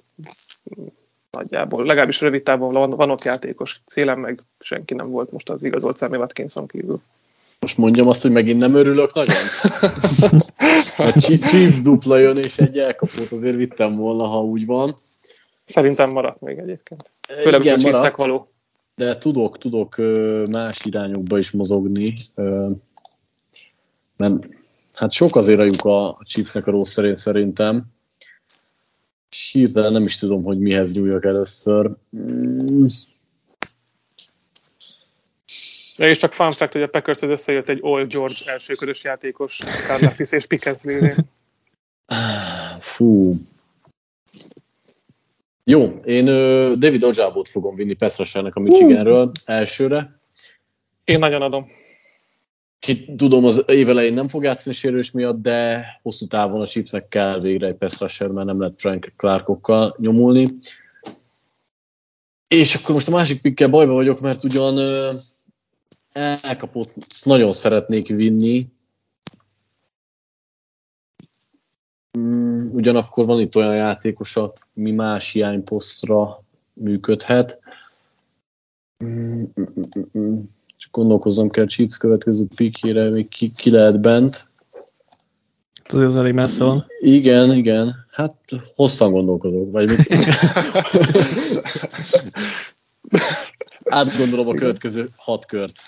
nagyjából. 1.31 1.85
Legalábbis 1.85 2.21
rövid 2.21 2.43
távon 2.43 2.73
van, 2.73 2.89
van 2.89 3.09
ott 3.09 3.23
játékos. 3.23 3.81
Célem 3.85 4.19
meg 4.19 4.43
senki 4.59 4.93
nem 4.93 5.09
volt 5.09 5.31
most 5.31 5.49
az 5.49 5.63
igazolt 5.63 5.97
Sammy 5.97 6.17
Watkinson 6.17 6.67
kívül. 6.67 7.01
Most 7.59 7.77
mondjam 7.77 8.07
azt, 8.07 8.21
hogy 8.21 8.31
megint 8.31 8.59
nem 8.59 8.75
örülök 8.75 9.13
nagyon? 9.13 9.35
A 10.97 11.11
Chi- 11.11 11.39
Chiefs 11.39 11.81
dupla 11.81 12.17
jön, 12.17 12.37
és 12.37 12.57
egy 12.57 12.77
elkapót 12.77 13.31
azért 13.31 13.55
vittem 13.55 13.95
volna, 13.95 14.25
ha 14.25 14.43
úgy 14.43 14.65
van. 14.65 14.95
Szerintem 15.67 16.11
maradt 16.11 16.41
még 16.41 16.57
egyébként. 16.57 17.11
Főleg, 17.27 17.61
Igen, 17.61 17.79
maradt, 17.81 18.15
való. 18.15 18.51
de 18.95 19.17
tudok, 19.17 19.57
tudok 19.57 19.95
más 20.51 20.85
irányokba 20.85 21.37
is 21.37 21.51
mozogni. 21.51 22.13
Mert 24.17 24.47
hát 24.93 25.11
sok 25.11 25.35
azért 25.35 25.59
a 25.59 25.63
lyuk 25.63 25.85
a 25.85 26.19
Chiefsnek 26.23 26.67
a 26.67 26.71
rossz 26.71 26.91
szerint 26.91 27.15
szerintem. 27.15 27.85
Hirtelen 29.51 29.91
nem 29.91 30.01
is 30.01 30.17
tudom, 30.17 30.43
hogy 30.43 30.59
mihez 30.59 30.93
nyúljak 30.93 31.25
először. 31.25 31.91
Mm, 32.17 32.85
és 35.97 36.17
csak 36.17 36.33
fun 36.33 36.51
fact, 36.51 36.73
hogy 36.73 36.81
a 36.81 36.87
packers 36.87 37.21
összejött 37.21 37.69
egy 37.69 37.79
All 37.81 38.03
George 38.03 38.51
elsőkörös 38.51 39.03
játékos, 39.03 39.59
Karlaftis 39.87 40.31
és 40.31 40.45
Pickens. 40.45 40.81
Fú. 42.79 43.29
Jó, 45.69 45.95
én 46.03 46.25
David 46.79 47.03
Ojabot 47.03 47.47
fogom 47.47 47.75
vinni 47.75 47.93
Pestrassának 47.93 48.55
a 48.55 48.59
Michiganről 48.59 49.31
elsőre. 49.45 50.19
Én 51.03 51.19
nagyon 51.19 51.41
adom. 51.41 51.67
Ki 52.79 53.15
tudom, 53.15 53.45
az 53.45 53.63
évelején 53.67 54.13
nem 54.13 54.27
fog 54.27 54.43
játszani 54.43 54.75
sérülés 54.75 55.11
miatt, 55.11 55.41
de 55.41 55.85
hosszú 56.01 56.27
távon 56.27 56.61
a 56.61 56.65
Chiefsnek 56.65 57.07
kell 57.07 57.39
végre 57.39 57.67
egy 57.67 57.75
pass 57.75 57.99
rusher, 57.99 58.29
mert 58.29 58.47
nem 58.47 58.59
lehet 58.59 58.79
Frank 58.79 59.13
Clarkokkal 59.17 59.95
nyomulni. 59.99 60.45
És 62.47 62.75
akkor 62.75 62.93
most 62.93 63.07
a 63.07 63.11
másik 63.11 63.41
pikkel 63.41 63.69
bajba 63.69 63.93
vagyok, 63.93 64.19
mert 64.19 64.43
ugyan 64.43 64.79
elkapott 66.41 66.93
nagyon 67.23 67.53
szeretnék 67.53 68.07
vinni, 68.07 68.67
Mm, 72.17 72.69
ugyanakkor 72.71 73.25
van 73.25 73.39
itt 73.39 73.55
olyan 73.55 73.75
játékos, 73.75 74.37
ami 74.77 74.91
más 74.91 75.31
hiányposztra 75.31 76.43
működhet. 76.73 77.59
Csak 80.77 80.91
gondolkozom 80.91 81.49
kell 81.49 81.65
Chiefs 81.65 81.97
következő 81.97 82.45
pikére, 82.55 83.09
még 83.09 83.27
ki, 83.27 83.51
ki 83.55 83.71
lehet 83.71 84.01
bent. 84.01 84.45
Ez 85.83 85.99
az 85.99 86.15
elég 86.15 86.33
messze 86.33 86.63
van. 86.63 86.85
Igen, 86.99 87.51
igen. 87.53 88.05
Hát 88.09 88.35
hosszan 88.75 89.11
gondolkozok, 89.11 89.71
vagy 89.71 89.89
mit? 89.89 90.07
Átgondolom 93.83 94.47
a 94.47 94.53
következő 94.53 95.09
hat 95.15 95.45
kört. 95.45 95.79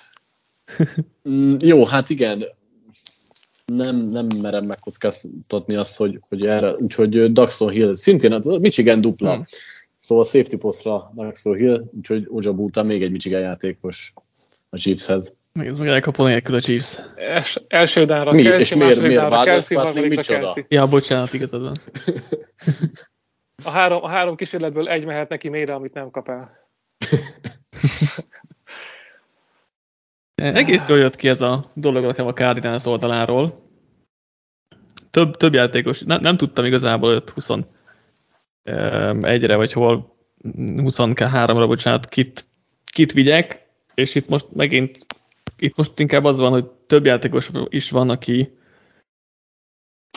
Mm, 1.30 1.56
jó, 1.60 1.86
hát 1.86 2.10
igen. 2.10 2.46
Nem, 3.76 3.96
nem 3.96 4.28
merem 4.42 4.66
megkockáztatni 4.66 5.76
azt, 5.76 5.98
hogy, 5.98 6.20
hogy 6.30 6.46
erre, 6.46 6.76
úgyhogy 6.76 7.32
Daxon 7.32 7.70
Hill, 7.70 7.94
szintén 7.96 8.32
a 8.32 8.58
Michigan 8.60 9.02
dupla. 9.02 9.34
Hmm. 9.34 9.46
Szóval 9.98 10.24
safety 10.24 10.56
posztra 10.56 11.12
Maxwell 11.16 11.56
Hill, 11.58 11.90
úgyhogy 11.98 12.26
Ojabu 12.30 12.64
után 12.64 12.86
még 12.86 13.04
egy 13.04 13.12
Michigan 13.12 13.42
játékos 13.42 14.14
a 14.70 14.78
Chiefshez. 14.78 15.36
Még 15.54 15.68
ez 15.68 15.78
meg 15.78 15.88
elkapó 15.88 16.26
nélkül 16.26 16.56
a 16.56 16.62
Chiefs. 16.62 17.00
Es, 17.16 17.60
első 17.68 18.06
dánra 18.06 18.32
Mi? 18.32 18.42
Kelsey, 18.42 18.60
És 18.60 18.76
miért- 18.76 19.02
miért 19.02 19.22
dánra 19.22 19.44
Kelsey, 19.44 19.78
harmadikra 19.78 20.08
micsoda? 20.08 20.40
Kelsey. 20.40 20.64
Ja, 20.68 20.86
bocsánat, 20.88 21.34
igazad 21.34 21.62
van. 21.62 21.76
A 23.64 23.70
három, 23.70 24.04
a 24.04 24.08
három 24.08 24.36
kísérletből 24.36 24.90
egy 24.90 25.06
mehet 25.06 25.30
neki 25.30 25.50
mélyre, 25.50 25.74
amit 25.74 25.94
nem 25.94 26.12
kap 26.12 26.30
el. 26.30 26.52
Egész 30.40 30.88
jól 30.88 30.98
jött 30.98 31.16
ki 31.16 31.28
ez 31.28 31.42
a 31.42 31.72
dolog 31.74 32.06
nekem 32.06 32.28
a 32.28 32.34
Cardinals 32.34 32.86
oldaláról. 32.86 33.68
Több, 35.12 35.38
több 35.38 35.54
játékos, 35.54 36.02
nem, 36.02 36.20
nem 36.22 36.38
tudtam 36.38 36.66
igazából, 36.66 37.10
hogy 37.10 37.18
ott 37.18 37.30
20 37.30 37.50
egyre, 39.22 39.56
vagy 39.56 39.72
hol 39.72 40.16
23-ra, 40.44 41.64
bocsánat, 41.68 42.10
kit, 42.10 42.46
kit 42.86 43.14
vigyek, 43.14 43.68
és 43.94 44.16
itt 44.16 44.28
most 44.28 44.56
megint, 44.56 45.06
itt 45.58 45.78
most 45.78 46.00
inkább 46.00 46.24
az 46.24 46.38
van, 46.38 46.52
hogy 46.52 46.70
több 46.70 47.06
játékos 47.06 47.50
is 47.70 47.90
van, 47.90 48.10
aki, 48.10 48.58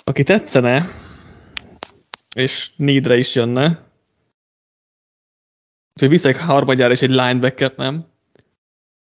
aki 0.05 0.23
tetszene, 0.23 0.89
és 2.37 2.71
needre 2.77 3.17
is 3.17 3.35
jönne. 3.35 3.91
Úgyhogy 5.95 6.09
viszek 6.09 6.41
harmadjára 6.41 6.93
is 6.93 7.03
egy 7.03 7.11
linebacker, 7.11 7.73
nem? 7.77 8.12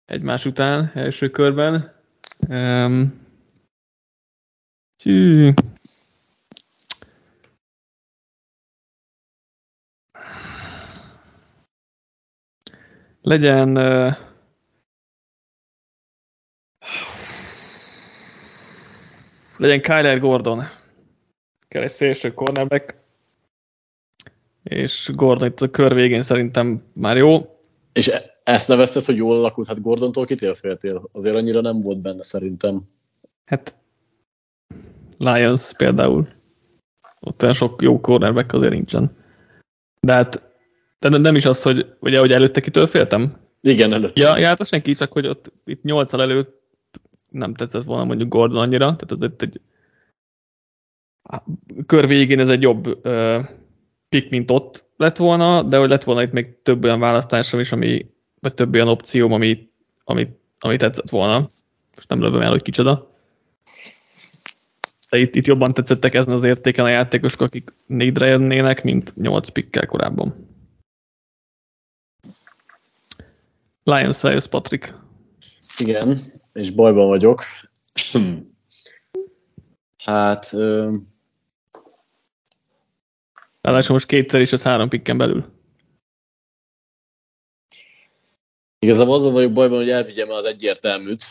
Egymás 0.08 0.44
után, 0.44 0.90
első 0.94 1.30
körben. 1.30 1.94
Um. 2.48 3.26
Legyen 13.22 13.76
uh, 13.76 14.16
legyen 19.56 19.80
Kyler 19.80 20.18
Gordon. 20.20 20.64
Kell 21.68 21.82
egy 21.82 21.90
szélső 21.90 22.34
cornerback. 22.34 22.94
És 24.62 25.10
Gordon 25.14 25.48
itt 25.48 25.60
a 25.60 25.70
kör 25.70 25.94
végén 25.94 26.22
szerintem 26.22 26.82
már 26.92 27.16
jó. 27.16 27.60
És 27.92 28.10
ezt 28.48 28.68
nevezted, 28.68 29.04
hogy 29.04 29.16
jól 29.16 29.38
alakult? 29.38 29.68
Hát 29.68 29.80
Gordontól 29.80 30.26
kitél 30.26 30.54
féltél? 30.54 31.08
Azért 31.12 31.36
annyira 31.36 31.60
nem 31.60 31.80
volt 31.80 32.00
benne 32.00 32.22
szerintem. 32.22 32.82
Hát 33.44 33.76
Lions 35.16 35.72
például. 35.76 36.28
Ott 37.20 37.42
olyan 37.42 37.54
sok 37.54 37.82
jó 37.82 38.00
cornerback 38.00 38.52
azért 38.52 38.72
nincsen. 38.72 39.16
De 40.00 40.12
hát 40.12 40.42
de 40.98 41.08
nem 41.08 41.34
is 41.34 41.44
az, 41.44 41.62
hogy 41.62 41.94
ugye, 42.00 42.18
hogy 42.18 42.32
előtte 42.32 42.60
kitől 42.60 42.86
féltem. 42.86 43.36
Igen, 43.60 43.92
előtt. 43.92 44.18
Ja, 44.18 44.38
ja 44.38 44.46
hát 44.46 44.60
az 44.60 44.68
senki, 44.68 44.94
csak 44.94 45.12
hogy 45.12 45.26
ott 45.26 45.52
itt 45.64 45.82
nyolccal 45.82 46.22
előtt 46.22 46.62
nem 47.28 47.54
tetszett 47.54 47.84
volna 47.84 48.04
mondjuk 48.04 48.28
Gordon 48.28 48.58
annyira, 48.58 48.96
tehát 48.96 49.12
ez 49.12 49.20
egy 49.38 49.60
kör 51.86 52.06
végén 52.06 52.40
ez 52.40 52.48
egy 52.48 52.62
jobb 52.62 53.06
uh, 53.06 53.44
pick, 54.08 54.30
mint 54.30 54.50
ott 54.50 54.84
lett 54.96 55.16
volna, 55.16 55.62
de 55.62 55.78
hogy 55.78 55.88
lett 55.88 56.04
volna 56.04 56.22
itt 56.22 56.32
még 56.32 56.62
több 56.62 56.84
olyan 56.84 57.00
választásom 57.00 57.60
is, 57.60 57.72
ami, 57.72 58.06
vagy 58.40 58.54
több 58.54 58.74
olyan 58.74 58.88
opcióm, 58.88 59.32
ami, 59.32 59.70
ami, 60.04 60.28
ami 60.58 60.76
tetszett 60.76 61.10
volna. 61.10 61.38
Most 61.94 62.08
nem 62.08 62.20
lövöm 62.20 62.40
el, 62.40 62.50
hogy 62.50 62.62
kicsoda. 62.62 63.10
De 65.10 65.18
itt, 65.18 65.34
itt 65.34 65.46
jobban 65.46 65.72
tetszettek 65.72 66.14
ezen 66.14 66.34
az 66.36 66.44
értéken 66.44 66.84
a 66.84 66.88
játékosok, 66.88 67.40
akik 67.40 67.74
négyre 67.86 68.26
jönnének, 68.26 68.82
mint 68.82 69.16
nyolc 69.16 69.48
pikkel 69.48 69.86
korábban. 69.86 70.46
Lions 73.82 74.22
jössz, 74.22 74.46
Patrick. 74.46 74.94
Igen, 75.78 76.18
és 76.52 76.70
bajban 76.70 77.08
vagyok. 77.08 77.42
hát, 80.04 80.52
ö, 80.52 80.94
Ráadásul 83.60 83.94
most 83.94 84.06
kétszer 84.06 84.40
is 84.40 84.52
az 84.52 84.62
három 84.62 84.88
pikken 84.88 85.18
belül. 85.18 85.57
Igazából 88.78 89.14
azon 89.14 89.32
vagyok 89.32 89.52
bajban, 89.52 89.78
hogy 89.78 89.90
elvigyem 89.90 90.30
az 90.30 90.44
egyértelműt. 90.44 91.24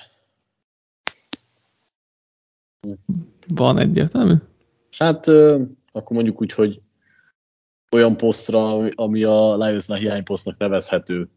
Van 3.47 3.77
egyértelmű? 3.77 4.35
Hát, 4.97 5.27
akkor 5.91 6.15
mondjuk 6.15 6.41
úgy, 6.41 6.51
hogy 6.51 6.81
olyan 7.91 8.17
posztra, 8.17 8.67
ami- 8.67 8.91
ami 8.95 9.23
a 9.23 9.57
Lionsnál 9.57 9.97
hiányposztnak 9.97 10.57
nevezhető. 10.57 11.29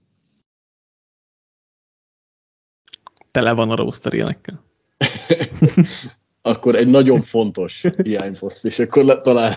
Tele 3.30 3.52
van 3.52 3.70
a 3.70 3.76
roster 3.76 4.12
ilyenekkel. 4.12 4.64
akkor 6.42 6.74
egy 6.74 6.88
nagyon 6.88 7.22
fontos 7.22 7.86
hiányposzt, 8.02 8.64
és 8.64 8.78
akkor 8.78 9.04
le, 9.04 9.20
talán... 9.20 9.54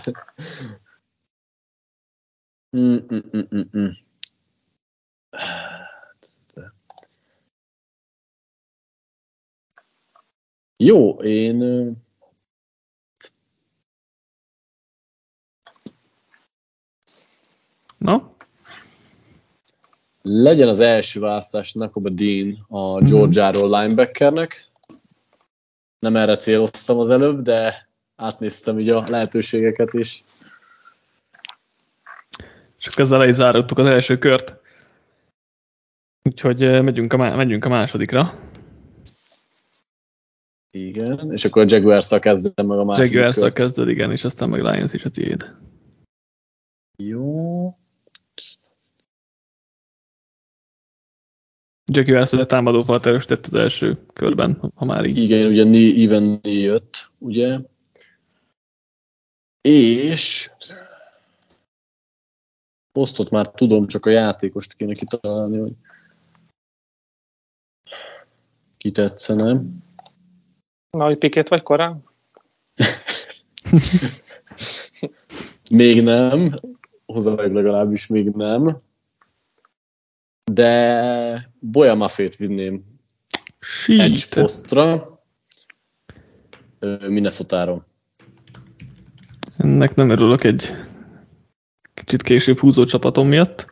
Mm, 2.77 2.97
mm, 3.13 3.19
mm, 3.37 3.61
mm, 3.77 3.89
Jó, 10.77 11.21
én... 11.21 11.91
Na? 17.97 18.31
Legyen 20.21 20.67
az 20.67 20.79
első 20.79 21.19
választás 21.19 21.73
Nakoba 21.73 22.09
Dean 22.09 22.65
a 22.67 23.01
Georgiáról 23.01 23.79
linebackernek. 23.79 24.71
Nem 25.99 26.15
erre 26.15 26.35
céloztam 26.35 26.99
az 26.99 27.09
előbb, 27.09 27.39
de 27.39 27.89
átnéztem 28.15 28.79
így 28.79 28.89
a 28.89 29.03
lehetőségeket 29.09 29.93
is. 29.93 30.23
És 32.79 32.87
akkor 32.87 33.03
ezzel 33.03 33.19
le 33.19 33.27
is 33.27 33.35
zárultuk 33.35 33.77
az 33.77 33.85
első 33.85 34.17
kört. 34.17 34.61
Úgyhogy 36.29 36.83
megyünk 36.83 37.13
a, 37.13 37.17
megyünk 37.17 37.65
a 37.65 37.69
másodikra. 37.69 38.51
Igen, 40.75 41.31
és 41.31 41.45
akkor 41.45 41.61
a 41.61 41.65
Jaguars-szal 41.69 42.19
kezdem 42.19 42.65
meg 42.67 42.77
a 42.77 42.83
második 42.83 43.11
jaguars 43.11 43.53
kezded, 43.53 43.89
igen, 43.89 44.11
és 44.11 44.23
aztán 44.23 44.49
meg 44.49 44.61
Lions 44.61 44.93
is 44.93 45.03
a 45.03 45.09
tiéd. 45.09 45.55
Jó. 46.97 47.77
Jaguars 51.91 52.33
a 52.33 52.45
támadó 52.45 52.81
falat 52.81 53.05
erősített 53.05 53.45
az 53.45 53.53
első 53.53 54.05
körben, 54.13 54.71
ha 54.75 54.85
már 54.85 55.05
így. 55.05 55.17
Igen, 55.17 55.47
ugye 55.47 55.63
Ni- 55.63 56.03
even 56.03 56.39
Ni 56.41 56.51
jött, 56.51 57.11
ugye? 57.17 57.59
És 59.61 60.51
posztot 62.91 63.29
már 63.29 63.51
tudom, 63.51 63.87
csak 63.87 64.05
a 64.05 64.09
játékost 64.09 64.73
kéne 64.73 64.93
kitalálni, 64.93 65.57
hogy 65.57 65.73
ki 68.77 68.91
tetszene. 68.91 69.61
Nagy 70.97 71.17
pikét 71.17 71.47
vagy 71.47 71.61
korán? 71.61 72.03
Még 75.69 76.03
nem, 76.03 76.59
hozzájuk 77.05 77.53
legalábbis 77.53 78.07
még 78.07 78.29
nem. 78.29 78.81
De 80.51 81.49
Boya 81.59 81.95
Maffét 81.95 82.35
vinném 82.35 82.83
egy 83.87 84.15
Shit. 84.15 84.33
posztra 84.33 85.19
ö, 86.79 87.09
Minnesota-ról. 87.09 87.85
Ennek 89.57 89.95
nem 89.95 90.09
örülök 90.09 90.43
egy 90.43 90.69
kicsit 91.93 92.21
később 92.21 92.59
húzó 92.59 92.85
csapatom 92.85 93.27
miatt. 93.27 93.65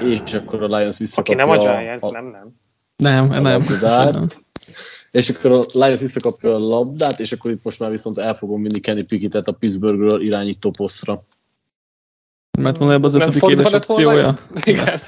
És 0.00 0.34
akkor 0.34 0.62
a 0.62 0.66
Lions 0.66 0.94
Aki 0.94 1.02
visszakapja 1.02 1.46
nem 1.46 1.50
a 1.50 1.58
Giants, 1.58 2.10
nem, 2.10 2.24
nem. 2.24 2.56
Nem, 2.96 3.30
a 3.30 3.40
nem. 3.40 3.42
labdát. 3.42 4.14
nem. 4.14 4.28
És 5.10 5.28
akkor 5.28 5.52
a 5.52 5.64
Lions 5.72 6.00
visszakapja 6.00 6.54
a 6.54 6.58
labdát, 6.58 7.20
és 7.20 7.32
akkor 7.32 7.50
itt 7.50 7.64
most 7.64 7.78
már 7.78 7.90
viszont 7.90 8.18
el 8.18 8.34
fogom 8.34 8.62
vinni 8.62 8.80
Kenny 8.80 9.06
Picketet 9.06 9.48
a 9.48 9.52
Pittsburghről 9.52 10.22
irányító 10.22 10.70
posztra. 10.70 11.24
Mert 12.58 12.76
van 12.76 12.90
ebben 12.90 13.04
az 13.04 13.14
ötödik 13.14 13.58
éves 13.58 13.72
opciója? 13.72 14.20
jobb? 14.20 14.40
Igen. 14.64 14.98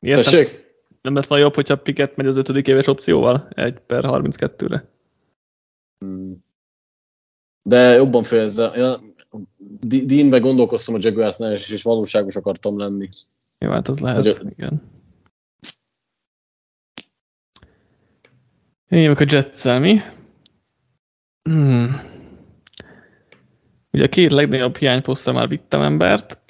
Értem, 0.00 0.22
Tessék? 0.22 0.62
nem 1.02 1.14
lett 1.14 1.26
volna 1.26 1.44
jobb, 1.44 1.54
hogyha 1.54 1.76
Piket 1.76 2.16
megy 2.16 2.26
az 2.26 2.36
ötödik 2.36 2.66
éves 2.66 2.86
opcióval? 2.86 3.48
1 3.50 3.78
per 3.86 4.04
32-re. 4.06 4.88
Hmm. 5.98 6.44
De 7.62 7.78
jobban 7.94 8.22
fél, 8.22 8.50
de 8.50 8.70
ja, 8.74 9.00
Deanbe 9.80 10.38
gondolkoztam 10.38 10.94
a 10.94 10.98
Jaguarsnál, 11.00 11.52
és, 11.52 11.68
és 11.68 11.82
valóságos 11.82 12.36
akartam 12.36 12.78
lenni. 12.78 13.08
Jó, 13.58 13.70
hát 13.70 13.88
az 13.88 13.98
lehet, 13.98 14.36
Hogy- 14.36 14.50
igen. 14.50 14.82
Én 18.92 19.02
jövök 19.02 19.20
a 19.20 19.24
jets 19.28 19.64
mi? 19.64 20.00
Hmm. 21.42 22.00
Ugye 23.90 24.04
a 24.04 24.08
két 24.08 24.30
legnagyobb 24.30 24.76
hiányposztra 24.76 25.32
már 25.32 25.48
vittem 25.48 25.80
embert, 25.80 26.40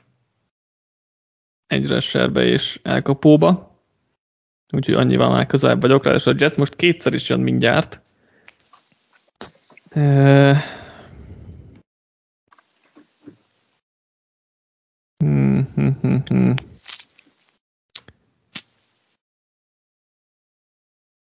egy 1.66 2.00
serbe 2.00 2.44
és 2.44 2.80
elkapóba, 2.82 3.80
úgyhogy 4.74 4.94
annyival 4.94 5.30
már 5.30 5.46
közelebb 5.46 5.80
vagyok 5.80 6.04
rá, 6.04 6.14
és 6.14 6.26
a 6.26 6.34
Jets 6.36 6.54
most 6.54 6.76
kétszer 6.76 7.14
is 7.14 7.28
jön 7.28 7.40
mindjárt. 7.40 8.00
Hmm, 15.18 15.68
hmm, 15.74 15.98
hmm, 16.00 16.22
hmm. 16.26 16.54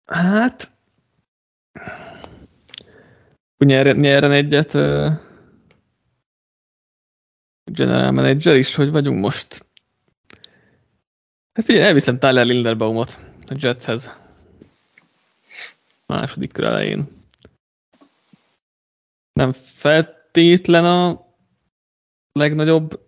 Hát, 0.06 0.77
nyerjen, 3.58 3.96
nyerjen 3.96 4.32
egyet 4.32 4.74
uh, 4.74 5.12
general 7.72 8.12
manager 8.12 8.56
is, 8.56 8.76
hogy 8.76 8.92
vagyunk 8.92 9.20
most. 9.20 9.66
Hát 11.54 11.66
figyelj, 11.66 11.86
elviszem 11.86 12.20
Tyler 12.20 12.46
Linderbaumot 12.46 13.20
a 13.48 13.56
Jetshez. 13.60 14.12
Második 16.06 16.52
kör 16.52 16.66
elején. 16.66 17.08
Nem 19.34 19.52
feltétlen 19.52 20.86
a 20.86 21.26
legnagyobb 22.32 23.00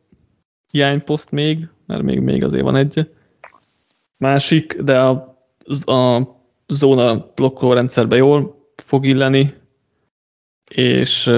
hiányposzt 0.71 1.31
még, 1.31 1.67
mert 1.85 2.01
még, 2.01 2.19
még 2.19 2.43
azért 2.43 2.63
van 2.63 2.75
egy 2.75 3.11
másik, 4.17 4.81
de 4.81 4.99
a, 4.99 5.11
a 5.85 6.27
zóna 6.67 7.31
blokkoló 7.35 7.73
rendszerbe 7.73 8.15
jól 8.15 8.58
fog 8.89 9.05
illeni, 9.05 9.53
és, 10.71 11.31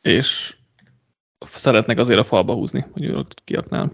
és 0.00 0.56
szeretnek 1.40 1.98
azért 1.98 2.18
a 2.18 2.24
falba 2.24 2.54
húzni, 2.54 2.84
hogy 2.92 3.04
ő 3.04 3.24
kiaknál. 3.44 3.92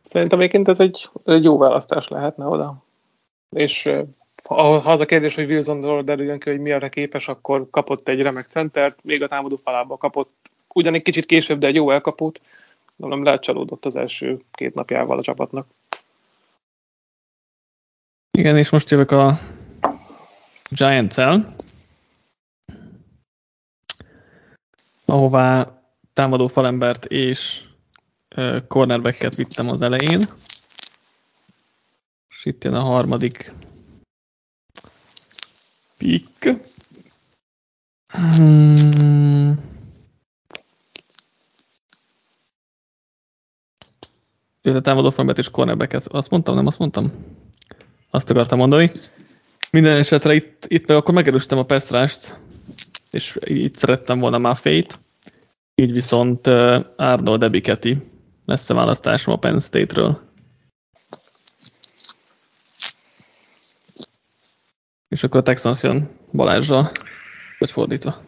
Szerintem 0.00 0.38
egyébként 0.38 0.68
ez 0.68 0.80
egy, 0.80 1.08
egy 1.24 1.42
jó 1.42 1.58
választás 1.58 2.08
lehetne 2.08 2.44
oda. 2.44 2.84
És 3.56 3.88
ha 4.44 4.74
az 4.74 5.00
a 5.00 5.06
kérdés, 5.06 5.34
hogy 5.34 5.50
Wilsonról 5.50 6.02
derüljön 6.02 6.38
ki, 6.38 6.50
hogy 6.50 6.60
mi 6.60 6.72
arra 6.72 6.88
képes, 6.88 7.28
akkor 7.28 7.70
kapott 7.70 8.08
egy 8.08 8.20
remek 8.20 8.44
centert, 8.44 9.04
még 9.04 9.22
a 9.22 9.28
támadó 9.28 9.56
falába 9.56 9.96
kapott 9.96 10.50
ugyan 10.74 10.94
egy 10.94 11.02
kicsit 11.02 11.26
később, 11.26 11.58
de 11.58 11.66
egy 11.66 11.74
jó 11.74 11.90
elkapót. 11.90 12.40
Nem 12.96 13.24
lehet 13.24 13.42
csalódott 13.42 13.84
az 13.84 13.96
első 13.96 14.40
két 14.50 14.74
napjával 14.74 15.18
a 15.18 15.22
csapatnak. 15.22 15.66
Igen, 18.38 18.56
és 18.56 18.70
most 18.70 18.90
jövök 18.90 19.10
a 19.10 19.40
Giants-el, 20.70 21.54
ahová 25.06 25.80
támadó 26.12 26.46
falembert 26.46 27.04
és 27.04 27.64
cornerbacket 28.68 29.34
vittem 29.34 29.68
az 29.68 29.82
elején. 29.82 30.20
És 32.28 32.44
itt 32.44 32.64
jön 32.64 32.74
a 32.74 32.82
harmadik 32.82 33.52
pick. 35.98 36.56
Hmm. 38.08 39.66
a 44.62 44.80
támadó 44.80 45.10
falembert 45.10 45.38
és 45.38 45.50
cornerbacket. 45.50 46.06
Azt 46.06 46.30
mondtam, 46.30 46.54
nem 46.54 46.66
azt 46.66 46.78
mondtam? 46.78 47.12
Azt 48.10 48.30
akartam 48.30 48.58
mondani. 48.58 48.86
Minden 49.70 49.98
esetre 49.98 50.34
itt, 50.34 50.64
itt 50.66 50.86
meg 50.86 50.96
akkor 50.96 51.14
megerősítem 51.14 51.58
a 51.58 51.62
Pestrást, 51.62 52.38
és 53.10 53.36
itt 53.40 53.76
szerettem 53.76 54.18
volna 54.18 54.38
már 54.38 54.56
Fate, 54.56 54.94
így 55.74 55.92
viszont 55.92 56.46
Arnold 56.96 57.42
Ebiketi 57.42 57.96
lesz 58.44 58.70
a 58.70 58.74
választásom 58.74 59.34
a 59.34 59.38
Penn 59.38 59.58
State-ről. 59.58 60.20
És 65.08 65.22
akkor 65.22 65.40
a 65.40 65.42
Texans 65.42 65.82
jön 65.82 66.10
Balázsra, 66.32 66.90
vagy 67.58 67.70
fordítva. 67.70 68.22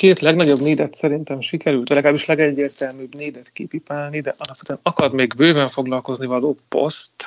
Két 0.00 0.20
legnagyobb 0.20 0.58
nédet 0.58 0.94
szerintem 0.94 1.40
sikerült, 1.40 1.88
legalábbis 1.88 2.26
legegyértelműbb 2.26 3.14
nédet 3.14 3.52
kipipálni, 3.52 4.20
de 4.20 4.34
alapvetően 4.38 4.78
akad 4.82 5.12
még 5.12 5.34
bőven 5.34 5.68
foglalkozni 5.68 6.26
való 6.26 6.56
poszt. 6.68 7.26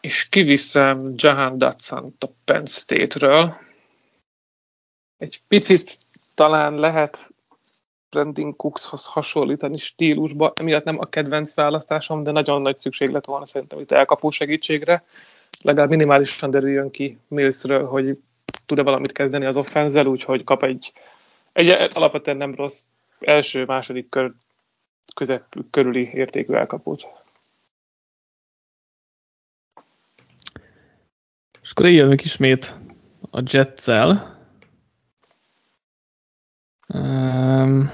És 0.00 0.28
kiviszem 0.28 1.12
Jahan 1.16 1.58
dutson 1.58 2.14
a 2.18 2.26
Penn 2.44 2.64
State-ről. 2.64 3.56
Egy 5.16 5.40
picit 5.48 5.96
talán 6.34 6.74
lehet 6.74 7.30
Brandon 8.10 8.56
Cookshoz 8.56 9.04
hasonlítani 9.04 9.78
stílusba, 9.78 10.52
emiatt 10.60 10.84
nem 10.84 10.98
a 10.98 11.08
kedvenc 11.08 11.54
választásom, 11.54 12.22
de 12.22 12.30
nagyon 12.30 12.62
nagy 12.62 12.76
szükség 12.76 13.10
lett 13.10 13.26
volna 13.26 13.46
szerintem 13.46 13.78
itt 13.78 13.90
elkapó 13.90 14.30
segítségre. 14.30 15.04
Legalább 15.62 15.90
minimálisan 15.90 16.50
derüljön 16.50 16.90
ki 16.90 17.18
Millsről, 17.28 17.86
hogy 17.86 18.18
tud-e 18.68 18.82
valamit 18.82 19.12
kezdeni 19.12 19.44
az 19.44 19.56
offenzel, 19.56 20.06
úgyhogy 20.06 20.44
kap 20.44 20.62
egy, 20.62 20.92
egy 21.52 21.68
alapvetően 21.94 22.36
nem 22.36 22.54
rossz 22.54 22.84
első-második 23.20 24.08
kör, 24.08 24.32
közep 25.14 25.54
körüli 25.70 26.10
értékű 26.12 26.52
elkapót. 26.52 27.08
És 31.62 31.70
akkor 31.70 31.86
jövünk 31.86 32.24
ismét 32.24 32.74
a 33.30 33.42
Jetszel. 33.44 34.36
Um, 36.94 37.90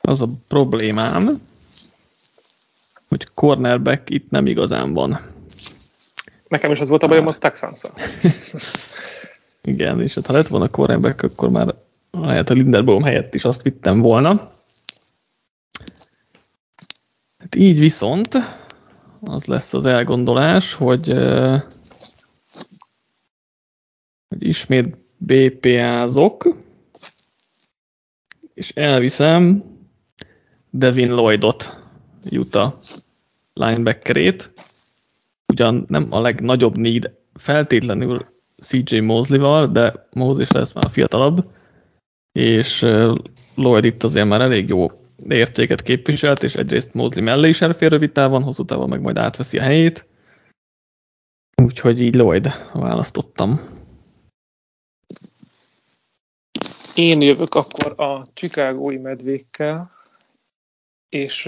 az 0.00 0.22
a 0.22 0.26
problémám, 0.48 1.28
hogy 3.08 3.26
cornerback 3.34 4.10
itt 4.10 4.30
nem 4.30 4.46
igazán 4.46 4.92
van. 4.92 5.31
Nekem 6.52 6.72
is 6.72 6.80
az 6.80 6.88
volt 6.88 7.02
a 7.02 7.06
bajom 7.06 7.26
a 7.26 7.38
texans 7.38 7.82
Igen, 9.62 10.00
és 10.00 10.14
hát 10.14 10.26
ha 10.26 10.32
lett 10.32 10.48
volna 10.48 10.68
cornerback, 10.68 11.22
akkor 11.22 11.50
már 11.50 11.74
lehet 12.10 12.50
a 12.50 12.54
Linderbaum 12.54 13.02
helyett 13.02 13.34
is 13.34 13.44
azt 13.44 13.62
vittem 13.62 14.00
volna. 14.00 14.50
Hát 17.38 17.54
így 17.54 17.78
viszont 17.78 18.36
az 19.20 19.44
lesz 19.44 19.74
az 19.74 19.86
elgondolás, 19.86 20.74
hogy, 20.74 21.08
hogy 24.28 24.46
ismét 24.46 24.96
BPA-zok, 25.16 26.56
és 28.54 28.70
elviszem 28.70 29.64
Devin 30.70 31.12
Lloydot, 31.12 31.76
Utah 32.30 32.74
linebackerét, 33.52 34.52
ugyan 35.52 35.84
nem 35.88 36.06
a 36.10 36.20
legnagyobb 36.20 36.76
need 36.76 37.14
feltétlenül 37.34 38.26
CJ 38.56 38.98
Mosley-val, 38.98 39.66
de 39.66 40.08
Mosley 40.12 40.46
lesz 40.48 40.72
már 40.72 40.90
fiatalabb, 40.90 41.50
és 42.32 42.80
Lloyd 43.54 43.84
itt 43.84 44.02
azért 44.02 44.26
már 44.26 44.40
elég 44.40 44.68
jó 44.68 44.86
értéket 45.28 45.82
képviselt, 45.82 46.42
és 46.42 46.54
egyrészt 46.54 46.94
Mosley 46.94 47.24
mellé 47.24 47.48
is 47.48 47.60
elfér 47.60 47.90
rövid 47.90 48.12
távon, 48.12 48.42
hosszú 48.42 48.64
távon 48.64 48.88
meg 48.88 49.00
majd 49.00 49.16
átveszi 49.16 49.58
a 49.58 49.62
helyét. 49.62 50.06
Úgyhogy 51.62 52.00
így 52.00 52.14
Lloyd 52.14 52.48
választottam. 52.72 53.80
Én 56.94 57.20
jövök 57.22 57.54
akkor 57.54 58.00
a 58.00 58.22
Chicagói 58.34 58.96
medvékkel, 58.96 59.90
és 61.08 61.46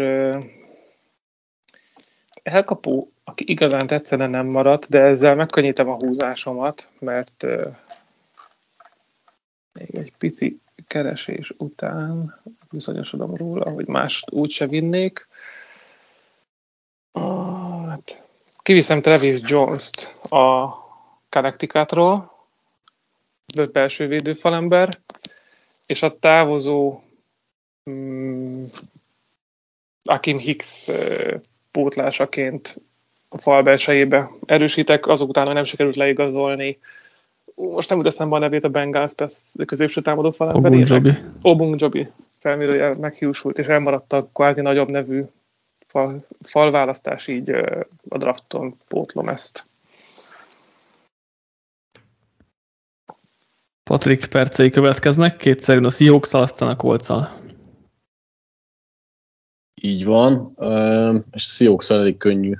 elkapó 2.42 3.13
aki 3.24 3.50
igazán 3.50 3.86
tetszene 3.86 4.26
nem 4.26 4.46
maradt, 4.46 4.88
de 4.88 5.00
ezzel 5.00 5.34
megkönnyítem 5.34 5.88
a 5.88 5.96
húzásomat, 5.98 6.90
mert 6.98 7.46
még 9.72 9.94
egy 9.94 10.12
pici 10.18 10.60
keresés 10.86 11.52
után 11.56 12.40
bizonyosodom 12.70 13.34
róla, 13.34 13.70
hogy 13.70 13.86
mást 13.86 14.30
úgyse 14.30 14.66
vinnék. 14.66 15.28
Hát, 17.88 18.22
kiviszem 18.56 19.00
Travis 19.00 19.38
Jones-t 19.42 20.14
a 20.30 20.68
Connecticutról, 21.28 22.32
belső 23.72 24.06
védőfalember, 24.06 24.88
és 25.86 26.02
a 26.02 26.18
távozó 26.18 27.02
um, 27.84 28.64
Akin 30.02 30.38
Hicks 30.38 30.88
uh, 30.88 31.40
pótlásaként 31.70 32.80
a 33.34 33.38
fal 33.38 33.62
belsejébe 33.62 34.30
erősítek, 34.46 35.06
azok 35.06 35.28
után, 35.28 35.46
hogy 35.46 35.54
nem 35.54 35.64
sikerült 35.64 35.96
leigazolni. 35.96 36.78
Most 37.54 37.88
nem 37.88 37.98
úgy 37.98 38.06
eszembe 38.06 38.36
a 38.36 38.38
nevét 38.38 38.64
a 38.64 38.68
Bengals 38.68 39.14
középső 39.66 40.00
támadó 40.02 40.30
falember. 40.30 40.72
Obung 40.72 40.88
Jobi. 40.88 41.10
Obung 41.42 41.80
Jobi. 41.80 42.08
felmérője 42.38 42.94
meghiúsult, 43.00 43.58
és 43.58 43.66
elmaradt 43.66 44.12
a 44.12 44.28
kvázi 44.32 44.60
nagyobb 44.60 44.90
nevű 44.90 45.22
fal, 45.86 46.26
falválasztás, 46.40 47.26
így 47.26 47.50
a 48.08 48.18
drafton 48.18 48.76
pótlom 48.88 49.28
ezt. 49.28 49.64
Patrik 53.82 54.26
percei 54.26 54.70
következnek, 54.70 55.36
kétszerűen 55.36 55.84
a 55.84 55.90
seahawks 55.90 56.32
aztán 56.32 56.68
a 56.68 56.76
colts 56.76 57.08
Így 59.74 60.04
van, 60.04 60.54
és 61.30 61.46
a 61.46 61.50
seahawks 61.50 61.90
elég 61.90 62.16
könnyű. 62.16 62.54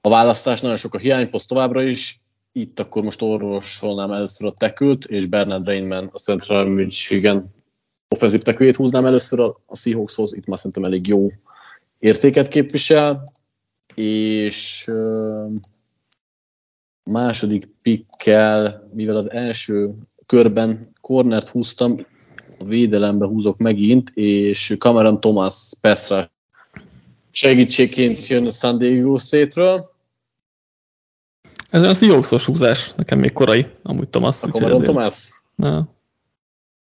A 0.00 0.08
választás 0.08 0.60
nagyon 0.60 0.76
sok 0.76 0.94
a 0.94 0.98
hiányposzt 0.98 1.48
továbbra 1.48 1.82
is, 1.82 2.20
itt 2.52 2.78
akkor 2.78 3.02
most 3.02 3.22
orvosolnám 3.22 4.10
először 4.10 4.46
a 4.46 4.52
tekült, 4.52 5.04
és 5.04 5.26
Bernard 5.26 5.66
Rainman 5.66 6.10
a 6.12 6.18
Central 6.18 6.64
Michigan 6.64 7.54
offenzív 8.08 8.42
tekőjét 8.42 8.76
húznám 8.76 9.06
először. 9.06 9.40
A, 9.40 9.60
a 9.66 9.76
Seahawkshoz, 9.76 10.32
itt 10.32 10.46
már 10.46 10.58
szerintem 10.58 10.84
elég 10.84 11.06
jó 11.06 11.28
értéket 11.98 12.48
képvisel, 12.48 13.24
és 13.94 14.84
uh, 14.88 15.52
második 17.10 17.68
pickkel, 17.82 18.88
mivel 18.92 19.16
az 19.16 19.30
első 19.30 19.94
körben 20.26 20.92
cornert 21.00 21.48
húztam, 21.48 21.96
a 22.58 22.64
védelembe 22.64 23.26
húzok 23.26 23.58
megint, 23.58 24.10
és 24.14 24.74
Cameron 24.78 25.20
Thomas 25.20 25.72
Pesra 25.80 26.30
segítségként 27.30 28.26
jön 28.26 28.46
a 28.46 28.50
San 28.50 28.78
Diego 28.78 29.18
State-ről. 29.18 29.84
Ez 31.70 31.82
az 31.82 31.98
Seahawks 31.98 32.44
húzás, 32.44 32.94
nekem 32.94 33.18
még 33.18 33.32
korai, 33.32 33.66
amúgy 33.82 34.08
Thomas. 34.08 34.42
A 34.42 34.46
Cameron 34.46 34.82
Thomas? 34.82 35.42
Na. 35.54 35.88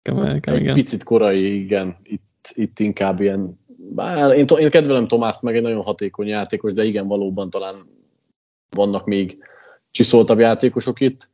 Nekem, 0.03 0.23
nekem, 0.23 0.55
egy 0.55 0.61
igen. 0.61 0.75
picit 0.75 1.03
korai, 1.03 1.63
igen. 1.63 1.97
Itt, 2.03 2.53
itt 2.55 2.79
inkább 2.79 3.21
ilyen 3.21 3.59
bár 3.95 4.37
én, 4.37 4.45
én 4.59 4.71
kedvelem 4.71 5.09
Tomászt, 5.09 5.43
meg 5.43 5.57
egy 5.57 5.63
nagyon 5.63 5.83
hatékony 5.83 6.27
játékos, 6.27 6.73
de 6.73 6.85
igen, 6.85 7.07
valóban 7.07 7.51
talán 7.51 7.89
vannak 8.71 9.07
még 9.07 9.39
csiszoltabb 9.91 10.39
játékosok 10.39 11.01
itt. 11.01 11.31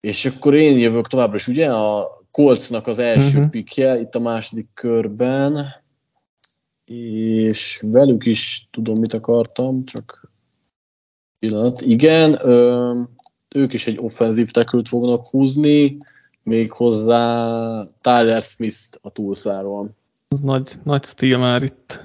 És 0.00 0.24
akkor 0.24 0.54
én 0.54 0.78
jövök 0.78 1.06
továbbra 1.06 1.36
is, 1.36 1.48
ugye, 1.48 1.72
a 1.72 2.08
Coltsnak 2.30 2.86
az 2.86 2.98
első 2.98 3.36
uh-huh. 3.36 3.50
pikje 3.50 3.98
itt 3.98 4.14
a 4.14 4.20
második 4.20 4.68
körben, 4.74 5.74
és 7.44 7.84
velük 7.90 8.26
is 8.26 8.68
tudom, 8.70 8.94
mit 9.00 9.12
akartam, 9.12 9.84
csak 9.84 10.30
pillanat. 11.38 11.80
Igen, 11.80 12.38
ö, 12.42 13.00
ők 13.54 13.72
is 13.72 13.86
egy 13.86 13.98
offenzív 14.00 14.50
tekült 14.50 14.88
fognak 14.88 15.26
húzni, 15.26 15.96
még 16.42 16.72
hozzá 16.72 17.88
Tyler 18.00 18.42
Smith 18.42 18.98
a 19.02 19.10
túlszáról. 19.10 19.90
Az 20.28 20.40
nagy, 20.40 20.72
nagy 20.82 21.04
stíl 21.04 21.38
már 21.38 21.62
itt. 21.62 22.00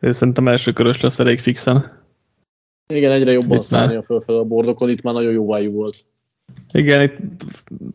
Én 0.00 0.12
szerintem 0.12 0.48
első 0.48 0.72
körös 0.72 1.00
lesz 1.00 1.18
elég 1.18 1.38
fixen. 1.38 2.00
Igen, 2.86 3.12
egyre 3.12 3.32
jobban 3.32 3.60
szállni 3.60 4.02
fölfelé 4.02 4.38
a 4.38 4.44
bordokon, 4.44 4.90
itt 4.90 5.02
már 5.02 5.14
nagyon 5.14 5.32
jó 5.32 5.46
vájú 5.46 5.72
volt. 5.72 6.04
Igen, 6.72 7.02
itt 7.02 7.16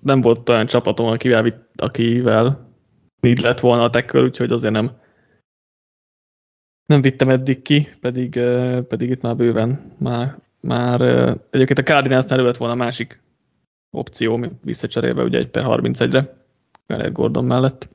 nem 0.04 0.22
volt 0.22 0.50
olyan 0.50 0.66
csapatom, 0.66 1.08
akivel, 1.08 1.68
akivel 1.76 2.67
így 3.22 3.40
lett 3.40 3.60
volna 3.60 3.84
a 3.84 3.90
tekkel, 3.90 4.24
úgyhogy 4.24 4.52
azért 4.52 4.74
nem 4.74 4.92
nem 6.86 7.02
vittem 7.02 7.30
eddig 7.30 7.62
ki, 7.62 7.88
pedig, 8.02 8.40
pedig 8.88 9.10
itt 9.10 9.22
már 9.22 9.36
bőven 9.36 9.96
már, 9.98 10.38
már 10.60 11.02
egyébként 11.50 11.80
a 11.80 11.84
Cardinalsnál 11.84 12.42
lett 12.42 12.58
volna 12.58 12.74
a 12.74 12.78
másik 12.78 13.22
opció, 13.92 14.46
visszacserélve 14.62 15.24
ugye 15.24 15.38
egy 15.38 15.50
per 15.50 15.64
31-re. 15.68 16.36
Garrett 16.88 17.14
Gordon 17.14 17.46
mellett. 17.46 17.90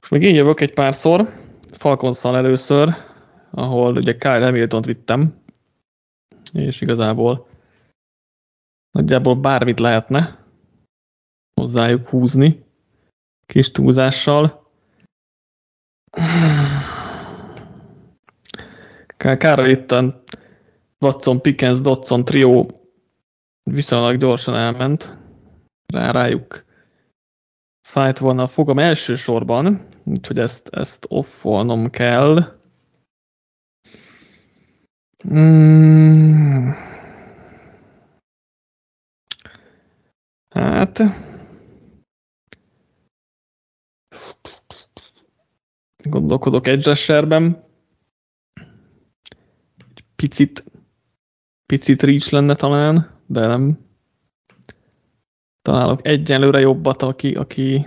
Most 0.00 0.10
még 0.10 0.22
én 0.22 0.34
jövök 0.34 0.60
egy 0.60 0.72
párszor, 0.72 1.28
Falconszal 1.72 2.36
először, 2.36 2.94
ahol 3.50 3.96
ugye 3.96 4.16
Kyle 4.16 4.44
Hamilton-t 4.44 4.84
vittem, 4.84 5.34
és 6.52 6.80
igazából 6.80 7.46
nagyjából 8.90 9.36
bármit 9.36 9.80
lehetne 9.80 10.38
hozzájuk 11.54 12.08
húzni, 12.08 12.64
kis 13.52 13.70
túlzással. 13.70 14.70
Kár, 19.16 19.66
itt 19.66 19.90
a 19.90 20.22
Watson, 21.00 21.40
Pickens, 21.40 21.80
Dodson 21.80 22.24
trió 22.24 22.80
viszonylag 23.62 24.16
gyorsan 24.16 24.54
elment. 24.54 25.18
Rá, 25.86 26.10
rájuk 26.10 26.64
fájt 27.88 28.18
volna 28.18 28.42
a 28.42 28.46
fogam 28.46 28.78
elsősorban, 28.78 29.88
úgyhogy 30.04 30.38
ezt, 30.38 30.68
ezt 30.68 31.06
offolnom 31.08 31.90
kell. 31.90 32.58
Hmm. 35.24 36.74
Hát... 40.54 41.02
Gondolkodok 46.02 46.66
egy 46.66 46.88
Egy 49.94 50.04
picit, 50.16 50.64
picit 51.66 52.02
reach 52.02 52.32
lenne 52.32 52.54
talán, 52.54 53.20
de 53.26 53.46
nem, 53.46 53.78
találok 55.62 56.06
egyenlőre 56.06 56.60
jobbat, 56.60 57.02
aki, 57.02 57.34
aki 57.34 57.86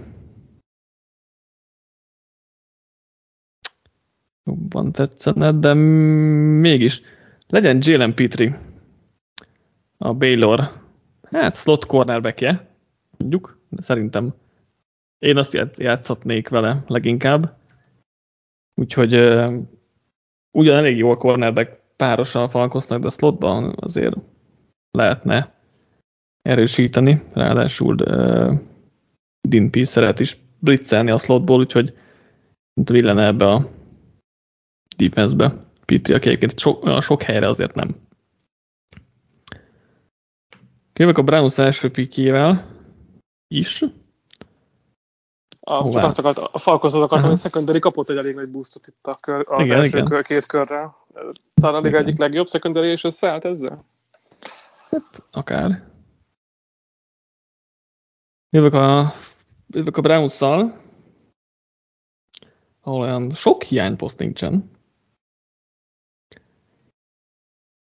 jobban 4.43 4.91
tetszene, 4.91 5.51
de 5.51 5.73
mégis. 5.73 7.01
Legyen 7.47 7.79
Jalen 7.81 8.15
Petri 8.15 8.55
a 9.97 10.13
Baylor, 10.13 10.83
hát 11.21 11.55
slot 11.55 11.85
cornerbackje, 11.85 12.75
mondjuk, 13.17 13.59
de 13.69 13.81
szerintem 13.81 14.33
én 15.19 15.37
azt 15.37 15.77
játszhatnék 15.77 16.49
vele 16.49 16.83
leginkább. 16.87 17.64
Úgyhogy 18.75 19.13
ugyan 20.51 20.77
elég 20.77 20.97
jó 20.97 21.11
a 21.11 21.17
cornerback 21.17 21.81
párosan 21.95 22.49
falkoznak, 22.49 22.99
de 23.01 23.07
a 23.07 23.09
slotban 23.09 23.75
azért 23.79 24.15
lehetne 24.91 25.53
erősíteni, 26.41 27.21
ráadásul 27.33 27.95
uh, 28.01 29.69
P. 29.69 29.85
szeret 29.85 30.19
is 30.19 30.37
blitzelni 30.59 31.11
a 31.11 31.17
slotból, 31.17 31.59
úgyhogy 31.59 31.97
villene 32.83 33.25
ebbe 33.25 33.45
a 33.45 33.69
defense-be. 34.97 35.63
Pitri, 35.85 36.13
aki 36.13 36.27
egyébként 36.27 36.59
sok, 36.59 37.01
sok 37.01 37.21
helyre 37.21 37.47
azért 37.47 37.75
nem. 37.75 37.95
Jövök 40.93 41.17
a 41.17 41.23
Browns 41.23 41.57
első 41.57 41.91
pikjével 41.91 42.65
is. 43.47 43.83
A, 45.67 45.73
azt 45.73 46.17
akart, 46.19 46.37
a 46.37 46.57
Falcons 46.57 46.93
akartam, 46.93 47.29
hogy 47.29 47.39
secondary 47.39 47.79
kapott 47.79 48.09
egy 48.09 48.17
elég 48.17 48.35
nagy 48.35 48.49
boostot 48.49 48.87
itt 48.87 49.07
a, 49.07 49.15
kör, 49.15 49.45
a 49.49 49.61
igen, 49.61 49.83
igen. 49.83 50.05
Kör, 50.05 50.25
két 50.25 50.45
körrel. 50.45 50.95
Talán 51.53 51.81
a 51.81 51.85
liga 51.85 51.97
egyik 51.97 52.17
legjobb 52.17 52.47
secondary, 52.47 52.89
és 52.89 53.03
összeállt 53.03 53.45
ezzel? 53.45 53.85
Hát, 54.89 55.23
akár. 55.31 55.83
Jövök 58.49 58.73
a, 58.73 59.13
jövök 59.67 59.97
a 59.97 60.01
Browns-szal, 60.01 60.81
ahol 62.81 62.99
olyan 63.01 63.31
sok 63.31 63.63
hiányposzt 63.63 64.19
nincsen. 64.19 64.71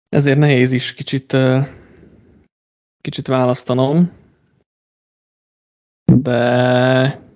Ezért 0.09 0.37
nehéz 0.37 0.71
is 0.71 0.93
kicsit, 0.93 1.37
kicsit 3.01 3.27
választanom. 3.27 4.11
De 6.05 7.28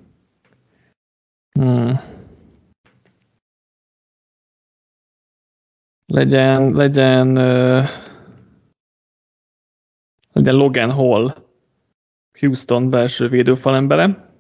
legyen, 6.13 6.73
legyen, 6.73 7.33
legyen 10.31 10.55
Logan 10.55 10.91
Hall 10.91 11.35
Houston 12.39 12.89
belső 12.89 13.27
védőfalembere. 13.27 14.31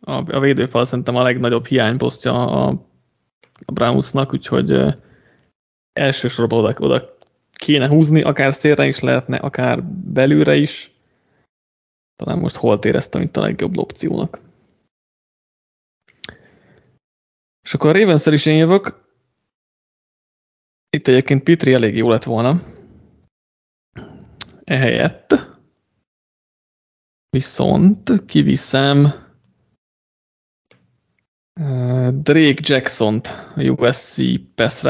A, 0.00 0.36
a 0.36 0.40
védőfal 0.40 0.84
szerintem 0.84 1.16
a 1.16 1.22
legnagyobb 1.22 1.66
hiányposztja 1.66 2.46
a, 2.46 2.68
a 3.64 3.72
Brownsnak, 3.72 4.32
úgyhogy 4.32 4.96
elsősorban 5.92 6.58
oda, 6.58 6.74
oda 6.78 7.16
kéne 7.52 7.88
húzni, 7.88 8.22
akár 8.22 8.54
szélre 8.54 8.86
is 8.86 9.00
lehetne, 9.00 9.36
akár 9.36 9.84
belülre 9.84 10.56
is. 10.56 10.92
Talán 12.16 12.38
most 12.38 12.56
hol 12.56 12.78
éreztem 12.82 13.22
itt 13.22 13.36
a 13.36 13.40
legjobb 13.40 13.76
opciónak. 13.76 14.40
És 17.62 17.74
akkor 17.74 17.90
a 17.90 17.98
ravens 17.98 18.26
is 18.26 18.46
én 18.46 18.56
jövök. 18.56 19.07
Itt 20.98 21.06
egyébként 21.06 21.42
Pitri 21.42 21.72
elég 21.72 21.96
jó 21.96 22.10
lett 22.10 22.24
volna. 22.24 22.62
Ehelyett 24.64 25.34
Viszont 27.30 28.24
kiviszem 28.26 29.02
Drake 32.10 32.60
Jackson-t, 32.62 33.26
a 33.56 33.62
USC 33.62 34.16
pass 34.54 34.84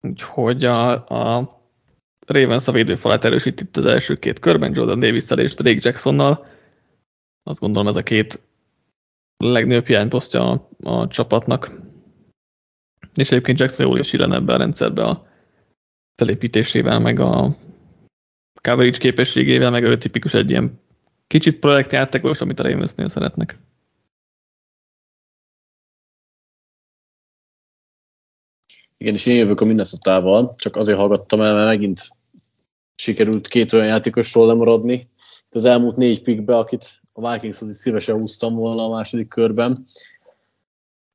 úgyhogy 0.00 0.64
a, 0.64 0.90
a 1.08 1.60
Ravens 2.26 2.68
a 2.68 2.72
védőfalát 2.72 3.24
erősít 3.24 3.60
itt 3.60 3.76
az 3.76 3.86
első 3.86 4.14
két 4.14 4.38
körben, 4.38 4.74
Jordan 4.74 5.00
davis 5.00 5.30
és 5.30 5.54
Drake 5.54 5.88
Jacksonnal. 5.88 6.46
Azt 7.42 7.60
gondolom 7.60 7.88
ez 7.88 7.96
a 7.96 8.02
két 8.02 8.48
legnagyobb 9.36 9.86
hiányposztja 9.86 10.50
a, 10.50 10.68
a 10.82 11.08
csapatnak. 11.08 11.88
És 13.14 13.30
egyébként 13.30 13.58
Jackson 13.58 13.86
jól 13.86 13.98
is 13.98 14.12
illene 14.12 14.36
ebbe 14.36 14.52
a 14.52 14.56
rendszerbe 14.56 15.04
a 15.04 15.26
felépítésével, 16.14 16.98
meg 16.98 17.20
a 17.20 17.56
coverage 18.62 18.98
képességével, 18.98 19.70
meg 19.70 19.82
ő 19.82 19.96
tipikus 19.96 20.34
egy 20.34 20.50
ilyen 20.50 20.80
kicsit 21.26 21.58
projektjátékos, 21.58 22.40
amit 22.40 22.58
a 22.60 22.62
Ravensnél 22.62 23.08
szeretnek. 23.08 23.58
Igen, 28.96 29.14
és 29.14 29.26
én 29.26 29.36
jövök 29.36 29.60
a 29.60 29.64
minnesota 29.64 30.54
csak 30.56 30.76
azért 30.76 30.98
hallgattam 30.98 31.40
el, 31.40 31.54
mert 31.54 31.66
megint 31.66 32.08
sikerült 32.94 33.48
két 33.48 33.72
olyan 33.72 33.86
játékosról 33.86 34.46
lemaradni. 34.46 34.94
Itt 35.46 35.54
az 35.54 35.64
elmúlt 35.64 35.96
négy 35.96 36.22
pikbe, 36.22 36.56
akit 36.56 37.00
a 37.12 37.32
Vikingshoz 37.32 37.68
is 37.68 37.76
szívesen 37.76 38.16
húztam 38.18 38.54
volna 38.54 38.84
a 38.84 38.88
második 38.88 39.28
körben, 39.28 39.76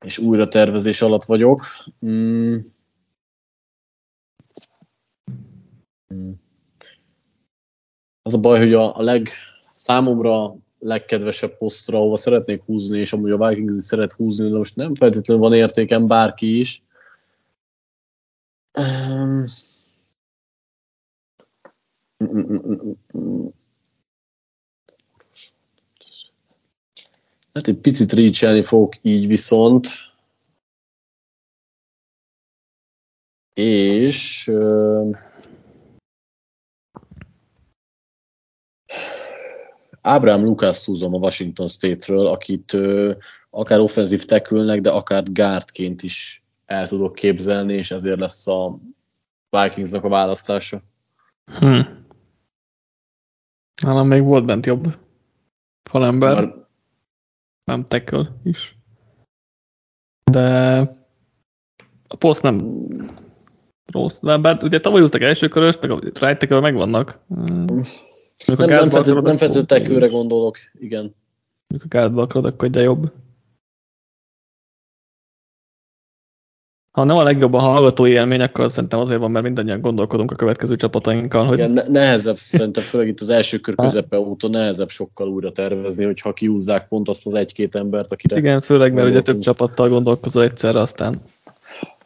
és 0.06 0.18
újra 0.18 0.48
tervezés 0.48 1.02
alatt 1.02 1.24
vagyok. 1.24 1.62
Mm. 2.06 2.58
Az 8.22 8.34
a 8.34 8.40
baj, 8.40 8.60
hogy 8.60 8.74
a, 8.74 8.98
a 8.98 9.02
leg, 9.02 9.30
számomra 9.74 10.56
legkedvesebb 10.80 11.58
posztra, 11.58 11.98
ahova 11.98 12.18
szeretnék 12.18 12.62
húzni, 12.64 13.00
és 13.00 13.14
amúgy 13.14 13.32
a 13.32 13.48
Vikings 13.48 13.78
is 13.78 13.84
szeret 13.84 14.12
húzni, 14.12 14.50
de 14.50 14.58
most 14.58 14.76
nem 14.76 14.96
feltétlenül 14.96 15.44
van 15.44 15.54
értéken 15.54 16.08
bárki 16.08 16.60
is. 16.60 16.84
Um, 18.80 19.46
Hát 27.56 27.68
egy 27.68 27.78
picit 27.78 28.12
reachelni 28.12 28.64
fogok 28.64 28.96
így 29.02 29.28
viszont. 29.28 29.88
És 33.54 34.48
uh, 34.48 35.18
Ábrám 40.02 40.44
Lukász 40.44 40.86
húzom 40.86 41.14
a 41.14 41.18
Washington 41.18 41.68
State-ről, 41.68 42.28
akit 42.28 42.74
uh, 42.74 43.16
akár 43.50 43.80
offenzív 43.80 44.26
tekülnek, 44.26 44.82
de 44.82 44.92
akár 44.92 45.24
gárdként 45.32 46.04
is 46.04 46.44
el 46.66 46.88
tudok 46.88 47.16
képzelni, 47.16 47.74
és 47.74 47.92
ezért 47.92 48.20
lesz 48.20 48.48
a 48.48 48.80
Vikingsnak 49.50 50.04
a 50.04 50.10
választása. 50.10 50.82
Hmm. 51.60 52.06
Nálam 53.82 54.08
még 54.08 54.24
volt 54.24 54.46
bent 54.46 54.66
jobb 54.66 54.98
falember. 55.84 56.34
Már... 56.34 56.65
Nem 57.66 57.86
tackle 57.86 58.32
is. 58.44 58.78
De 60.32 60.78
a 62.08 62.16
poszt 62.16 62.42
nem 62.42 62.58
rossz. 63.92 64.20
De 64.22 64.38
bár 64.38 64.64
ugye 64.64 64.80
tavaly 64.80 65.02
húztak 65.02 65.22
első 65.22 65.48
köröst, 65.48 65.82
meg 65.82 65.92
a 65.92 66.00
right 66.00 66.20
tackle 66.20 66.60
megvannak. 66.60 67.20
Nem, 67.28 67.66
nem, 68.58 68.88
nem 69.22 69.38
feltétlenül 69.38 70.10
gondolok, 70.10 70.58
igen. 70.74 71.16
Amikor 71.68 71.96
a 71.96 71.98
gárdba 71.98 72.22
akarod, 72.22 72.54
akkor 72.54 72.68
egyre 72.68 72.82
jobb. 72.82 73.12
Ha 76.96 77.04
nem 77.04 77.18
a 77.18 77.24
legjobb 77.24 77.54
a 77.54 77.60
hallgatói 77.60 78.12
élmény, 78.12 78.42
akkor 78.42 78.72
szerintem 78.72 79.00
azért 79.00 79.20
van, 79.20 79.32
mert 79.32 79.46
mindannyian 79.46 79.82
gondolkodunk 79.82 80.32
a 80.32 80.36
következő 80.36 80.76
csapatainkkal. 80.76 81.46
Hogy... 81.46 81.58
Igen, 81.58 81.72
ne- 81.72 81.88
nehezebb, 81.88 82.36
szerintem 82.36 82.84
főleg 82.84 83.08
itt 83.08 83.20
az 83.20 83.30
első 83.30 83.58
kör 83.58 83.76
közepe 83.86 84.20
óta 84.20 84.50
nehezebb 84.50 84.90
sokkal 84.90 85.28
újra 85.28 85.52
tervezni, 85.52 86.06
hogyha 86.06 86.34
kiúzzák 86.34 86.88
pont 86.88 87.10
azt 87.10 87.26
az 87.26 87.34
egy-két 87.34 87.76
embert, 87.76 88.12
akire... 88.12 88.38
Igen, 88.38 88.62
főleg, 88.62 88.94
mert 88.94 89.08
ugye 89.08 89.22
több 89.22 89.40
csapattal 89.40 89.90
gondolkozol 89.90 90.44
egyszerre, 90.44 90.80
aztán... 90.80 91.22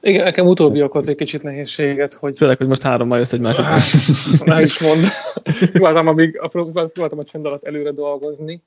Igen, 0.02 0.24
nekem 0.24 0.48
utóbbi 0.48 0.82
okoz 0.84 1.10
egy 1.10 1.16
kicsit 1.16 1.44
nehézséget, 1.44 2.14
hogy... 2.14 2.38
Főleg, 2.38 2.58
hogy 2.58 2.68
most 2.68 2.82
hárommal 2.82 3.18
jössz 3.18 3.34
egy 3.34 3.40
másik. 3.40 3.66
Már 4.46 4.64
is 4.64 4.82
mond. 4.82 5.00
Próbáltam, 5.72 6.08
amíg, 6.08 6.40
próbáltam 6.52 7.20
a 7.20 7.24
csend 7.24 7.46
alatt 7.46 7.66
előre 7.66 7.92
dolgozni. 7.92 8.64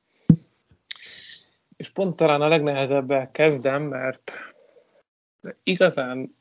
És 1.77 1.89
pont 1.89 2.17
talán 2.17 2.41
a 2.41 2.49
legnehezebbel 2.49 3.31
kezdem, 3.33 3.83
mert 3.83 4.52
de 5.43 5.57
igazán 5.63 6.37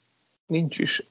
nincs 0.45 0.79
is 0.79 1.03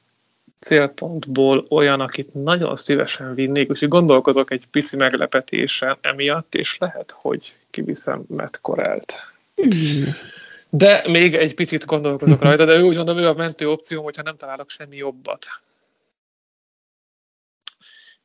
célpontból 0.58 1.66
olyan, 1.70 2.00
akit 2.00 2.34
nagyon 2.34 2.76
szívesen 2.76 3.34
vinnék, 3.34 3.70
úgyhogy 3.70 3.88
gondolkozok 3.88 4.50
egy 4.50 4.66
pici 4.66 4.96
meglepetésen 4.96 5.98
emiatt, 6.00 6.54
és 6.54 6.78
lehet, 6.78 7.10
hogy 7.10 7.54
kiviszem 7.70 8.24
Matt 8.28 8.60
Corelt. 8.60 9.14
De 10.70 11.04
még 11.08 11.34
egy 11.34 11.54
picit 11.54 11.84
gondolkozok 11.84 12.42
rajta, 12.42 12.64
de 12.64 12.76
ő 12.76 12.82
úgy 12.82 12.96
mondom, 12.96 13.18
ő 13.18 13.26
a 13.26 13.34
mentő 13.34 13.68
opció, 13.68 14.02
hogyha 14.02 14.22
nem 14.22 14.36
találok 14.36 14.70
semmi 14.70 14.96
jobbat. 14.96 15.46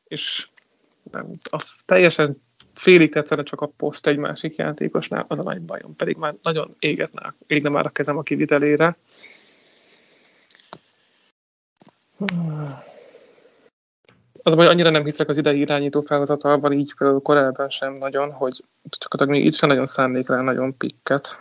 És 0.03 0.47
nem, 1.11 1.32
a, 1.43 1.63
teljesen 1.86 2.41
félig 2.74 3.11
tetszene 3.11 3.43
csak 3.43 3.61
a 3.61 3.72
poszt 3.78 4.07
egy 4.07 4.18
másik 4.18 4.55
játékosnál, 4.55 5.26
az 5.28 5.39
a 5.39 5.43
nagy 5.43 5.61
bajom, 5.61 5.95
pedig 5.95 6.16
már 6.16 6.36
nagyon 6.41 6.76
égetne, 6.80 7.36
égne 7.47 7.70
már 7.70 7.86
a 7.86 7.89
kezem 7.89 8.18
a 8.18 8.24
kivitelére. 8.24 8.97
Az 14.43 14.55
baj, 14.55 14.68
annyira 14.68 14.89
nem 14.89 15.03
hiszek 15.03 15.30
az 15.30 15.38
idei 15.38 15.59
irányító 15.59 16.01
felhozatalban, 16.01 16.72
így 16.72 16.93
például 16.97 17.22
korábban 17.22 17.70
sem 17.70 17.93
nagyon, 17.93 18.32
hogy 18.32 18.63
csak 18.89 19.26
még 19.26 19.45
itt 19.45 19.55
sem 19.55 19.70
nagyon 19.70 19.86
szánnék 19.86 20.28
rá 20.28 20.41
nagyon 20.41 20.78
pikket. 20.78 21.38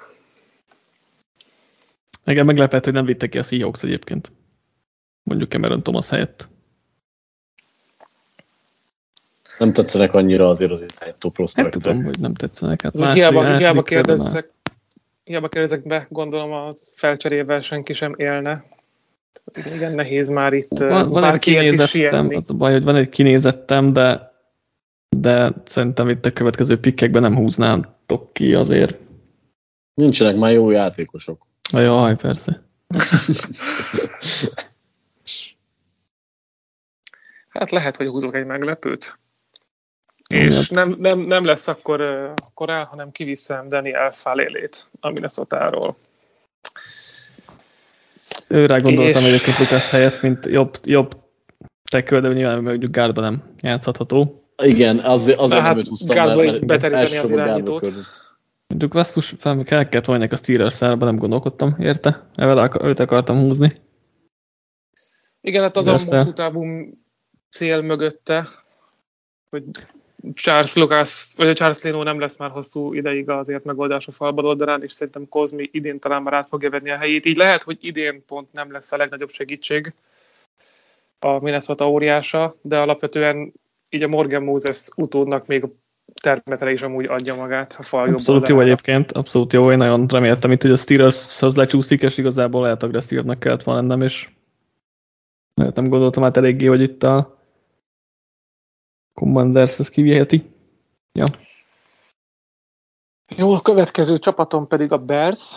Igen, 2.25 2.45
meglepett, 2.45 2.85
hogy 2.85 2.93
nem 2.93 3.05
vittek 3.05 3.29
ki 3.29 3.39
a 3.39 3.43
Seahawks 3.43 3.83
egyébként. 3.83 4.33
Mondjuk 5.22 5.51
Cameron 5.51 5.83
Thomas 5.83 6.09
helyett. 6.09 6.49
Nem 9.59 9.72
tetszenek 9.72 10.14
annyira 10.14 10.49
azért 10.49 10.70
az 10.70 10.95
irányító 10.97 11.31
prospektek. 11.31 11.72
Hát 11.75 11.83
tudom, 11.83 12.05
hogy 12.05 12.20
nem 12.20 12.35
tetszenek. 12.35 12.83
Hát 12.83 12.99
más, 12.99 13.14
hiába, 13.14 13.57
hiába, 13.57 13.83
kérdezzek, 13.83 14.51
hiába 15.25 15.49
kérdezzek 15.49 15.87
be, 15.87 16.07
gondolom 16.11 16.53
a 16.53 16.72
felcserével 16.95 17.61
senki 17.61 17.93
sem 17.93 18.14
élne. 18.16 18.64
Igen, 19.74 19.95
nehéz 19.95 20.28
már 20.28 20.53
itt 20.53 20.78
van, 20.78 21.09
van 21.09 21.24
egy 21.24 21.39
kinézettem, 21.39 22.28
az 22.28 22.51
a 22.51 22.55
baj, 22.55 22.72
hogy 22.72 22.85
van 22.85 22.97
egy 22.97 23.09
kinézettem, 23.09 23.93
de, 23.93 24.32
de 25.09 25.53
szerintem 25.64 26.09
itt 26.09 26.24
a 26.24 26.32
következő 26.32 26.80
pikkekben 26.80 27.22
nem 27.22 27.37
húznátok 27.37 28.32
ki 28.32 28.55
azért. 28.55 28.99
Nincsenek 29.95 30.37
már 30.37 30.53
jó 30.53 30.70
játékosok. 30.70 31.47
Jaj, 31.72 32.16
persze. 32.16 32.62
hát 37.49 37.70
lehet, 37.70 37.97
hogy 37.97 38.07
húzok 38.07 38.35
egy 38.35 38.47
meglepőt. 38.47 39.18
És 40.28 40.68
nem, 40.68 40.97
nem, 40.99 41.18
nem 41.18 41.45
lesz 41.45 41.68
akkor 41.68 42.01
el, 42.57 42.85
hanem 42.85 43.12
kiviszem 43.12 43.68
Daniel 43.68 44.11
Falélét 44.11 44.89
a 45.01 45.11
Minnesota-ról. 45.11 45.97
Őre 48.55 48.76
gondoltam 48.76 49.22
és... 49.22 49.28
egyébként 49.28 49.59
Lucas 49.59 49.90
helyett, 49.90 50.20
mint 50.20 50.46
jobb, 50.46 50.78
jobb 50.84 51.11
tekő, 51.90 52.20
de 52.20 52.32
nyilván 52.32 52.62
mondjuk 52.62 52.92
gárdba 52.92 53.20
nem 53.20 53.42
játszhatható. 53.61 54.48
Igen, 54.62 54.98
az, 54.98 55.34
azért 55.36 55.61
hát, 55.61 55.68
nem 55.68 55.78
őt 55.78 55.88
húztam, 55.88 56.36
mert, 56.36 56.66
mert 56.66 56.82
az 56.82 57.30
irányítót. 57.30 57.90
Mondjuk 58.66 58.92
Vasszus 58.92 59.34
fel, 59.38 59.62
kell 59.62 59.88
kellett 59.88 60.07
volna 60.07 60.26
a 60.30 60.36
Steelers 60.36 60.74
szárba, 60.74 61.05
nem 61.05 61.16
gondolkodtam 61.16 61.76
érte. 61.78 62.28
Evel 62.34 62.70
őt 62.82 62.98
akartam 62.98 63.38
húzni. 63.38 63.80
Igen, 65.40 65.62
hát 65.62 65.76
az 65.76 65.86
a 65.86 65.92
hosszú 65.92 66.32
távú 66.32 66.64
cél 67.50 67.82
mögötte, 67.82 68.48
hogy 69.50 69.64
Charles 70.35 70.75
Lucas, 70.75 71.35
vagy 71.37 71.49
a 71.49 71.55
Charles 71.55 71.83
Leno 71.83 72.03
nem 72.03 72.18
lesz 72.18 72.37
már 72.37 72.51
hosszú 72.51 72.93
ideig 72.93 73.29
azért 73.29 73.64
megoldás 73.64 74.07
a 74.07 74.12
falbal 74.12 74.47
oldalán, 74.47 74.83
és 74.83 74.93
szerintem 74.93 75.29
Kozmi 75.29 75.68
idén 75.72 75.99
talán 75.99 76.22
már 76.22 76.33
át 76.33 76.49
fogja 76.49 76.70
venni 76.70 76.91
a 76.91 76.97
helyét. 76.97 77.27
Így 77.27 77.37
lehet, 77.37 77.62
hogy 77.62 77.79
idén 77.81 78.25
pont 78.27 78.53
nem 78.53 78.72
lesz 78.72 78.93
a 78.93 78.97
legnagyobb 78.97 79.31
segítség 79.31 79.93
a 81.18 81.39
Minnesota 81.39 81.91
óriása, 81.91 82.57
de 82.62 82.79
alapvetően 82.79 83.53
így 83.91 84.03
a 84.03 84.09
Morgan 84.09 84.43
Moses 84.43 84.89
utódnak 84.97 85.47
még 85.47 85.64
termetre 86.22 86.72
is 86.72 86.83
amúgy 86.83 87.05
adja 87.05 87.35
magát 87.35 87.77
a 87.79 87.83
fal 87.83 88.09
Abszolút 88.09 88.49
jó 88.49 88.61
egyébként, 88.61 89.12
abszolút 89.12 89.53
jó, 89.53 89.70
én 89.70 89.77
nagyon 89.77 90.07
reméltem 90.07 90.51
itt, 90.51 90.62
hogy 90.62 90.70
a 90.70 90.77
Steelers-hoz 90.77 91.57
lecsúszik, 91.57 92.03
és 92.03 92.18
igazából 92.18 92.62
lehet 92.62 92.83
agresszívabbnak 92.83 93.39
kellett 93.39 93.62
volna 93.62 93.81
lennem, 93.81 94.03
és 94.03 94.29
nem 95.55 95.89
gondoltam 95.89 96.25
át 96.25 96.37
eléggé, 96.37 96.66
hogy 96.66 96.81
itt 96.81 97.03
a 97.03 97.39
Commanders 99.15 99.79
ezt 99.79 99.91
kiviheti. 99.91 100.51
Ja. 101.12 101.27
Jó, 103.37 103.53
a 103.53 103.61
következő 103.61 104.19
csapatom 104.19 104.67
pedig 104.67 104.93
a 104.93 104.99
Bears, 104.99 105.57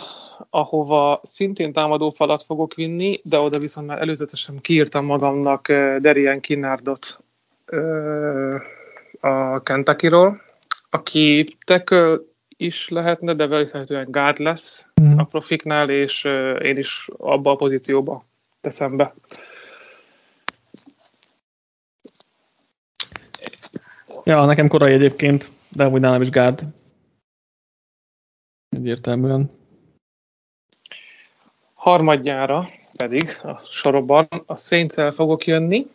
ahova 0.50 1.20
szintén 1.22 1.72
támadó 1.72 2.10
falat 2.10 2.42
fogok 2.42 2.74
vinni, 2.74 3.20
de 3.24 3.38
oda 3.38 3.58
viszont 3.58 3.86
már 3.86 4.00
előzetesen 4.00 4.60
kiírtam 4.60 5.04
magamnak 5.04 5.66
uh, 5.68 5.96
Derian 5.96 6.40
Kinnardot 6.40 7.18
uh, 7.72 8.54
a 9.20 9.60
Kentucky-ról, 9.62 10.40
aki 10.90 11.56
tackle 11.64 12.18
is 12.56 12.88
lehetne, 12.88 13.34
de 13.34 13.46
valószínűleg 13.46 14.10
guard 14.10 14.38
lesz 14.38 14.90
mm. 15.00 15.18
a 15.18 15.24
profiknál, 15.24 15.90
és 15.90 16.24
uh, 16.24 16.58
én 16.62 16.76
is 16.76 17.08
abba 17.16 17.50
a 17.50 17.56
pozícióba 17.56 18.24
teszem 18.60 18.96
be. 18.96 19.14
Ja, 24.28 24.44
nekem 24.44 24.68
korai 24.68 24.92
egyébként, 24.92 25.50
de 25.68 25.84
amúgy 25.84 26.00
nálam 26.00 26.22
is 26.22 26.30
gárd. 26.30 26.62
Egyértelműen. 28.68 29.50
Harmadjára 31.74 32.64
pedig 32.96 33.28
a 33.42 33.60
sorokban 33.70 34.28
a 34.46 34.56
saints 34.56 34.94
fogok 35.14 35.46
jönni. 35.46 35.86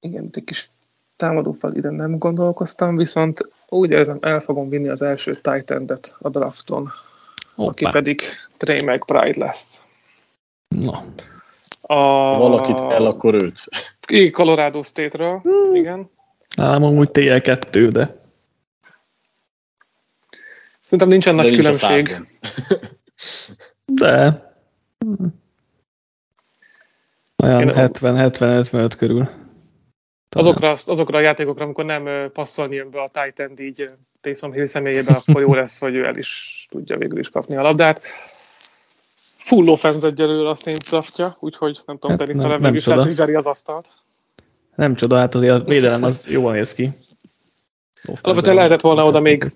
Igen, 0.00 0.30
egy 0.32 0.44
kis 0.44 0.70
támadófal 1.16 1.74
ide 1.74 1.90
nem 1.90 2.18
gondolkoztam, 2.18 2.96
viszont 2.96 3.48
úgy 3.68 3.90
érzem, 3.90 4.18
el 4.20 4.40
fogom 4.40 4.68
vinni 4.68 4.88
az 4.88 5.02
első 5.02 5.34
titan 5.34 5.98
a 6.18 6.28
drafton, 6.28 6.92
Hoppá. 7.56 7.70
aki 7.70 7.84
pedig 7.90 8.22
Trey 8.56 8.82
McBride 8.84 9.44
lesz. 9.44 9.84
Na. 10.68 11.04
A... 11.80 11.94
Ha 11.94 12.38
valakit 12.38 12.86
kell, 12.86 13.06
akkor 13.06 13.34
őt. 13.34 13.58
Colorado 14.32 14.82
State-ről, 14.82 15.38
hmm. 15.38 15.74
igen. 15.74 16.10
Nálam 16.56 16.82
amúgy 16.82 17.08
TL2, 17.12 17.88
de... 17.92 18.20
Szerintem 20.80 21.08
nincsen 21.08 21.36
de 21.36 21.42
nagy 21.42 21.50
nincs 21.50 21.64
különbség. 21.64 22.26
de... 24.00 24.44
Olyan 27.42 27.72
70-70-75 27.74 28.92
körül. 28.98 29.45
Azokra, 30.30 30.70
azokra 30.70 31.18
a 31.18 31.20
játékokra, 31.20 31.64
amikor 31.64 31.84
nem 31.84 32.30
passzolni 32.32 32.74
jön 32.74 32.90
be 32.90 33.02
a 33.02 33.10
Titan 33.12 33.58
így 33.58 33.84
Taysom 34.20 34.52
Hill 34.52 34.66
személyébe, 34.66 35.12
akkor 35.26 35.40
jó 35.40 35.54
lesz, 35.54 35.78
hogy 35.78 35.94
ő 35.94 36.04
el 36.04 36.16
is 36.16 36.66
tudja 36.70 36.96
végül 36.96 37.18
is 37.18 37.28
kapni 37.28 37.56
a 37.56 37.62
labdát. 37.62 38.00
Full 39.18 39.66
offense 39.68 40.06
egyelőre 40.06 40.48
a 40.48 40.54
Saints 40.54 40.88
draftja, 40.88 41.34
úgyhogy 41.40 41.78
nem 41.86 41.98
tudom, 41.98 42.16
hát, 42.16 42.26
Denis 42.26 42.60
nem, 42.60 42.74
is 42.74 42.86
lehet, 42.86 43.18
hogy 43.18 43.34
az 43.34 43.46
asztalt. 43.46 43.92
Nem 44.74 44.94
csoda, 44.94 45.16
hát 45.16 45.34
azért 45.34 45.60
a 45.60 45.64
védelem 45.64 46.02
az 46.02 46.26
jól 46.28 46.52
néz 46.52 46.74
ki. 46.74 46.88
Alapvetően 48.22 48.56
lehetett 48.56 48.80
volna 48.80 49.04
oda 49.04 49.20
még 49.20 49.52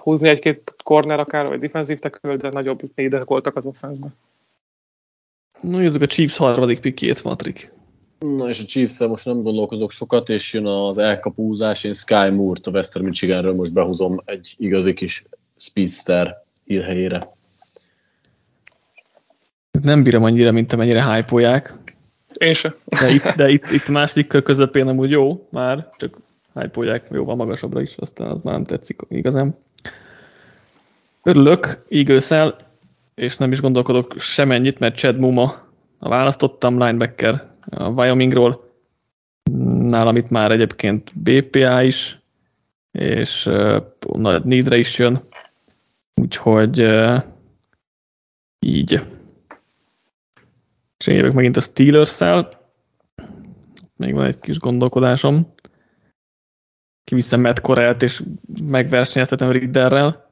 húzni 0.00 0.28
egy-két 0.28 0.74
corner 0.84 1.20
akár, 1.20 1.46
vagy 1.46 1.60
defensív 1.60 1.98
tackle, 1.98 2.36
de 2.36 2.48
nagyobb 2.48 2.80
négyek 2.94 3.24
voltak 3.24 3.56
az 3.56 3.64
offense-ben. 3.64 4.14
Na 5.60 5.78
nézzük 5.78 6.02
a 6.02 6.06
Chiefs 6.06 6.36
harmadik 6.36 6.80
pikét, 6.80 7.24
Matrik. 7.24 7.72
Na 8.22 8.48
és 8.48 8.60
a 8.60 8.64
chiefs 8.64 8.98
most 8.98 9.24
nem 9.24 9.42
gondolkozok 9.42 9.90
sokat, 9.90 10.28
és 10.28 10.52
jön 10.52 10.66
az 10.66 10.98
elkapúzás, 10.98 11.84
én 11.84 11.94
Sky 11.94 12.28
Moore-t 12.30 12.66
a 12.66 12.70
Western 12.70 13.04
Michiganről 13.04 13.54
most 13.54 13.72
behúzom 13.72 14.22
egy 14.24 14.54
igazi 14.58 14.94
kis 14.94 15.24
speedster 15.56 16.44
hírhelyére. 16.64 17.20
Nem 19.82 20.02
bírom 20.02 20.24
annyira, 20.24 20.52
mint 20.52 20.72
amennyire 20.72 21.14
hype 21.14 21.72
Én 22.38 22.52
sem. 22.52 22.74
De 22.84 23.10
itt, 23.10 23.36
de 23.36 23.48
itt, 23.48 23.66
itt 23.76 23.88
a 23.88 23.92
második 23.92 24.26
kör 24.26 24.42
közepén 24.42 24.88
amúgy 24.88 25.10
jó, 25.10 25.46
már 25.50 25.90
csak 25.96 26.16
hype 26.54 27.02
jóval 27.10 27.36
magasabbra 27.36 27.80
is, 27.80 27.94
aztán 27.96 28.28
az 28.28 28.40
már 28.42 28.54
nem 28.54 28.64
tetszik 28.64 29.00
igazán. 29.08 29.56
Örülök, 31.22 31.84
eagles 31.88 32.30
és 33.14 33.36
nem 33.36 33.52
is 33.52 33.60
gondolkodok 33.60 34.14
semennyit, 34.18 34.78
mert 34.78 34.96
Chad 34.96 35.18
Muma 35.18 35.68
a 35.98 36.08
választottam, 36.08 36.82
linebacker 36.82 37.51
a 37.70 37.88
Wyomingról. 37.88 38.70
Nálam 39.70 40.16
itt 40.16 40.28
már 40.28 40.50
egyébként 40.50 41.12
BPA 41.14 41.82
is, 41.82 42.20
és 42.90 43.46
uh, 43.46 44.42
needre 44.44 44.76
is 44.76 44.98
jön. 44.98 45.22
Úgyhogy 46.14 46.82
uh, 46.82 47.22
így. 48.66 48.92
És 50.98 51.06
én 51.06 51.16
jövök 51.16 51.32
megint 51.32 51.56
a 51.56 51.60
Steelers-szel. 51.60 52.60
Még 53.96 54.14
van 54.14 54.24
egy 54.24 54.38
kis 54.38 54.58
gondolkodásom. 54.58 55.54
Kiviszem 57.04 57.40
Matt 57.40 57.60
Corelt, 57.60 58.02
és 58.02 58.20
megversenyeztetem 58.62 59.50
Ridderrel. 59.50 60.30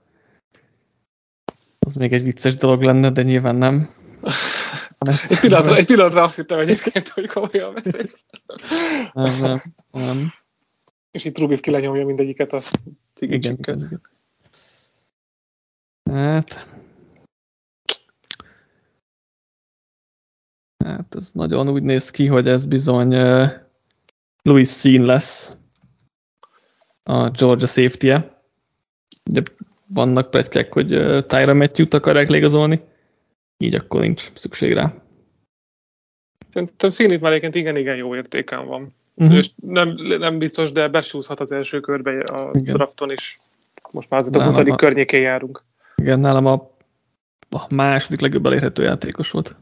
Az 1.78 1.95
még 1.95 2.12
egy 2.12 2.22
vicces 2.22 2.57
dolog 2.57 2.83
lenne, 2.83 3.11
de 3.11 3.22
nyilván 3.22 3.57
nem. 3.57 3.89
Egy 5.07 5.40
pillanatra, 5.40 5.76
egy 5.76 5.86
pillanatra 5.86 6.22
azt 6.22 6.36
hittem 6.36 6.59
egyébként, 6.59 7.09
hogy 7.09 7.26
komolyan 7.26 7.74
beszélsz. 7.74 8.24
Nem, 9.12 9.40
nem, 9.40 9.62
nem. 9.90 10.32
És 11.11 11.24
itt 11.24 11.34
Trubisky 11.34 11.70
lenyomja 11.70 12.07
mindegyiket 12.07 12.53
a 12.53 12.61
cigicsikket. 13.14 13.80
Hát... 16.11 16.66
Hát 20.84 21.14
ez 21.14 21.30
nagyon 21.32 21.68
úgy 21.68 21.82
néz 21.82 22.11
ki, 22.11 22.26
hogy 22.26 22.48
ez 22.48 22.66
bizony 22.66 23.16
uh, 23.16 23.48
Louis 24.42 24.70
Sean 24.70 25.05
lesz 25.05 25.57
a 27.03 27.30
Georgia 27.30 27.66
safety-e. 27.66 28.42
Ugye 29.30 29.42
vannak 29.86 30.30
pletykek, 30.30 30.72
hogy 30.72 30.94
uh, 30.94 31.24
Tyra 31.24 31.55
Matthew-t 31.55 31.94
akarják 31.94 32.28
légazolni 32.28 32.88
így 33.61 33.74
akkor 33.74 34.00
nincs 34.00 34.30
szükség 34.34 34.72
rá. 34.72 34.94
Szerintem 36.48 36.90
színít 36.90 37.20
már 37.20 37.30
egyébként 37.30 37.54
igen-igen 37.54 37.96
jó 37.96 38.14
értéken 38.16 38.66
van. 38.66 38.86
Uh-huh. 39.14 39.36
És 39.36 39.50
nem, 39.56 39.88
nem 40.18 40.38
biztos, 40.38 40.72
de 40.72 40.88
besúszhat 40.88 41.40
az 41.40 41.52
első 41.52 41.80
körbe 41.80 42.20
a 42.20 42.50
igen. 42.52 42.74
drafton 42.74 43.11
is. 43.11 43.38
Most 43.92 44.11
már 44.11 44.20
azért 44.20 44.36
a 44.36 44.44
20. 44.44 44.56
A... 44.56 44.74
környékén 44.74 45.20
járunk. 45.20 45.64
Igen, 45.96 46.20
nálam 46.20 46.46
a, 46.46 46.70
a 47.50 47.74
második 47.74 48.20
legjobb 48.20 48.46
elérhető 48.46 48.82
játékos 48.82 49.30
volt. 49.30 49.56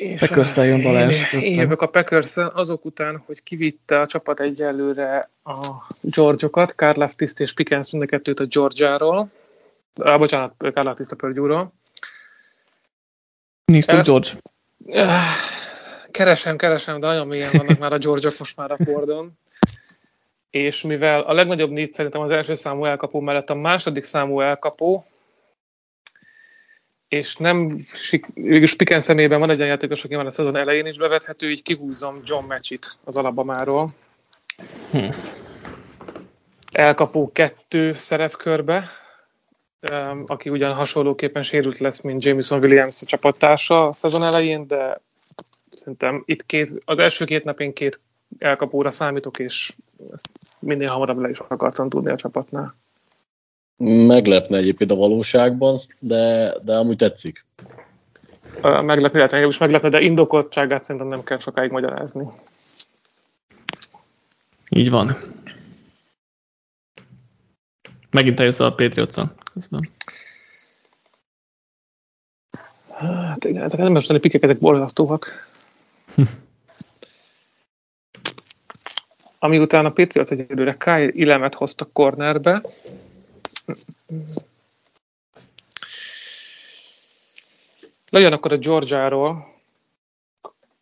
És 0.00 0.20
packers 0.20 0.56
jön 0.56 0.82
Balázs. 0.82 1.32
Én, 1.32 1.40
én 1.40 1.58
jövök 1.60 1.82
a 1.82 1.86
packers 1.86 2.36
azok 2.36 2.84
után, 2.84 3.22
hogy 3.26 3.42
kivitte 3.42 4.00
a 4.00 4.06
csapat 4.06 4.40
egyelőre 4.40 5.30
a 5.44 5.56
George-okat, 6.02 6.74
Karl 6.74 6.98
Leftiszt 6.98 7.40
és 7.40 7.52
Pickens 7.52 7.90
mind 7.90 8.02
a 8.04 8.06
kettőt 8.06 8.40
a 8.40 8.44
Georgia-ról. 8.44 9.30
Ah, 9.94 10.18
bocsánat, 10.18 10.54
Karl 10.58 10.86
Leftiszt 10.86 11.12
a 11.12 11.16
Purdue-ról. 11.16 11.72
Nincs 13.64 13.84
több 13.84 14.04
George. 14.04 14.28
Keresem, 16.10 16.56
keresem, 16.56 17.00
de 17.00 17.06
nagyon 17.06 17.26
mélyen 17.26 17.50
vannak 17.52 17.78
már 17.78 17.92
a 17.92 17.98
George-ok 17.98 18.38
most 18.38 18.56
már 18.56 18.70
a 18.70 18.76
bordon. 18.84 19.38
És 20.50 20.82
mivel 20.82 21.20
a 21.20 21.32
legnagyobb 21.32 21.70
négy 21.70 21.92
szerintem 21.92 22.20
az 22.20 22.30
első 22.30 22.54
számú 22.54 22.84
elkapó 22.84 23.20
mellett 23.20 23.50
a 23.50 23.54
második 23.54 24.02
számú 24.02 24.40
elkapó, 24.40 25.06
és 27.10 27.36
nem, 27.36 27.78
végülis 28.34 28.74
Piken 28.74 29.00
szemében 29.00 29.38
van 29.38 29.50
egy 29.50 29.56
olyan 29.56 29.68
játékos, 29.68 30.04
aki 30.04 30.14
van 30.14 30.26
a 30.26 30.30
szezon 30.30 30.56
elején 30.56 30.86
is 30.86 30.96
bevethető, 30.96 31.50
így 31.50 31.62
kihúzom 31.62 32.20
John 32.24 32.46
Matchit 32.46 32.98
az 33.04 33.16
Alabamáról. 33.16 33.86
Hm. 34.90 35.10
Elkapó 36.72 37.30
kettő 37.32 37.92
szerepkörbe, 37.92 38.88
aki 40.26 40.50
ugyan 40.50 40.74
hasonlóképpen 40.74 41.42
sérült 41.42 41.78
lesz, 41.78 42.00
mint 42.00 42.24
Jameson 42.24 42.58
Williams 42.58 43.02
a 43.02 43.06
csapattársa 43.06 43.86
a 43.86 43.92
szezon 43.92 44.22
elején, 44.22 44.66
de 44.66 45.00
szerintem 45.70 46.22
itt 46.26 46.46
két, 46.46 46.82
az 46.84 46.98
első 46.98 47.24
két 47.24 47.44
napén 47.44 47.72
két 47.72 48.00
elkapóra 48.38 48.90
számítok, 48.90 49.38
és 49.38 49.72
ezt 50.12 50.30
minél 50.58 50.88
hamarabb 50.90 51.18
le 51.18 51.28
is 51.28 51.38
akartam 51.38 51.88
tudni 51.88 52.10
a 52.10 52.16
csapatnál 52.16 52.74
meglepne 53.80 54.56
egyébként 54.56 54.90
a 54.90 54.94
valóságban, 54.94 55.76
de, 55.98 56.54
de 56.62 56.76
amúgy 56.76 56.96
tetszik. 56.96 57.46
Meglepne, 58.62 59.10
lehet 59.12 59.32
engem 59.32 59.48
is 59.48 59.58
meglepne, 59.58 59.88
de 59.88 60.00
indokoltságát 60.00 60.82
szerintem 60.82 61.06
nem 61.06 61.22
kell 61.22 61.38
sokáig 61.38 61.70
magyarázni. 61.70 62.26
Így 64.68 64.90
van. 64.90 65.18
Megint 68.10 68.40
eljössz 68.40 68.60
a 68.60 68.74
patriots 68.74 69.14
Köszönöm. 69.52 69.90
Hát 72.98 73.44
igen, 73.44 73.62
ezek 73.62 73.80
nem 73.80 73.92
mostani 73.92 74.18
pikek, 74.18 74.42
ezek 74.42 74.58
borzasztóak. 74.58 75.48
Ami 79.42 79.58
után 79.58 79.84
a 79.84 79.90
Patriots 79.90 80.30
egyelőre 80.30 80.76
Kyle 80.76 81.08
Ilemet 81.12 81.54
hozta 81.54 81.88
cornerbe, 81.92 82.62
legyen 88.10 88.32
akkor 88.32 88.52
a 88.52 88.56
Georgiáról. 88.56 89.58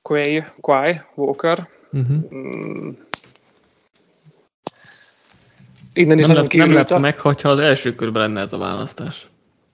Quay, 0.02 0.42
Quay 0.60 1.00
Walker. 1.14 1.68
Uh-huh. 1.92 2.96
Innen 5.92 6.18
is 6.18 6.26
nem, 6.26 6.36
lep, 6.36 6.52
nem 6.52 6.72
lep 6.72 6.98
meg, 6.98 7.20
hogyha 7.20 7.48
az 7.48 7.58
első 7.58 7.94
körben 7.94 8.22
lenne 8.22 8.40
ez 8.40 8.52
a 8.52 8.58
választás. 8.58 9.28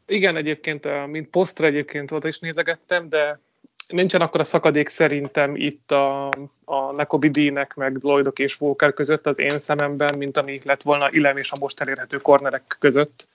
Igen, 0.07 0.37
egyébként, 0.37 0.87
eh, 0.87 1.07
mint 1.07 1.29
posztra 1.29 1.67
egyébként 1.67 2.11
volt 2.11 2.25
is 2.25 2.39
nézegettem, 2.39 3.09
de 3.09 3.41
nincsen 3.89 4.21
akkor 4.21 4.41
a 4.41 4.45
szakadék 4.45 4.89
szerintem 4.89 5.57
itt 5.57 5.91
a, 5.91 6.27
a 6.65 6.95
Nekobi 6.97 7.29
D-nek, 7.29 7.75
meg 7.75 7.99
Lloydok 8.03 8.39
és 8.39 8.61
Walker 8.61 8.95
között 8.95 9.27
az 9.27 9.39
én 9.39 9.59
szememben, 9.59 10.15
mint 10.19 10.37
ami 10.37 10.59
lett 10.63 10.83
volna 10.83 11.11
Ilem 11.11 11.37
és 11.37 11.53
a 11.53 11.57
most 11.61 11.81
elérhető 11.81 12.17
kornerek 12.17 12.77
között. 12.79 13.29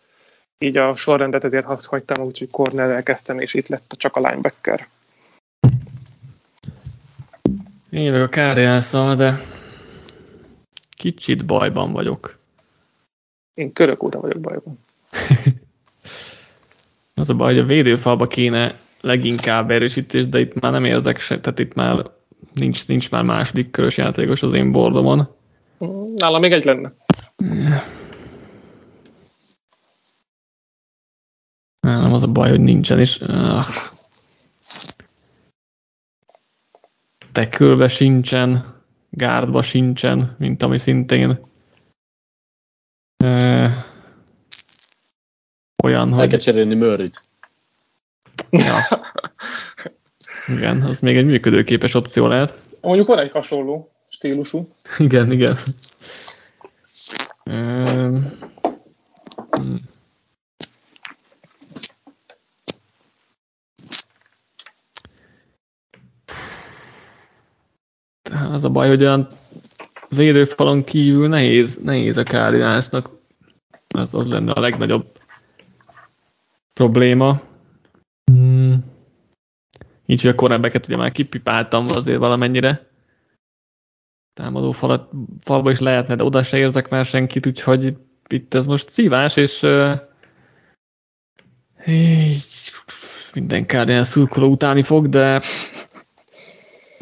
Így 0.58 0.78
a 0.78 0.96
sorrendet 0.96 1.44
ezért 1.44 1.86
hagytam, 1.86 2.26
úgyhogy 2.26 2.52
cornerrel 2.52 3.04
kezdtem, 3.04 3.40
és 3.40 3.54
itt 3.54 3.68
lett 3.68 3.94
csak 3.98 4.16
a 4.16 4.28
linebacker. 4.28 4.88
Én 7.90 8.12
vagyok 8.12 8.28
a 8.28 8.30
kárjászal, 8.30 9.16
de 9.16 9.42
kicsit 10.90 11.46
bajban 11.46 11.92
vagyok. 11.92 12.38
Én 13.54 13.74
körök 13.74 14.04
óta 14.04 14.20
vagyok 14.20 14.40
bajban. 14.40 14.80
az 17.16 17.30
a 17.30 17.34
baj, 17.34 17.54
hogy 17.54 17.62
a 17.62 17.66
védőfalba 17.66 18.28
kéne 18.28 18.80
leginkább 19.02 19.72
erősítés, 19.72 20.28
de 20.28 20.40
itt 20.40 20.60
már 20.60 20.72
nem 20.72 20.86
érzek 20.86 21.20
se, 21.20 21.40
tehát 21.40 21.60
itt 21.60 21.74
már 21.74 22.12
nincs, 22.54 22.88
nincs 22.88 23.12
már 23.12 23.24
második 23.24 23.72
körös 23.72 23.98
játékos 23.98 24.44
az 24.44 24.54
én 24.54 24.72
bordomon. 24.72 25.36
Nálam 26.16 26.42
még 26.42 26.52
egy 26.52 26.66
lenne. 26.66 26.94
Nem 31.80 32.14
az 32.14 32.24
a 32.24 32.28
baj, 32.28 32.50
hogy 32.50 32.62
nincsen, 32.62 33.00
és 33.00 33.20
uh, 33.20 33.66
tekülbe 37.32 37.88
sincsen, 37.88 38.78
gárdba 39.10 39.62
sincsen, 39.62 40.36
mint 40.38 40.64
ami 40.64 40.78
szintén 40.78 41.48
olyan, 45.84 46.10
hogy... 46.10 46.22
El 46.22 46.28
kell 46.28 46.40
cserélni 46.40 46.76
Murray-t. 46.76 47.22
Ja. 48.50 48.78
Igen, 50.56 50.82
az 50.82 51.00
még 51.00 51.18
egy 51.18 51.26
működőképes 51.26 51.94
opció 51.94 52.28
lehet. 52.28 52.60
Mondjuk 52.82 53.08
van 53.08 53.20
egy 53.20 53.32
hasonló 53.32 53.92
stílusú. 54.10 54.68
Igen, 54.98 55.32
igen. 55.32 55.58
Um, 57.46 58.38
Az 68.52 68.64
a 68.64 68.70
baj, 68.70 68.88
hogy 68.88 69.02
olyan 69.02 69.28
védőfalon 70.10 70.84
kívül 70.84 71.28
nehéz, 71.28 71.76
nehéz 71.84 72.18
a 72.18 72.24
Cardinalsnak. 72.24 73.10
Az, 73.88 74.14
az 74.14 74.28
lenne 74.28 74.52
a 74.52 74.60
legnagyobb 74.60 75.06
probléma. 76.74 77.42
Így, 80.10 80.22
hogy 80.22 80.30
a 80.30 80.36
cornerbacket 80.36 80.88
ugye 80.88 80.98
már 80.98 81.12
kipipáltam 81.12 81.84
azért 81.94 82.18
valamennyire. 82.18 82.88
Támadó 84.34 84.72
falat, 84.72 85.10
falba 85.42 85.72
is 85.72 85.80
lehetne, 85.80 86.16
de 86.16 86.24
oda 86.24 86.44
se 86.44 86.58
érzek 86.58 86.90
már 86.90 87.06
senkit, 87.06 87.46
úgyhogy 87.46 87.98
itt 88.28 88.54
ez 88.54 88.66
most 88.66 88.90
szívás, 88.90 89.36
és 89.36 89.62
uh, 89.62 90.00
így, 91.88 92.72
minden 93.34 93.68
Cardinals 93.68 94.08
szurkoló 94.08 94.48
utáni 94.48 94.84
fog, 94.84 95.10
de 95.10 95.42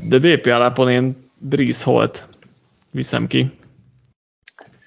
de 0.04 0.20
BP 0.20 0.46
alapon 0.46 0.90
én 0.90 1.16
Breeze 1.38 1.84
Holt 1.84 2.28
viszem 2.92 3.28
ki. 3.28 3.52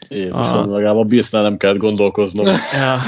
Jézusom, 0.09 0.71
a... 0.71 0.75
legalább 0.75 0.97
a 0.97 1.05
Bills-nál 1.05 1.43
nem 1.43 1.57
kellett 1.57 1.79
gondolkoznom. 1.79 2.47
ja, 2.73 2.99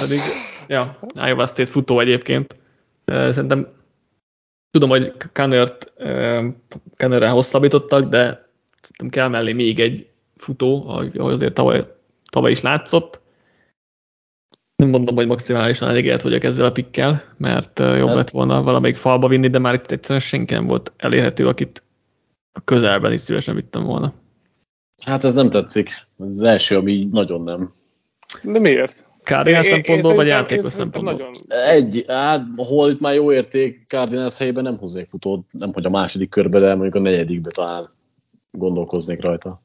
pedig, 0.00 0.20
ja, 0.68 0.98
Iowa 1.14 1.46
State 1.46 1.66
futó 1.66 2.00
egyébként. 2.00 2.56
Szerintem 3.04 3.80
tudom, 4.72 4.88
hogy 4.88 5.12
Kannert, 5.32 5.92
Kannerre 6.96 7.28
hosszabbítottak, 7.28 8.08
de 8.08 8.48
szerintem 8.80 9.08
kell 9.08 9.28
mellé 9.28 9.52
még 9.52 9.80
egy 9.80 10.08
futó, 10.36 10.88
ahogy 10.88 11.18
azért 11.18 11.54
tavaly, 11.54 11.86
tavaly 12.30 12.50
is 12.50 12.60
látszott. 12.60 13.20
Nem 14.76 14.88
mondom, 14.88 15.14
hogy 15.14 15.26
maximálisan 15.26 15.88
elégedett 15.88 16.22
vagyok 16.22 16.44
ezzel 16.44 16.64
a 16.64 16.72
pikkel, 16.72 17.22
mert 17.36 17.78
jobb 17.78 18.06
hát. 18.06 18.14
lett 18.14 18.30
volna 18.30 18.62
valamelyik 18.62 18.96
falba 18.96 19.28
vinni, 19.28 19.48
de 19.48 19.58
már 19.58 19.74
itt 19.74 19.90
egyszerűen 19.90 20.20
senki 20.20 20.54
nem 20.54 20.66
volt 20.66 20.92
elérhető, 20.96 21.48
akit 21.48 21.82
a 22.52 22.60
közelben 22.64 23.12
is 23.12 23.20
szívesen 23.20 23.54
vittem 23.54 23.84
volna. 23.84 24.12
Hát 25.04 25.24
ez 25.24 25.34
nem 25.34 25.50
tetszik. 25.50 25.88
Ez 26.18 26.26
az 26.28 26.42
első, 26.42 26.76
ami 26.76 27.04
nagyon 27.10 27.42
nem. 27.42 27.72
De 28.42 28.58
miért? 28.58 29.06
Cardinals 29.24 29.66
szempontból, 29.66 30.14
vagy 30.14 30.26
játékos 30.26 30.72
szempontból? 30.72 31.12
Nagyon... 31.12 31.30
Egy, 31.48 32.04
hát 32.08 32.46
hol 32.56 32.90
itt 32.90 33.00
már 33.00 33.14
jó 33.14 33.32
érték, 33.32 33.84
Cardinals 33.88 34.38
helyében 34.38 34.62
nem 34.62 34.78
hoznék 34.78 35.06
futót, 35.06 35.46
nem 35.50 35.72
hogy 35.72 35.86
a 35.86 35.90
második 35.90 36.30
körbe, 36.30 36.58
de 36.58 36.74
mondjuk 36.74 36.94
a 36.94 36.98
negyedikbe 36.98 37.50
talán 37.50 37.84
gondolkoznék 38.50 39.22
rajta. 39.22 39.62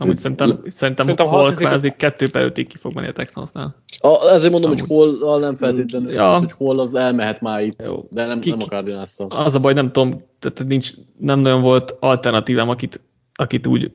Amúgy 0.00 0.16
szerintem, 0.16 0.48
szerintem, 0.66 1.04
szerintem 1.04 1.26
hol 1.26 1.54
kvázi 1.54 1.94
kettő 1.96 2.30
per 2.30 2.42
ötig 2.42 2.66
ki 2.66 2.76
fog 2.76 2.94
menni 2.94 3.08
a 3.08 3.12
Texansnál. 3.12 3.82
A, 3.98 4.28
ezért 4.28 4.52
mondom, 4.52 4.70
Amúgy. 4.70 4.88
hogy 4.88 5.18
hol 5.20 5.40
nem 5.40 5.56
feltétlenül, 5.56 6.12
ja. 6.12 6.38
hogy 6.38 6.52
hol 6.52 6.78
az 6.78 6.94
elmehet 6.94 7.40
már 7.40 7.62
itt, 7.62 7.86
Jó. 7.86 8.06
de 8.10 8.26
nem, 8.26 8.40
ki, 8.40 8.50
nem 8.50 8.58
a 8.60 8.64
cardinals. 8.64 9.16
Az 9.28 9.54
a 9.54 9.60
baj, 9.60 9.72
nem 9.72 9.92
tudom, 9.92 10.24
tehát 10.38 10.64
nincs, 10.66 10.92
nem 11.18 11.40
nagyon 11.40 11.62
volt 11.62 11.96
alternatívám, 12.00 12.68
akit, 12.68 13.00
akit 13.34 13.66
úgy 13.66 13.92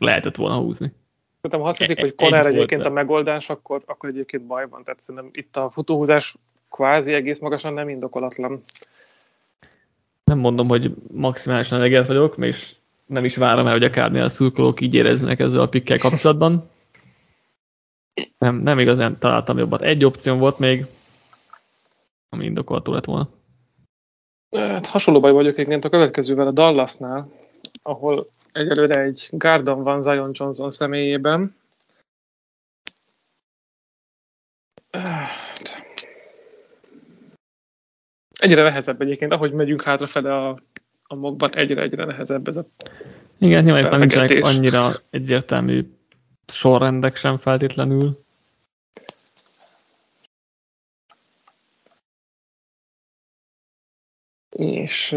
lehetett 0.00 0.36
volna 0.36 0.58
húzni. 0.58 0.92
Szerintem 1.46 1.60
ha 1.60 1.68
azt 1.68 1.78
hiszik, 1.78 2.00
hogy 2.00 2.14
Conner 2.14 2.46
egyébként 2.46 2.84
a 2.84 2.90
megoldás, 2.90 3.50
akkor, 3.50 3.82
akkor 3.86 4.08
egyébként 4.08 4.42
baj 4.42 4.68
van. 4.68 4.84
Tehát 4.84 5.00
szerintem 5.00 5.30
itt 5.32 5.56
a 5.56 5.70
futóhúzás 5.70 6.36
kvázi 6.70 7.12
egész 7.12 7.38
magasan 7.38 7.74
nem 7.74 7.88
indokolatlan. 7.88 8.62
Nem 10.24 10.38
mondom, 10.38 10.68
hogy 10.68 10.94
maximálisan 11.12 11.78
elegelt 11.78 12.06
vagyok, 12.06 12.34
és 12.38 12.72
nem 13.06 13.24
is 13.24 13.36
várom 13.36 13.66
el, 13.66 13.72
hogy 13.72 13.84
a 13.84 13.90
Cardinals 13.90 14.32
szurkolók 14.32 14.80
így 14.80 14.94
éreznek 14.94 15.40
ezzel 15.40 15.60
a 15.60 15.68
pikkel 15.68 15.98
kapcsolatban. 15.98 16.70
Nem, 18.38 18.56
nem 18.56 18.78
igazán 18.78 19.18
találtam 19.18 19.58
jobbat. 19.58 19.82
Egy 19.82 20.04
opció 20.04 20.36
volt 20.36 20.58
még, 20.58 20.86
ami 22.28 22.44
indokolható 22.44 22.92
lett 22.92 23.04
volna. 23.04 23.28
Hát 24.50 24.86
hasonló 24.86 25.20
baj 25.20 25.32
vagyok 25.32 25.58
egyébként 25.58 25.84
a 25.84 25.88
következővel 25.88 26.46
a 26.46 26.50
Dallasnál, 26.50 27.30
ahol 27.82 28.26
egyelőre 28.56 29.00
egy 29.00 29.28
Gardon 29.30 29.82
van 29.82 30.02
Zion 30.02 30.30
Johnson 30.32 30.70
személyében. 30.70 31.56
Egyre 38.40 38.62
nehezebb 38.62 39.00
egyébként, 39.00 39.32
ahogy 39.32 39.52
megyünk 39.52 39.82
hátrafele 39.82 40.34
a 40.34 40.58
a 41.08 41.14
mokban 41.14 41.54
egyre-egyre 41.54 42.04
nehezebb 42.04 42.48
ez 42.48 42.56
a 42.56 42.66
Igen, 43.38 43.64
nyilván 43.64 43.98
nincsenek 43.98 44.44
annyira 44.44 45.00
egyértelmű 45.10 45.90
sorrendek 46.46 47.16
sem 47.16 47.38
feltétlenül. 47.38 48.24
És 54.50 55.16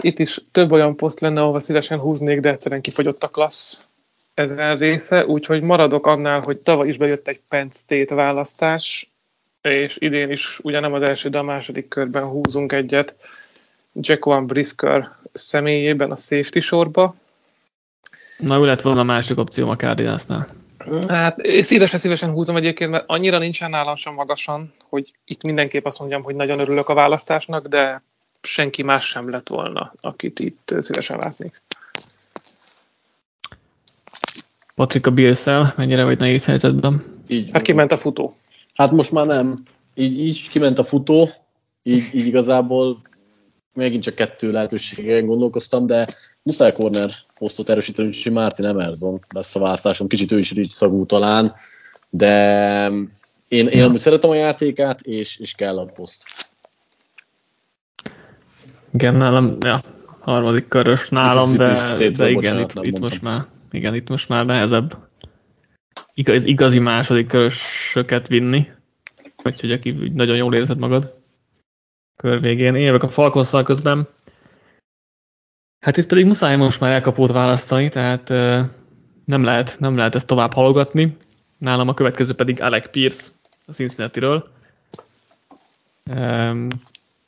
itt 0.00 0.18
is 0.18 0.40
több 0.50 0.72
olyan 0.72 0.96
poszt 0.96 1.20
lenne, 1.20 1.40
ahova 1.40 1.60
szívesen 1.60 1.98
húznék, 1.98 2.40
de 2.40 2.50
egyszerűen 2.50 2.80
kifogyott 2.80 3.22
a 3.22 3.28
klassz 3.28 3.86
ezen 4.34 4.76
része, 4.76 5.26
úgyhogy 5.26 5.62
maradok 5.62 6.06
annál, 6.06 6.40
hogy 6.44 6.58
tavaly 6.58 6.88
is 6.88 6.96
bejött 6.96 7.28
egy 7.28 7.40
Penn 7.48 7.68
State 7.70 8.14
választás, 8.14 9.10
és 9.60 9.96
idén 9.98 10.30
is 10.30 10.58
ugye 10.62 10.80
nem 10.80 10.92
az 10.92 11.02
első, 11.02 11.28
de 11.28 11.38
a 11.38 11.42
második 11.42 11.88
körben 11.88 12.24
húzunk 12.24 12.72
egyet. 12.72 13.16
Jaquan 13.94 14.46
Brisker 14.46 15.10
személyében 15.32 16.10
a 16.10 16.16
safety 16.16 16.58
sorba. 16.58 17.14
Na, 18.38 18.56
jó 18.56 18.64
lett 18.64 18.80
volna 18.80 19.00
a 19.00 19.04
másik 19.04 19.38
opció 19.38 19.70
a 19.70 19.76
Cardinalsnál. 19.76 20.48
Hát 21.08 21.46
szívesen 21.60 21.98
szívesen 21.98 22.30
húzom 22.30 22.56
egyébként, 22.56 22.90
mert 22.90 23.04
annyira 23.06 23.38
nincsen 23.38 23.70
nálam 23.70 23.96
sem 23.96 24.14
magasan, 24.14 24.72
hogy 24.88 25.12
itt 25.24 25.42
mindenképp 25.42 25.84
azt 25.84 25.98
mondjam, 25.98 26.22
hogy 26.22 26.34
nagyon 26.34 26.58
örülök 26.58 26.88
a 26.88 26.94
választásnak, 26.94 27.66
de 27.66 28.02
senki 28.42 28.82
más 28.82 29.08
sem 29.08 29.30
lett 29.30 29.48
volna, 29.48 29.92
akit 30.00 30.38
itt 30.38 30.74
szívesen 30.78 31.18
látnék. 31.18 31.62
Patrik 34.74 35.06
a 35.06 35.10
bills 35.10 35.44
mennyire 35.76 36.04
vagy 36.04 36.18
nehéz 36.18 36.44
helyzetben? 36.44 37.20
Így, 37.28 37.48
hát 37.52 37.62
kiment 37.62 37.92
a 37.92 37.96
futó. 37.96 38.30
Hát 38.74 38.90
most 38.90 39.12
már 39.12 39.26
nem. 39.26 39.52
Így, 39.94 40.18
így 40.18 40.48
kiment 40.48 40.78
a 40.78 40.84
futó, 40.84 41.28
így, 41.82 42.14
így 42.14 42.26
igazából 42.26 43.00
megint 43.74 44.02
csak 44.02 44.14
kettő 44.14 44.52
lehetőségen 44.52 45.26
gondolkoztam, 45.26 45.86
de 45.86 46.06
muszáj 46.42 46.72
corner 46.72 47.10
posztot 47.38 47.70
erősíteni, 47.70 48.08
úgyhogy 48.08 48.32
Martin 48.32 48.64
Emerson 48.64 49.20
lesz 49.34 49.56
a 49.56 49.60
választásom, 49.60 50.08
kicsit 50.08 50.32
ő 50.32 50.38
is 50.38 50.50
így 50.50 50.68
szagú 50.68 51.06
talán, 51.06 51.54
de 52.10 52.90
Én, 53.48 53.66
én 53.68 53.82
amúgy 53.82 53.98
szeretem 53.98 54.30
a 54.30 54.34
játékát, 54.34 55.00
és, 55.00 55.36
és 55.36 55.52
kell 55.52 55.78
a 55.78 55.84
poszt. 55.84 56.50
Igen, 58.92 59.14
nálam, 59.14 59.56
ja, 59.60 59.80
harmadik 60.20 60.68
körös 60.68 61.08
nálam, 61.08 61.56
de, 61.56 61.96
de 62.10 62.30
igen, 62.30 62.58
itt, 62.58 62.72
itt 62.80 63.00
most 63.00 63.22
már, 63.22 63.46
igen, 63.70 63.94
itt 63.94 64.08
most 64.08 64.28
már 64.28 64.46
nehezebb 64.46 64.96
igaz, 66.14 66.44
igazi 66.44 66.78
második 66.78 67.26
körösöket 67.26 68.28
vinni, 68.28 68.70
úgyhogy 69.44 69.72
aki 69.72 70.10
nagyon 70.14 70.36
jól 70.36 70.54
érzed 70.54 70.78
magad 70.78 71.20
kör 72.16 72.40
végén. 72.40 72.74
Én 72.74 72.84
jövök 72.84 73.02
a 73.02 73.08
Falconszal 73.08 73.62
közben. 73.62 74.08
Hát 75.80 75.96
itt 75.96 76.06
pedig 76.06 76.26
muszáj 76.26 76.56
most 76.56 76.80
már 76.80 76.92
elkapót 76.92 77.32
választani, 77.32 77.88
tehát 77.88 78.28
nem 79.24 79.44
lehet, 79.44 79.76
nem 79.78 79.96
lehet 79.96 80.14
ezt 80.14 80.26
tovább 80.26 80.52
halogatni. 80.52 81.16
Nálam 81.58 81.88
a 81.88 81.94
következő 81.94 82.34
pedig 82.34 82.62
Alec 82.62 82.90
Pierce 82.90 83.32
a 83.66 83.72
Cincinnati-ről. 83.72 84.50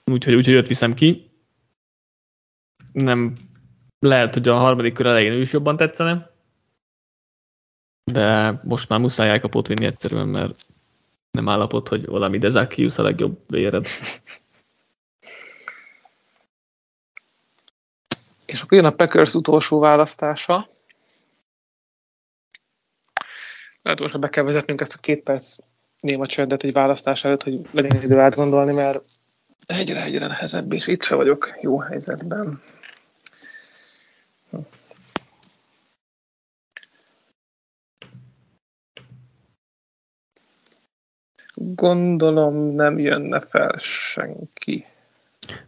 Úgyhogy, 0.04 0.34
úgyhogy 0.34 0.54
őt 0.54 0.68
viszem 0.68 0.94
ki. 0.94 1.30
Nem 2.94 3.32
lehet, 3.98 4.34
hogy 4.34 4.48
a 4.48 4.58
harmadik 4.58 4.94
kör 4.94 5.06
elején 5.06 5.32
ő 5.32 5.40
is 5.40 5.52
jobban 5.52 5.76
tetszene, 5.76 6.30
de 8.04 8.60
most 8.64 8.88
már 8.88 8.98
muszáj 8.98 9.28
elkapót 9.28 9.66
vinni 9.66 9.84
egyszerűen, 9.84 10.28
mert 10.28 10.66
nem 11.30 11.48
állapot, 11.48 11.88
hogy 11.88 12.06
valami 12.06 12.38
Dezakius 12.38 12.98
a 12.98 13.02
legjobb 13.02 13.38
véred. 13.46 13.86
És 18.46 18.62
akkor 18.62 18.76
jön 18.78 18.86
a 18.86 18.94
Packers 18.94 19.34
utolsó 19.34 19.78
választása. 19.78 20.68
Lehet, 23.82 24.00
most 24.00 24.20
be 24.20 24.28
kell 24.28 24.44
vezetnünk 24.44 24.80
ezt 24.80 24.94
a 24.94 25.00
két 25.00 25.22
perc 25.22 25.56
néma 26.00 26.26
csöndet 26.26 26.62
egy 26.62 26.72
választás 26.72 27.24
előtt, 27.24 27.42
hogy 27.42 27.60
legyen 27.70 28.02
idő 28.02 28.18
átgondolni, 28.18 28.74
mert 28.74 29.04
egyre 29.66 30.02
egyre 30.02 30.26
nehezebb, 30.26 30.72
és 30.72 30.86
itt 30.86 31.02
se 31.02 31.14
vagyok 31.14 31.58
jó 31.60 31.78
helyzetben. 31.78 32.62
Gondolom 41.74 42.74
nem 42.74 42.98
jönne 42.98 43.40
fel 43.40 43.76
senki. 43.78 44.86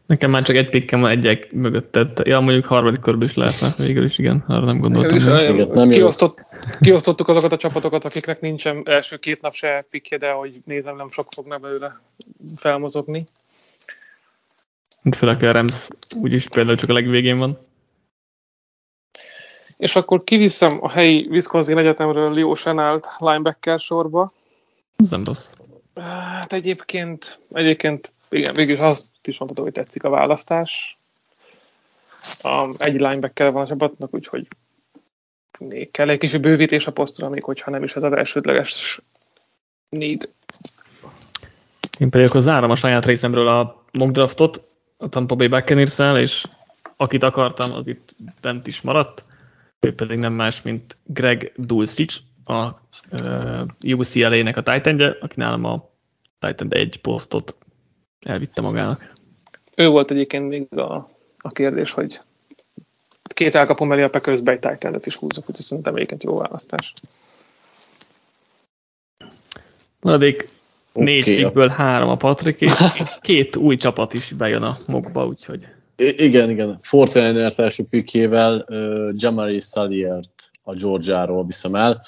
Nekem 0.07 0.31
már 0.31 0.43
csak 0.43 0.57
egy 0.57 0.69
pikkem 0.69 1.01
van 1.01 1.11
egyek 1.11 1.53
mögötted. 1.53 2.19
Ja, 2.25 2.41
mondjuk 2.41 2.65
harmadik 2.65 3.01
körben 3.01 3.29
is 3.29 3.35
lehetne 3.35 3.85
végül 3.85 4.05
is, 4.05 4.19
igen, 4.19 4.45
arra 4.47 4.65
nem 4.65 4.79
gondoltam. 4.79 5.19
Ö, 5.19 5.49
Igen, 5.49 5.69
nem 5.73 5.89
kiosztott, 5.89 6.39
kiosztottuk 6.81 7.29
azokat 7.29 7.53
a 7.53 7.57
csapatokat, 7.57 8.05
akiknek 8.05 8.41
nincsen 8.41 8.83
első 8.85 9.17
két 9.17 9.43
nap 9.43 9.55
se 9.55 9.87
pikje, 9.91 10.19
de 10.19 10.31
hogy 10.31 10.61
nézem, 10.65 10.97
nem 10.97 11.11
sok 11.11 11.27
fognak 11.35 11.61
belőle 11.61 12.01
felmozogni. 12.57 13.27
Mint 15.03 15.17
főleg 15.17 15.43
a 15.43 15.53
Rams 15.53 15.89
úgyis 16.23 16.49
például 16.49 16.77
csak 16.77 16.89
a 16.89 16.93
legvégén 16.93 17.39
van. 17.39 17.59
És 19.77 19.97
akkor 19.97 20.25
kiviszem 20.25 20.79
a 20.81 20.91
helyi 20.91 21.27
Wisconsin 21.31 21.79
Egyetemről 21.79 22.35
Leo 22.35 22.55
Chenált 22.55 23.07
linebacker 23.19 23.79
sorba. 23.79 24.33
Ez 24.97 25.11
nem 25.11 25.25
rossz. 25.25 25.53
Hát 26.01 26.53
egyébként, 26.53 27.41
egyébként 27.53 28.15
igen, 28.29 28.55
végülis 28.55 28.81
azt 28.81 29.11
is 29.25 29.39
mondható, 29.39 29.63
hogy 29.63 29.73
tetszik 29.73 30.05
a 30.05 30.09
választás. 30.09 30.99
Um, 32.45 32.73
egy 32.79 33.01
linebacker 33.01 33.53
van 33.53 33.63
a 33.63 33.67
csapatnak, 33.67 34.15
úgyhogy 34.15 34.47
még 35.59 35.91
kell 35.91 36.09
egy 36.09 36.19
kicsi 36.19 36.39
bővítés 36.39 36.87
a 36.87 36.93
posztra, 36.93 37.29
még 37.29 37.45
hogyha 37.45 37.71
nem 37.71 37.83
is 37.83 37.95
ez 37.95 38.03
az 38.03 38.13
elsődleges 38.13 39.01
need. 39.89 40.31
Én 41.99 42.11
pedig 42.11 42.27
akkor 42.27 42.41
zárom 42.41 42.71
a 42.71 42.77
saját 42.77 43.05
részemről 43.05 43.49
a 43.49 43.85
mock 43.93 44.11
draftot, 44.11 44.63
a 44.97 45.09
Tampa 45.09 45.35
Bay 45.35 45.49
buccaneers 45.49 45.99
és 45.99 46.43
akit 46.97 47.23
akartam, 47.23 47.73
az 47.73 47.87
itt 47.87 48.15
bent 48.41 48.67
is 48.67 48.81
maradt. 48.81 49.25
Ő 49.81 49.95
pedig 49.95 50.19
nem 50.19 50.35
más, 50.35 50.63
mint 50.63 50.97
Greg 51.05 51.53
Dulcich, 51.57 52.17
a 52.47 52.75
UCLA-nek 53.87 54.57
a 54.57 54.63
titan 54.63 55.17
aki 55.21 55.35
nálam 55.37 55.65
a 55.65 55.91
Titan 56.39 56.69
1 56.71 57.01
posztot 57.01 57.57
elvitte 58.27 58.63
magának. 58.63 59.13
Ő 59.77 59.89
volt 59.89 60.11
egyébként 60.11 60.49
még 60.49 60.79
a, 60.79 61.11
a 61.39 61.51
kérdés, 61.51 61.91
hogy 61.91 62.21
két 63.35 63.55
elkapom 63.55 63.93
elé 63.93 64.03
a 64.03 64.11
Packers 64.11 64.41
egy 64.45 64.59
titan 64.59 65.01
is 65.05 65.17
húzok, 65.17 65.49
úgyhogy 65.49 65.65
szerintem 65.65 65.95
egyébként 65.95 66.23
jó 66.23 66.37
választás. 66.37 66.93
Maradék 70.01 70.49
négy 70.93 71.21
Oké, 71.21 71.37
pickből 71.37 71.69
három 71.69 72.09
a 72.09 72.17
Patrik, 72.17 72.61
és 72.61 72.73
két 73.21 73.57
új 73.57 73.77
csapat 73.77 74.13
is 74.13 74.33
bejön 74.33 74.63
a 74.63 74.75
mokba, 74.87 75.27
úgyhogy 75.27 75.67
I- 75.97 76.25
igen, 76.25 76.51
igen. 76.51 76.79
Fortiners 76.83 77.59
első 77.59 77.85
pikkjével 77.91 78.65
uh, 78.69 79.09
Jamari 79.15 79.61
Saliert 79.61 80.51
a 80.63 80.75
Georgiáról 80.75 81.47
viszem 81.47 81.75
el. 81.75 82.03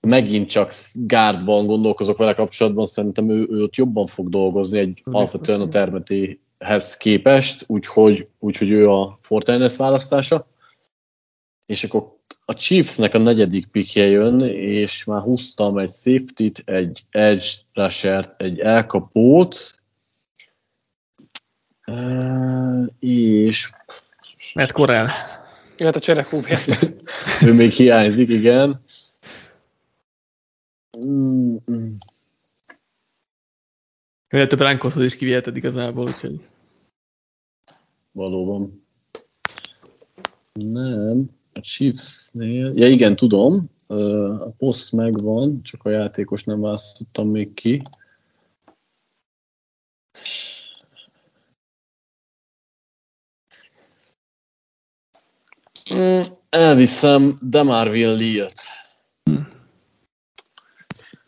Megint 0.00 0.48
csak 0.48 0.72
gárdban 0.94 1.66
gondolkozok 1.66 2.16
vele 2.16 2.34
kapcsolatban, 2.34 2.86
szerintem 2.86 3.30
ő, 3.30 3.46
ő 3.50 3.62
ott 3.62 3.74
jobban 3.74 4.06
fog 4.06 4.28
dolgozni 4.28 4.78
egy 4.78 4.92
Biztos, 4.92 5.14
alapvetően 5.14 5.60
a 5.60 5.68
termetéhez 5.68 6.96
képest, 6.96 7.64
úgyhogy, 7.66 8.28
úgyhogy 8.38 8.70
ő 8.70 8.90
a 8.90 9.18
Fortiners 9.20 9.76
választása. 9.76 10.46
És 11.66 11.84
akkor 11.84 12.16
a 12.44 12.54
Chiefsnek 12.54 13.14
a 13.14 13.18
negyedik 13.18 13.66
pickje 13.66 14.06
jön, 14.06 14.40
és 14.50 15.04
már 15.04 15.20
húztam 15.20 15.78
egy 15.78 15.90
safety-t, 15.90 16.62
egy 16.64 17.04
edge 17.10 17.46
rushert, 17.72 18.42
egy 18.42 18.58
elkapót, 18.58 19.80
és 22.98 23.70
Matt 24.54 24.72
Corral. 24.72 25.08
Jöhet 25.76 25.96
a 25.96 26.00
cserekúbja. 26.00 26.58
ő 27.46 27.52
még 27.52 27.70
hiányzik, 27.70 28.28
igen. 28.28 28.84
Mm, 30.96 31.56
mm. 31.70 31.94
Minél 34.28 34.46
több 34.46 34.60
ránkózhoz 34.60 35.04
is 35.04 35.16
kiviheted 35.16 35.56
igazából, 35.56 36.06
úgyhogy 36.06 36.48
Valóban. 38.12 38.86
Nem, 40.52 41.30
a 41.52 41.60
Chiefsnél, 41.60 42.72
ja 42.74 42.88
igen, 42.88 43.16
tudom, 43.16 43.70
a 43.86 44.50
poszt 44.50 44.92
megvan, 44.92 45.62
csak 45.62 45.84
a 45.84 45.90
játékos 45.90 46.44
nem 46.44 46.60
választottam 46.60 47.28
még 47.28 47.54
ki. 47.54 47.82
Mm, 55.94 56.22
Elviszem 56.48 57.32
Demarville 57.42 58.14
Lee-t. 58.14 58.67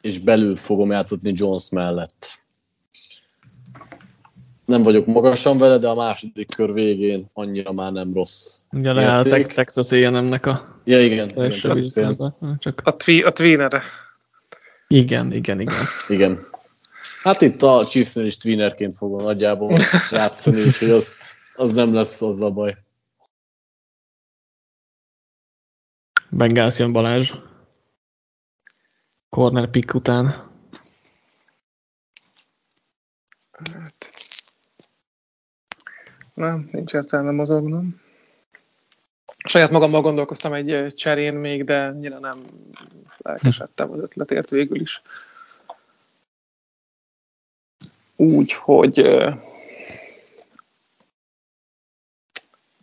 És 0.01 0.19
belül 0.19 0.57
fogom 0.57 0.91
játszatni 0.91 1.33
Jones 1.37 1.71
mellett. 1.71 2.39
Nem 4.65 4.83
vagyok 4.83 5.07
magasan 5.07 5.59
vele, 5.59 5.79
de 5.79 5.89
a 5.89 5.95
második 5.95 6.55
kör 6.57 6.73
végén 6.73 7.31
annyira 7.33 7.73
már 7.73 7.93
nem 7.93 8.15
rossz. 8.15 8.59
ugye 8.71 8.93
leáll 8.93 9.21
a 9.21 9.27
Érték. 9.27 9.47
Tex- 9.47 9.55
Texas 9.75 9.93
A&M-nek 10.05 10.47
a 10.47 10.81
Ja, 10.85 11.03
igen. 11.05 11.29
igen. 11.29 12.35
Csak 12.59 12.81
A, 12.85 12.97
twi, 12.97 13.23
a 13.23 13.31
tweenere. 13.31 13.83
igen, 14.89 15.33
igen, 15.33 15.61
igen. 15.61 15.75
Igen. 16.09 16.47
Hát 17.23 17.41
itt 17.41 17.63
a 17.63 17.87
Chiefsnél 17.89 18.27
is 18.27 18.37
tweenerként 18.37 18.95
fogom 18.95 19.25
nagyjából 19.25 19.73
játszani, 20.11 20.63
úgyhogy 20.63 20.91
az, 20.91 21.17
az 21.55 21.73
nem 21.73 21.95
lesz 21.95 22.23
az 22.23 22.41
a 22.43 22.51
baj. 22.51 22.77
Bengals 26.31 26.79
jön 26.79 26.93
Balázs. 26.93 27.33
Corner 29.31 29.71
pick 29.71 29.95
után. 29.95 30.49
Nem, 36.35 36.69
nincs 36.73 36.93
értelme 36.93 37.31
mozognom. 37.31 38.01
Saját 39.49 39.71
magammal 39.71 40.01
gondolkoztam 40.01 40.53
egy 40.53 40.71
ö, 40.71 40.93
cserén 40.93 41.35
még, 41.35 41.65
de 41.65 41.85
annyira 41.85 42.19
nem 42.19 42.43
lelkesedtem 43.17 43.91
az 43.91 44.01
ötletért 44.01 44.51
végül 44.51 44.81
is. 44.81 45.03
Úgy, 48.17 48.53
hogy 48.53 48.99
ö, 48.99 49.31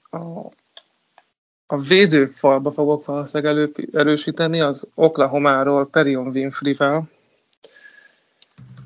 a, 0.09 0.49
a 1.68 1.77
védőfalba 1.77 2.72
fogok 2.72 3.06
valószínűleg 3.06 3.53
elő, 3.53 3.72
erősíteni 3.94 4.61
az 4.61 4.89
Oklahomáról 4.95 5.88
Perion 5.89 6.27
Winfrey-vel. 6.27 7.10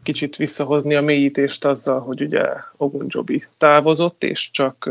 Kicsit 0.04 0.36
visszahozni 0.36 0.96
a 0.96 1.02
mélyítést 1.02 1.66
azzal, 1.66 2.00
hogy 2.00 2.22
ugye 2.22 2.46
Ogunjobi 2.78 3.46
távozott, 3.58 4.24
és 4.24 4.52
csak 4.52 4.90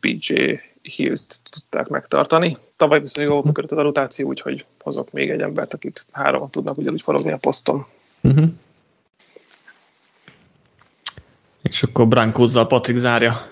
PJ 0.00 0.34
Hillt 0.82 1.40
tudták 1.50 1.88
megtartani. 1.88 2.56
Tavaly 2.76 3.00
viszonylag 3.00 3.32
jól 3.32 3.42
működött 3.44 3.78
a 3.78 3.82
rotáció, 3.82 4.28
úgyhogy 4.28 4.64
hozok 4.80 5.12
még 5.12 5.30
egy 5.30 5.40
embert, 5.40 5.74
akit 5.74 6.06
három 6.12 6.50
tudnak 6.50 6.78
ugyanúgy 6.78 7.02
forogni 7.02 7.32
a 7.32 7.38
poszton. 7.40 7.86
Uh-huh. 8.22 8.48
És 11.62 11.82
akkor 11.82 12.08
Brankózzal 12.08 12.66
Patrik 12.66 12.96
zárja. 12.96 13.51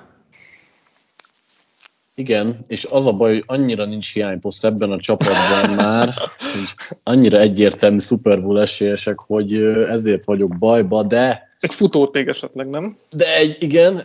Igen, 2.21 2.59
és 2.69 2.85
az 2.85 3.07
a 3.07 3.13
baj, 3.13 3.33
hogy 3.33 3.43
annyira 3.47 3.85
nincs 3.85 4.13
hiányposzt 4.13 4.65
ebben 4.65 4.91
a 4.91 4.99
csapatban 4.99 5.75
már, 5.77 6.15
hogy 6.39 6.99
annyira 7.03 7.39
egyértelmű 7.39 7.99
Super 7.99 8.43
Bowl 8.43 8.61
esélyesek, 8.61 9.19
hogy 9.19 9.55
ezért 9.89 10.25
vagyok 10.25 10.59
bajba, 10.59 11.03
de... 11.03 11.49
Egy 11.59 11.75
futót 11.75 12.13
még 12.13 12.29
esetleg, 12.29 12.69
nem? 12.69 12.99
De 13.11 13.37
egy, 13.37 13.57
igen, 13.61 14.03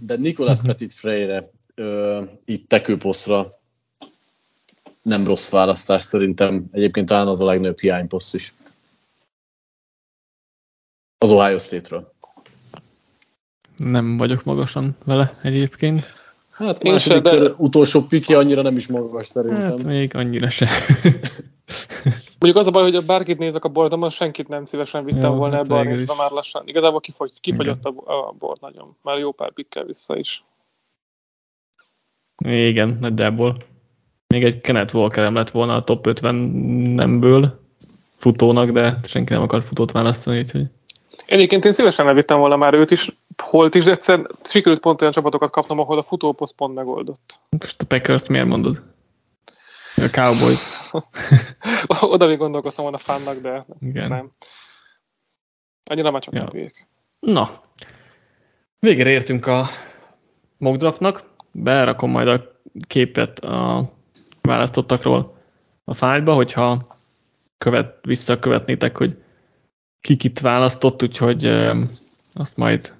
de 0.00 0.16
Nicolas 0.16 0.58
Petit 0.62 0.92
Freire 0.92 1.50
itt 2.44 2.68
tekőposztra 2.68 3.58
nem 5.02 5.24
rossz 5.24 5.50
választás 5.50 6.02
szerintem. 6.02 6.64
Egyébként 6.72 7.08
talán 7.08 7.28
az 7.28 7.40
a 7.40 7.44
legnagyobb 7.44 7.80
hiányposzt 7.80 8.34
is. 8.34 8.52
Az 11.18 11.30
Ohio 11.30 11.58
State-ről. 11.58 12.12
Nem 13.76 14.16
vagyok 14.16 14.44
magasan 14.44 14.96
vele 15.04 15.30
egyébként. 15.42 16.23
Hát 16.54 16.82
Én 16.82 16.92
második 16.92 17.28
se, 17.28 17.38
de... 17.38 17.54
utolsó 17.56 18.00
piki 18.08 18.34
annyira 18.34 18.62
nem 18.62 18.76
is 18.76 18.86
magas 18.86 19.26
szerintem. 19.26 19.64
Hát 19.64 19.82
még 19.82 20.16
annyira 20.16 20.50
se. 20.50 20.68
Mondjuk 22.38 22.56
az 22.56 22.66
a 22.66 22.70
baj, 22.70 22.82
hogy 22.82 22.96
a 22.96 23.02
bárkit 23.02 23.38
nézek 23.38 23.64
a 23.64 23.68
bordon, 23.68 24.10
senkit 24.10 24.48
nem 24.48 24.64
szívesen 24.64 25.04
vittem 25.04 25.32
Jó, 25.32 25.36
volna 25.36 25.54
hát 25.54 25.64
ebbe 25.64 25.74
a 25.74 25.82
részbe 25.82 26.14
már 26.14 26.30
lassan. 26.30 26.62
Igazából 26.66 27.00
kifogy, 27.00 27.32
kifogyott 27.40 27.84
a, 27.84 27.88
a 28.28 28.34
bord 28.38 28.60
nagyon. 28.60 28.96
Már 29.02 29.18
jó 29.18 29.32
pár 29.32 29.52
pikkel 29.52 29.84
vissza 29.84 30.16
is. 30.16 30.44
Igen, 32.44 32.98
nagyjából. 33.00 33.56
Még 34.26 34.44
egy 34.44 34.60
Kenneth 34.60 34.94
Walker 34.94 35.32
lett 35.32 35.50
volna 35.50 35.74
a 35.74 35.84
top 35.84 36.06
50 36.06 36.34
nemből 36.34 37.60
futónak, 38.18 38.66
de 38.66 38.94
senki 39.02 39.32
nem 39.32 39.42
akart 39.42 39.64
futót 39.64 39.92
választani, 39.92 40.38
úgyhogy... 40.38 40.66
Egyébként 41.26 41.64
én 41.64 41.72
szívesen 41.72 42.06
levittem 42.06 42.38
volna 42.38 42.56
már 42.56 42.74
őt 42.74 42.90
is, 42.90 43.16
holt 43.42 43.74
is, 43.74 43.84
de 43.84 43.90
egyszer 43.90 44.26
sikerült 44.42 44.80
pont 44.80 45.00
olyan 45.00 45.12
csapatokat 45.12 45.50
kapnom, 45.50 45.78
ahol 45.78 45.98
a 45.98 46.02
futóposzt 46.02 46.54
pont 46.54 46.74
megoldott. 46.74 47.40
Most 47.58 47.82
a 47.82 47.84
packers 47.84 48.26
miért 48.26 48.46
mondod? 48.46 48.82
A 49.96 50.08
Cowboys. 50.10 50.60
Oda 52.14 52.26
még 52.26 52.38
gondolkoztam 52.38 52.84
volna 52.84 52.98
fánnak, 52.98 53.40
de 53.40 53.66
Igen. 53.80 54.08
nem. 54.08 54.32
Annyira 55.90 56.10
már 56.10 56.22
csak 56.22 56.34
ja. 56.34 56.50
nem 56.52 56.70
Na, 57.18 57.62
végére 58.78 59.10
értünk 59.10 59.46
a 59.46 59.68
mockdraftnak. 60.56 61.24
Berakom 61.52 62.10
majd 62.10 62.28
a 62.28 62.60
képet 62.86 63.38
a 63.38 63.92
választottakról 64.42 65.36
a 65.84 65.94
fájlba, 65.94 66.34
hogyha 66.34 66.82
követ, 67.58 67.98
visszakövetnétek, 68.02 68.96
hogy 68.96 69.23
ki 70.04 70.16
kit 70.16 70.40
választott, 70.40 71.02
úgyhogy 71.02 71.46
azt 72.34 72.56
majd 72.56 72.94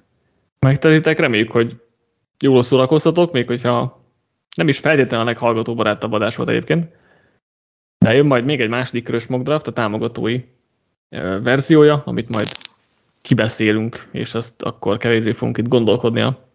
megtetitek. 0.59 1.19
Reméljük, 1.19 1.51
hogy 1.51 1.81
jól 2.39 2.63
szórakoztatok, 2.63 3.31
még 3.31 3.47
hogyha 3.47 4.01
nem 4.55 4.67
is 4.67 4.77
feltétlenül 4.77 5.25
a 5.25 5.29
leghallgató 5.29 5.75
barátabb 5.75 6.11
adás 6.11 6.35
volt 6.35 6.49
egyébként. 6.49 6.87
De 7.97 8.13
jön 8.13 8.25
majd 8.25 8.45
még 8.45 8.61
egy 8.61 8.69
második 8.69 9.03
körös 9.03 9.25
mock 9.25 9.43
draft, 9.43 9.67
a 9.67 9.73
támogatói 9.73 10.43
verziója, 11.41 12.01
amit 12.05 12.35
majd 12.35 12.47
kibeszélünk, 13.21 14.07
és 14.11 14.33
azt 14.33 14.61
akkor 14.61 14.97
kevésbé 14.97 15.31
fogunk 15.31 15.57
itt 15.57 15.67
gondolkodni 15.67 16.21
a 16.21 16.47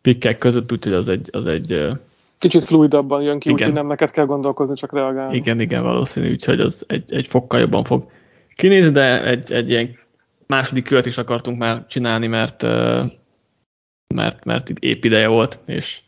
pikkek 0.00 0.38
között, 0.38 0.72
úgyhogy 0.72 0.92
az 0.92 1.08
egy, 1.08 1.28
az 1.32 1.52
egy 1.52 1.98
Kicsit 2.38 2.64
fluidabban 2.64 3.22
jön 3.22 3.38
ki, 3.38 3.50
úgyhogy 3.50 3.72
nem 3.72 3.86
neked 3.86 4.10
kell 4.10 4.24
gondolkozni, 4.24 4.74
csak 4.74 4.92
reagálni. 4.92 5.36
Igen, 5.36 5.60
igen, 5.60 5.82
valószínű, 5.82 6.30
úgyhogy 6.30 6.60
az 6.60 6.84
egy, 6.88 7.14
egy 7.14 7.26
fokkal 7.26 7.60
jobban 7.60 7.84
fog 7.84 8.10
kinézni, 8.58 8.90
de 8.90 9.24
egy, 9.24 9.52
egy 9.52 9.70
ilyen 9.70 9.98
második 10.46 10.84
kört 10.84 11.06
is 11.06 11.18
akartunk 11.18 11.58
már 11.58 11.86
csinálni, 11.86 12.26
mert, 12.26 12.62
mert, 14.14 14.44
mert 14.44 14.68
itt 14.68 14.78
épp 14.78 15.04
ideje 15.04 15.26
volt, 15.26 15.58
és 15.66 16.00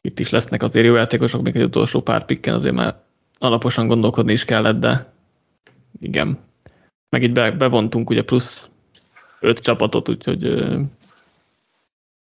itt 0.00 0.18
is 0.18 0.30
lesznek 0.30 0.62
azért 0.62 0.86
jó 0.86 0.94
játékosok, 0.94 1.42
még 1.42 1.56
egy 1.56 1.62
utolsó 1.62 2.00
pár 2.00 2.24
pikken 2.24 2.54
azért 2.54 2.74
már 2.74 3.02
alaposan 3.38 3.86
gondolkodni 3.86 4.32
is 4.32 4.44
kellett, 4.44 4.78
de 4.78 5.12
igen. 6.00 6.38
Meg 7.08 7.22
itt 7.22 7.32
be, 7.32 7.50
bevontunk 7.50 8.10
ugye 8.10 8.22
plusz 8.22 8.70
öt 9.40 9.58
csapatot, 9.58 10.08
úgyhogy 10.08 10.44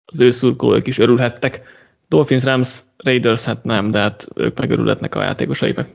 az 0.06 0.20
ő 0.20 0.30
szurkolók 0.30 0.88
is 0.88 0.98
örülhettek. 0.98 1.62
Dolphins, 2.08 2.44
Rams, 2.44 2.80
Raiders, 2.98 3.44
hát 3.44 3.64
nem, 3.64 3.92
de 3.92 4.00
hát 4.00 4.28
ők 4.36 4.60
megörülhetnek 4.60 5.16
a 5.16 5.24
játékosaiknak. 5.24 5.88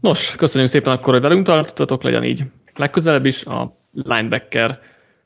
Nos, 0.00 0.34
köszönjük 0.36 0.70
szépen 0.70 0.92
akkor, 0.92 1.12
hogy 1.12 1.22
velünk 1.22 1.46
tartottatok, 1.46 2.02
legyen 2.02 2.24
így 2.24 2.42
legközelebb 2.74 3.24
is. 3.24 3.44
A 3.44 3.76
Linebacker 3.92 4.80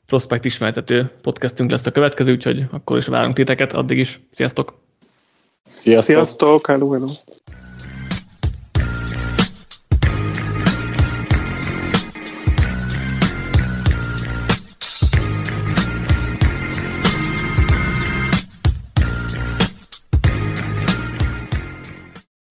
Prospect 0.05 0.45
ismertető 0.45 1.11
podcastünk 1.21 1.71
lesz 1.71 1.85
a 1.85 1.91
következő, 1.91 2.31
úgyhogy 2.31 2.65
akkor 2.71 2.97
is 2.97 3.05
várunk 3.05 3.35
titeket, 3.35 3.73
addig 3.73 3.97
is. 3.97 4.19
Sziasztok! 4.29 4.81
Sziasztok! 5.65 6.03
Sziasztok! 6.03 6.67
Hello, 6.67 6.91
hello! 6.91 7.07